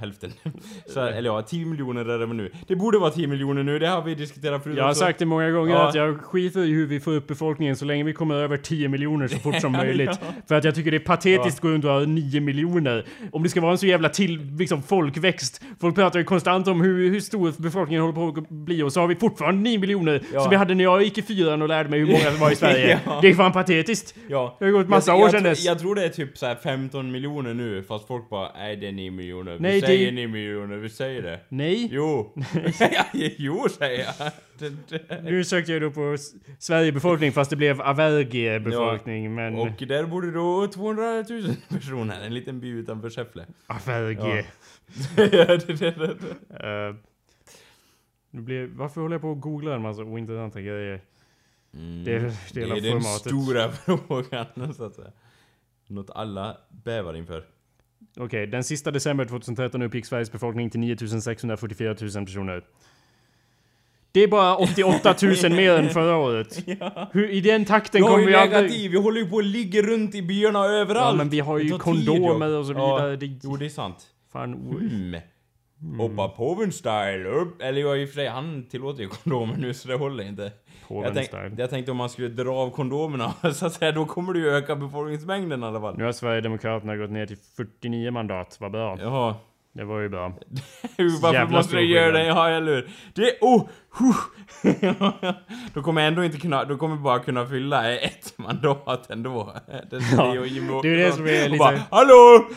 hälften. 0.00 0.30
Så, 0.86 1.00
eller 1.00 1.30
ja, 1.30 1.42
10 1.42 1.66
miljoner 1.66 2.04
är 2.08 2.18
det 2.18 2.26
nu. 2.26 2.50
Det 2.66 2.76
borde 2.76 2.98
vara 2.98 3.10
10 3.10 3.26
miljoner 3.26 3.62
nu, 3.62 3.78
det 3.78 3.86
har 3.88 4.02
vi 4.02 4.14
diskuterat 4.14 4.62
förut 4.62 4.76
Jag 4.76 4.84
har 4.84 4.90
också. 4.90 5.00
sagt 5.00 5.18
det 5.18 5.26
många 5.26 5.50
gånger 5.50 5.72
Ja. 5.74 5.88
att 5.88 5.94
jag 5.94 6.20
skiter 6.20 6.60
i 6.64 6.72
hur 6.72 6.86
vi 6.86 7.00
får 7.00 7.12
upp 7.12 7.26
befolkningen 7.26 7.76
så 7.76 7.84
länge 7.84 8.04
vi 8.04 8.12
kommer 8.12 8.34
över 8.34 8.56
10 8.56 8.88
miljoner 8.88 9.28
så 9.28 9.38
fort 9.38 9.60
som 9.60 9.72
möjligt. 9.82 10.10
Ja. 10.20 10.26
För 10.48 10.54
att 10.54 10.64
jag 10.64 10.74
tycker 10.74 10.90
det 10.90 10.96
är 10.96 10.98
patetiskt 10.98 11.54
att 11.58 11.60
gå 11.60 11.68
runt 11.68 11.84
och 11.84 11.90
ha 11.90 12.00
9 12.00 12.40
miljoner. 12.40 13.04
Om 13.32 13.42
det 13.42 13.48
ska 13.48 13.60
vara 13.60 13.72
en 13.72 13.78
så 13.78 13.86
jävla 13.86 14.08
till, 14.08 14.40
liksom 14.58 14.82
folkväxt. 14.82 15.60
Folk 15.80 15.94
pratar 15.94 16.18
ju 16.18 16.24
konstant 16.24 16.68
om 16.68 16.80
hur, 16.80 17.10
hur 17.10 17.20
stor 17.20 17.52
befolkningen 17.62 18.02
håller 18.02 18.14
på 18.32 18.40
att 18.40 18.48
bli 18.48 18.82
och 18.82 18.92
så 18.92 19.00
har 19.00 19.06
vi 19.08 19.16
fortfarande 19.16 19.60
9 19.62 19.78
miljoner 19.78 20.22
Ja. 20.32 20.40
som 20.40 20.50
vi 20.50 20.56
hade 20.56 20.74
när 20.74 20.84
jag 20.84 21.02
gick 21.02 21.18
i 21.18 21.22
fyran 21.22 21.62
och 21.62 21.68
lärde 21.68 21.88
mig 21.88 21.98
hur 21.98 22.06
många 22.06 22.30
det 22.30 22.40
var 22.40 22.50
i 22.50 22.56
Sverige. 22.56 23.00
Ja. 23.06 23.18
Det 23.22 23.28
är 23.28 23.34
fan 23.34 23.52
patetiskt 23.52 23.69
patetiskt. 23.70 24.14
Ja. 24.28 24.56
Det 24.58 24.64
har 24.64 24.72
gått 24.72 24.88
massa 24.88 25.10
jag, 25.10 25.18
år 25.18 25.22
jag, 25.22 25.30
sedan 25.30 25.42
dess. 25.42 25.64
Jag 25.64 25.78
tror 25.78 25.94
det 25.94 26.04
är 26.04 26.08
typ 26.08 26.38
så 26.38 26.46
här 26.46 26.54
15 26.54 27.10
miljoner 27.10 27.54
nu, 27.54 27.82
fast 27.82 28.06
folk 28.06 28.30
bara 28.30 28.52
Nej 28.52 28.76
det 28.76 28.88
är 28.88 28.92
9 28.92 29.10
miljoner. 29.10 29.52
Vi 29.52 29.60
Nej, 29.60 29.80
det- 29.80 29.86
säger 29.86 30.12
9 30.12 30.28
miljoner, 30.28 30.76
vi 30.76 30.88
säger 30.88 31.22
det. 31.22 31.40
Nej. 31.48 31.88
Jo. 31.92 32.34
jo 33.36 33.66
säger 33.68 34.04
jag. 34.18 34.30
Det, 34.58 34.88
det. 35.08 35.22
Nu 35.22 35.44
sökte 35.44 35.72
jag 35.72 35.82
då 35.82 35.90
på 35.90 36.16
Sverigebefolkning 36.58 37.32
fast 37.32 37.50
det 37.50 37.56
blev 37.56 37.80
Avergie-befolkning, 37.80 39.34
men... 39.34 39.54
Och 39.54 39.82
där 39.88 40.06
bor 40.06 40.22
det 40.22 40.32
då 40.32 40.66
200 40.66 41.24
000 41.28 41.54
personer, 41.80 42.20
en 42.26 42.34
liten 42.34 42.60
by 42.60 42.68
utanför 42.68 43.10
Säffle. 43.10 43.46
Avergie. 43.66 44.44
Ja, 45.16 45.24
det, 45.26 45.56
det, 45.66 45.74
det, 45.74 45.90
det. 45.90 46.88
Eh, 46.88 46.94
nu 48.30 48.40
blir, 48.40 48.66
varför 48.74 49.00
håller 49.00 49.14
jag 49.14 49.20
på 49.22 49.32
att 49.32 49.40
googla 49.40 49.74
en 49.74 49.82
massa 49.82 50.02
ointressanta 50.02 50.60
grejer? 50.60 51.00
Mm. 51.74 52.04
Det 52.04 52.14
är 52.14 52.20
Det 52.54 52.62
är 52.62 52.66
den 52.80 52.92
formatet. 53.02 53.20
stora 53.20 53.70
frågan, 54.06 54.74
så 54.74 54.84
att 54.84 54.94
säga. 54.94 55.10
Något 55.88 56.10
alla 56.10 56.56
bävar 56.84 57.14
inför. 57.16 57.44
Okej, 58.16 58.46
den 58.46 58.64
sista 58.64 58.90
december 58.90 59.24
2013 59.24 59.82
uppgick 59.82 60.06
Sveriges 60.06 60.32
befolkning 60.32 60.70
till 60.70 60.80
9644 60.80 61.96
000 62.00 62.26
personer. 62.26 62.64
Det 64.12 64.20
är 64.20 64.28
bara 64.28 64.56
88 64.56 65.14
000 65.22 65.32
mer 65.52 65.72
än 65.72 65.88
förra 65.88 66.16
året. 66.16 66.62
Ja. 66.80 67.10
Hur, 67.12 67.30
I 67.30 67.40
den 67.40 67.64
takten 67.64 67.98
Vi 67.98 68.02
har 68.02 68.10
kommer 68.10 68.26
vi 68.26 68.34
aldrig... 68.34 68.72
i, 68.72 68.88
vi 68.88 68.96
håller 68.98 69.20
ju 69.20 69.30
på 69.30 69.38
att 69.38 69.44
ligga 69.44 69.82
runt 69.82 70.14
i 70.14 70.22
byarna 70.22 70.64
överallt. 70.64 71.12
Ja, 71.12 71.16
men 71.16 71.28
vi 71.28 71.40
har 71.40 71.58
ju 71.58 71.70
tid, 71.70 71.78
kondomer 71.80 72.46
Jobb. 72.48 72.58
och 72.60 72.66
så 72.66 72.72
Ja. 72.72 72.96
vidare. 72.96 73.16
Det, 73.16 73.26
Jo, 73.42 73.56
det 73.56 73.64
är 73.64 73.68
sant. 73.68 74.06
fan, 74.32 74.54
o- 74.54 74.80
Mm. 75.82 75.98
Hoppa 76.00 76.28
påven 76.28 76.72
style 76.72 77.24
upp. 77.28 77.62
Eller 77.62 77.80
ja, 77.80 77.96
i 77.96 78.04
och 78.04 78.08
för 78.08 78.14
sig, 78.14 78.28
han 78.28 78.66
tillåter 78.68 79.02
ju 79.02 79.08
kondomer 79.08 79.56
nu 79.58 79.74
så 79.74 79.88
det 79.88 79.94
håller 79.94 80.24
inte. 80.24 80.52
Jag, 80.88 81.14
tänk, 81.14 81.30
jag 81.58 81.70
tänkte 81.70 81.90
om 81.90 81.96
man 81.96 82.08
skulle 82.10 82.28
dra 82.28 82.52
av 82.54 82.70
kondomerna, 82.70 83.32
så 83.54 83.66
att 83.66 83.72
säga, 83.72 83.92
då 83.92 84.04
kommer 84.06 84.32
det 84.32 84.38
ju 84.38 84.50
öka 84.50 84.76
befolkningsmängden 84.76 85.62
i 85.62 85.66
alla 85.66 85.80
fall. 85.80 85.98
Nu 85.98 86.04
har 86.04 86.12
Sverigedemokraterna 86.12 86.96
gått 86.96 87.10
ner 87.10 87.26
till 87.26 87.36
49 87.56 88.10
mandat. 88.10 88.56
Vad 88.60 88.70
bra. 88.70 88.98
Jaha. 89.00 89.34
Det 89.72 89.84
var 89.84 90.00
ju 90.00 90.08
bra. 90.08 90.28
Varför 91.22 91.32
Jävla 91.34 91.56
måste 91.56 91.76
du 91.76 91.82
göra 91.94 92.12
det? 92.12 92.26
Ja, 92.26 92.48
eller 92.48 92.74
hur? 92.74 92.90
Det 93.14 93.22
är... 93.22 93.36
Oh! 93.40 93.66
Då 95.74 95.82
kommer 95.82 96.00
jag 96.00 96.08
ändå 96.08 96.24
inte 96.24 96.38
kunna... 96.38 96.64
Då 96.64 96.76
kommer 96.76 96.94
jag 96.94 97.02
bara 97.02 97.18
kunna 97.18 97.46
fylla 97.46 97.92
ett 97.94 98.34
mandat 98.38 99.10
ändå. 99.10 99.54
Det 99.90 99.96
är 99.96 100.02
Ja, 100.16 100.34
jag 100.34 100.40
och 100.40 100.46
Jimmie 100.46 100.80
det 100.82 100.88
är 100.88 100.96
det 100.96 101.12
som 101.12 101.26
är 101.26 101.44
lite- 101.48 101.58
Bara, 101.58 101.80
Hallå! 101.90 102.48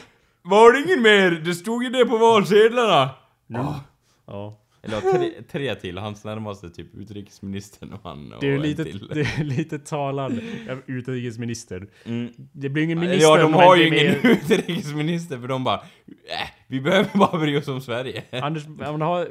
Var 0.44 0.74
det 0.74 0.80
ingen 0.80 1.02
mer? 1.02 1.32
Det 1.32 1.54
stod 1.56 1.84
ju 1.84 1.89
det 1.89 2.06
på 2.06 2.18
valsedlarna. 2.18 3.10
Ah. 3.56 3.80
Ja. 4.28 4.60
Eller 4.86 4.96
ja, 5.04 5.12
tre, 5.18 5.32
tre 5.52 5.76
till. 5.76 5.98
Hans 5.98 6.24
närmaste 6.24 6.70
typ 6.70 6.96
utrikesministern 6.96 7.94
och 7.94 8.00
han 8.04 8.34
och 8.34 8.41
Det 8.41 8.54
är 8.54 8.58
lite, 8.58 8.84
till. 8.84 9.08
det 9.14 9.20
är 9.22 9.44
lite 9.44 9.80
talande. 9.80 10.41
Ja, 10.68 10.76
Utrikesminister. 10.86 11.88
Mm. 12.06 12.34
Det 12.52 12.70
blir 12.70 12.84
ingen 12.84 13.00
minister 13.00 13.28
Ja, 13.30 13.38
de 13.38 13.54
har 13.54 13.76
ju 13.76 13.88
ingen 13.88 14.06
med- 14.06 14.26
utrikesminister 14.26 15.38
för 15.38 15.48
de 15.48 15.64
bara... 15.64 15.76
Äh, 15.76 16.50
vi 16.68 16.82
behöver 16.82 17.18
bara 17.18 17.39
bry 17.39 17.58
oss 17.58 17.68
om 17.68 17.82
Sverige. 17.82 18.24
Anders, 18.32 18.68
man 18.68 19.02
har... 19.02 19.28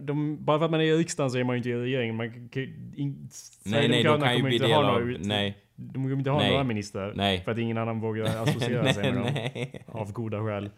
De, 0.00 0.44
bara 0.44 0.58
för 0.58 0.64
att 0.64 0.70
man 0.70 0.80
är 0.80 0.84
i 0.84 0.96
riksdagen 0.96 1.30
så 1.30 1.38
är 1.38 1.44
man 1.44 1.54
ju 1.54 1.58
inte 1.58 1.68
i 1.68 1.74
regeringen. 1.74 2.16
Man 2.16 2.48
kan, 2.48 2.62
in, 2.96 3.28
Nej, 3.64 3.88
nej, 3.88 4.02
de 4.02 4.20
kan 4.20 4.36
ju 4.36 4.42
bli 4.42 4.54
inte 4.54 4.66
del 4.66 4.74
ha 4.74 4.82
några 4.82 4.96
av... 4.96 5.10
ut- 5.10 5.20
Nej. 5.26 5.58
De 5.76 5.92
kommer 5.92 6.12
inte 6.12 6.30
ha 6.30 6.38
Nej. 6.38 6.50
några 6.50 6.64
ministrar. 6.64 7.12
Nej. 7.16 7.40
För 7.44 7.52
att 7.52 7.58
ingen 7.58 7.78
annan 7.78 8.00
vågar 8.00 8.24
associera 8.42 8.92
sig 8.92 9.12
nej, 9.12 9.12
med 9.12 9.80
dem. 9.86 10.00
Av 10.00 10.12
goda 10.12 10.44
skäl. 10.44 10.70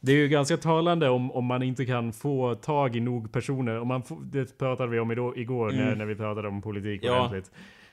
Det 0.00 0.12
är 0.12 0.16
ju 0.16 0.28
ganska 0.28 0.56
talande 0.56 1.08
om, 1.08 1.32
om 1.32 1.44
man 1.44 1.62
inte 1.62 1.86
kan 1.86 2.12
få 2.12 2.54
tag 2.54 2.96
i 2.96 3.00
nog 3.00 3.32
personer. 3.32 3.80
Om 3.80 3.88
man 3.88 4.02
får, 4.02 4.18
det 4.22 4.58
pratade 4.58 4.90
vi 4.90 4.98
om 5.00 5.12
idag, 5.12 5.38
igår 5.38 5.70
när, 5.70 5.82
Mm. 5.86 5.98
när 5.98 6.04
vi 6.06 6.14
pratade 6.14 6.48
om 6.48 6.62
politik 6.62 7.00
Ja. 7.04 7.18
ordentligt. 7.18 7.50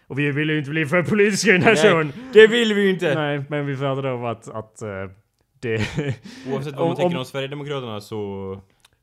Och 0.08 0.20
vi 0.20 0.32
vill 0.32 0.50
ju 0.50 0.58
inte 0.58 0.70
bli 0.70 0.86
för 0.86 1.04
politiska 1.04 1.50
i 1.50 1.54
den 1.54 1.62
här 1.62 1.76
Nej, 1.84 1.92
showen. 1.92 2.14
Det 2.34 2.48
vill 2.48 2.74
vi 2.74 2.82
ju 2.82 2.90
inte! 2.90 3.16
Nej, 3.16 3.44
men 3.50 3.66
vi 3.66 3.78
pratade 3.78 4.12
om 4.12 4.26
att, 4.26 4.50
att 4.50 4.82
eh, 4.82 4.90
det... 5.60 5.76
Oavsett 6.54 6.74
vad 6.74 6.82
Om- 6.82 6.88
man 6.88 6.96
tycker 6.96 7.06
om- 7.06 7.16
om 7.18 7.26
Sverigedemokraterna 7.26 8.02
så... 8.02 8.18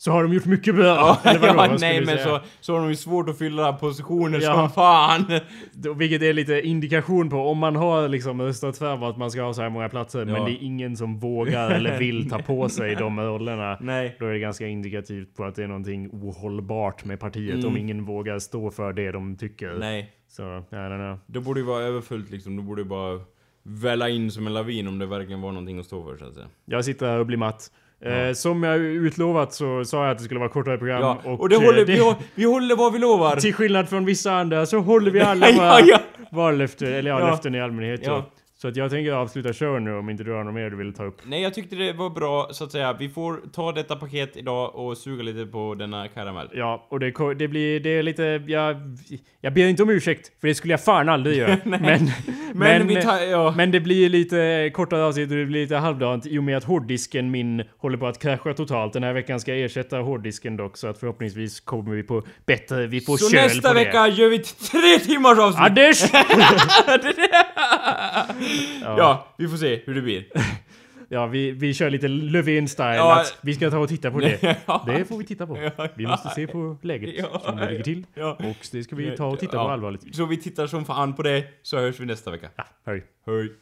så 0.01 0.13
har 0.13 0.23
de 0.23 0.33
gjort 0.33 0.45
mycket 0.45 0.75
bra. 0.75 0.85
Ja, 0.85 1.19
Eller 1.25 1.41
vadå, 1.41 1.55
ja 1.73 1.77
nej 1.81 2.05
men 2.07 2.19
så, 2.19 2.41
så 2.61 2.73
har 2.75 2.81
de 2.81 2.89
ju 2.89 2.97
svårt 2.97 3.29
att 3.29 3.39
fylla 3.39 3.73
positioner 3.73 4.41
Ja. 4.41 4.55
som 4.55 4.71
fan! 4.71 5.25
Vilket 5.99 6.23
är 6.23 6.33
lite 6.33 6.61
indikation 6.61 7.31
på 7.31 7.37
om 7.37 7.59
man 7.59 7.77
har 7.77 8.09
liksom 8.09 8.43
röstat 8.43 8.79
för 8.79 9.09
att 9.11 9.17
man 9.17 9.31
ska 9.31 9.43
ha 9.43 9.55
så 9.55 9.63
här 9.63 9.71
många 9.71 9.89
platser 9.89 10.25
men 10.25 10.35
Ja. 10.35 10.45
det 10.45 10.51
är 10.53 10.63
ingen 10.63 10.97
som 10.97 11.19
vågar 11.19 11.71
eller 11.71 11.99
vill 11.99 12.31
ta 12.31 12.39
på 12.39 12.69
sig 12.69 12.95
de 12.95 13.21
rollerna. 13.21 13.77
Nej. 13.81 14.17
Då 14.21 14.27
är 14.27 14.33
det 14.33 14.39
ganska 14.39 14.67
indikativt 14.67 15.37
på 15.37 15.45
att 15.45 15.55
det 15.55 15.63
är 15.63 15.69
någonting 15.69 16.11
ohållbart 16.13 17.05
med 17.05 17.21
partiet 17.21 17.55
Mm. 17.55 17.67
om 17.67 17.77
ingen 17.77 18.05
vågar 18.05 18.39
stå 18.39 18.71
för 18.71 18.93
det 18.93 19.13
de 19.13 19.37
tycker. 19.37 19.75
Nej. 19.79 20.13
Så, 20.29 20.43
I 20.43 20.75
don't 20.75 20.97
know. 20.99 21.19
Det 21.27 21.41
borde 21.41 21.61
ju 21.61 21.67
vara 21.67 21.83
överfullt 21.83 22.31
liksom, 22.31 22.57
då 22.57 22.63
borde 22.63 22.81
det 22.83 22.89
bara 22.89 23.21
välla 23.63 24.09
in 24.09 24.31
som 24.31 24.47
en 24.47 24.55
lavin 24.55 24.89
om 24.89 24.99
det 24.99 25.07
verkligen 25.07 25.41
var 25.41 25.53
någonting 25.53 25.79
att 25.79 25.87
stå 25.87 26.05
för 26.05 26.17
så 26.17 26.25
att 26.25 26.35
säga. 26.35 26.47
Jag 26.65 26.85
sitter 26.85 27.07
här 27.07 27.19
och 27.19 27.27
blir 27.27 27.37
matt. 27.37 27.71
Eh, 28.05 28.33
som 28.33 28.63
jag 28.63 28.79
utlovat 28.79 29.53
så 29.55 29.85
sa 29.85 30.03
jag 30.05 30.11
att 30.11 30.19
det 30.19 30.25
skulle 30.25 30.41
vara 30.41 30.49
kortare 30.51 30.79
program. 30.79 31.01
Ja, 31.01 31.19
och, 31.25 31.41
och 31.41 31.49
det 31.49 31.55
eh, 31.57 31.63
håller, 31.63 31.85
vi, 31.85 32.01
hå- 32.01 32.15
vi 32.35 32.45
håller 32.45 32.77
vad 32.77 32.93
vi 32.93 32.99
lovar! 32.99 33.37
Till 33.37 33.55
skillnad 33.55 33.89
från 33.89 34.05
vissa 34.05 34.33
andra 34.33 34.67
så 34.67 34.79
håller 34.79 35.11
vi 35.11 35.21
alla 35.21 35.47
våra 35.53 35.67
ja, 35.67 35.81
ja. 35.87 35.99
vallöften, 36.31 36.93
eller 36.95 37.11
ja, 37.11 37.21
Ja. 37.21 37.27
löften 37.31 37.55
i 37.55 37.61
allmänhet. 37.61 38.01
Ja. 38.05 38.27
Så 38.63 38.69
att 38.69 38.77
jag 38.77 38.91
tänker 38.91 39.13
avsluta 39.13 39.53
showen 39.53 39.85
nu 39.85 39.95
om 39.95 40.11
inte 40.11 40.25
du 40.25 40.33
har 40.33 40.45
något 40.45 40.55
mer 40.55 40.71
du 40.71 40.77
vill 40.77 40.95
ta 40.95 41.05
upp. 41.05 41.21
Nej, 41.27 41.43
jag 41.43 41.55
tyckte 41.55 41.77
det 41.77 41.93
var 41.93 42.11
bra, 42.11 42.49
så 42.53 42.65
att 42.65 42.73
säga. 42.73 42.93
Vi 42.93 43.09
får 43.09 43.41
ta 43.53 43.73
detta 43.73 43.97
paket 43.97 44.37
idag 44.37 44.75
och 44.75 44.97
suga 44.97 45.23
lite 45.23 45.47
på 45.47 45.75
denna 45.75 46.09
karamell. 46.09 46.49
Ja, 46.55 46.87
och 46.91 47.01
det, 47.01 47.35
det 47.39 47.49
blir, 47.49 47.81
det 47.81 47.91
är 47.91 48.03
lite, 48.03 48.43
jag, 48.47 48.77
jag 49.41 49.55
ber 49.55 49.67
inte 49.67 49.83
om 49.83 49.91
ursäkt, 49.91 50.33
för 50.41 50.49
det 50.49 50.55
skulle 50.55 50.73
jag 50.73 50.85
fan 50.85 51.09
aldrig 51.09 51.37
göra. 51.37 51.57
men, 51.65 51.81
men, 51.81 52.11
Men, 52.53 52.87
vi 52.89 53.03
tar, 53.03 53.21
ja. 53.21 53.55
men 53.57 53.71
det 53.71 53.81
blir 53.81 54.09
lite 54.09 54.71
kortare 54.75 55.05
avsnitt 55.05 55.31
och 55.31 55.37
det 55.37 55.47
blir 55.47 55.61
lite 55.61 55.77
halvdant 55.77 56.27
i 56.27 56.39
och 56.39 56.45
med 56.45 56.57
att 56.57 56.65
hårddisken 56.65 57.31
min 57.31 57.63
håller 57.79 57.99
på 57.99 58.07
att 58.07 58.23
krascha 58.23 58.55
totalt. 58.55 58.93
Den 58.93 59.03
här 59.03 59.13
veckan 59.13 59.41
ska 59.41 59.55
jag 59.55 59.65
ersätta 59.65 59.99
hårddisken 59.99 60.57
dock, 60.57 60.77
så 60.77 60.87
att 60.87 60.99
förhoppningsvis 60.99 61.61
kommer 61.61 61.95
vi 61.95 62.03
på 62.03 62.23
bättre, 62.47 62.87
vi 62.87 63.01
får 63.01 63.17
Så 63.17 63.31
köl 63.31 63.43
nästa 63.43 63.69
på 63.69 63.75
det. 63.75 63.85
vecka 63.85 64.09
gör 64.09 64.29
vi 64.29 64.39
tre 64.39 64.99
timmars 64.99 65.39
avsnitt! 65.39 65.67
Anders! 65.67 66.03
ja. 68.83 69.35
vi 69.39 69.49
får 69.49 69.57
se 69.57 69.83
hur 69.85 69.95
det 69.95 70.03
blir. 70.03 70.25
Ja, 71.11 71.27
vi, 71.27 71.51
vi 71.51 71.75
kör 71.75 71.91
lite 71.91 72.09
Löfven-style. 72.09 72.95
Ja. 72.95 73.21
att 73.21 73.39
vi 73.41 73.55
ska 73.55 73.71
ta 73.71 73.79
och 73.79 73.89
titta 73.89 74.11
på 74.11 74.21
det. 74.21 74.57
Ja. 74.67 74.85
Det 74.87 75.05
får 75.05 75.19
vi 75.19 75.25
titta 75.25 75.47
på. 75.47 75.71
Vi 75.95 76.07
måste 76.07 76.29
se 76.29 76.47
på 76.47 76.77
läget 76.83 77.15
Ja. 77.19 77.41
som 77.45 77.57
det 77.57 77.71
ligger 77.71 77.85
till. 77.85 78.07
Och 78.39 78.57
det 78.73 78.85
ska 78.85 78.97
vi 78.97 79.17
ta 79.17 79.27
och 79.27 79.39
titta 79.39 79.53
på 79.53 79.69
allvarligt. 79.71 80.17
Så 80.17 80.27
vi 80.27 80.37
tittar 80.37 80.67
som 80.67 80.85
fan 80.85 81.15
på 81.15 81.23
det, 81.23 81.45
så 81.63 81.79
hörs 81.79 82.01
vi 82.01 82.07
nästa 82.07 82.31
vecka. 82.31 82.51
Ja, 82.57 82.65
hej. 82.87 83.05
Hej! 83.27 83.53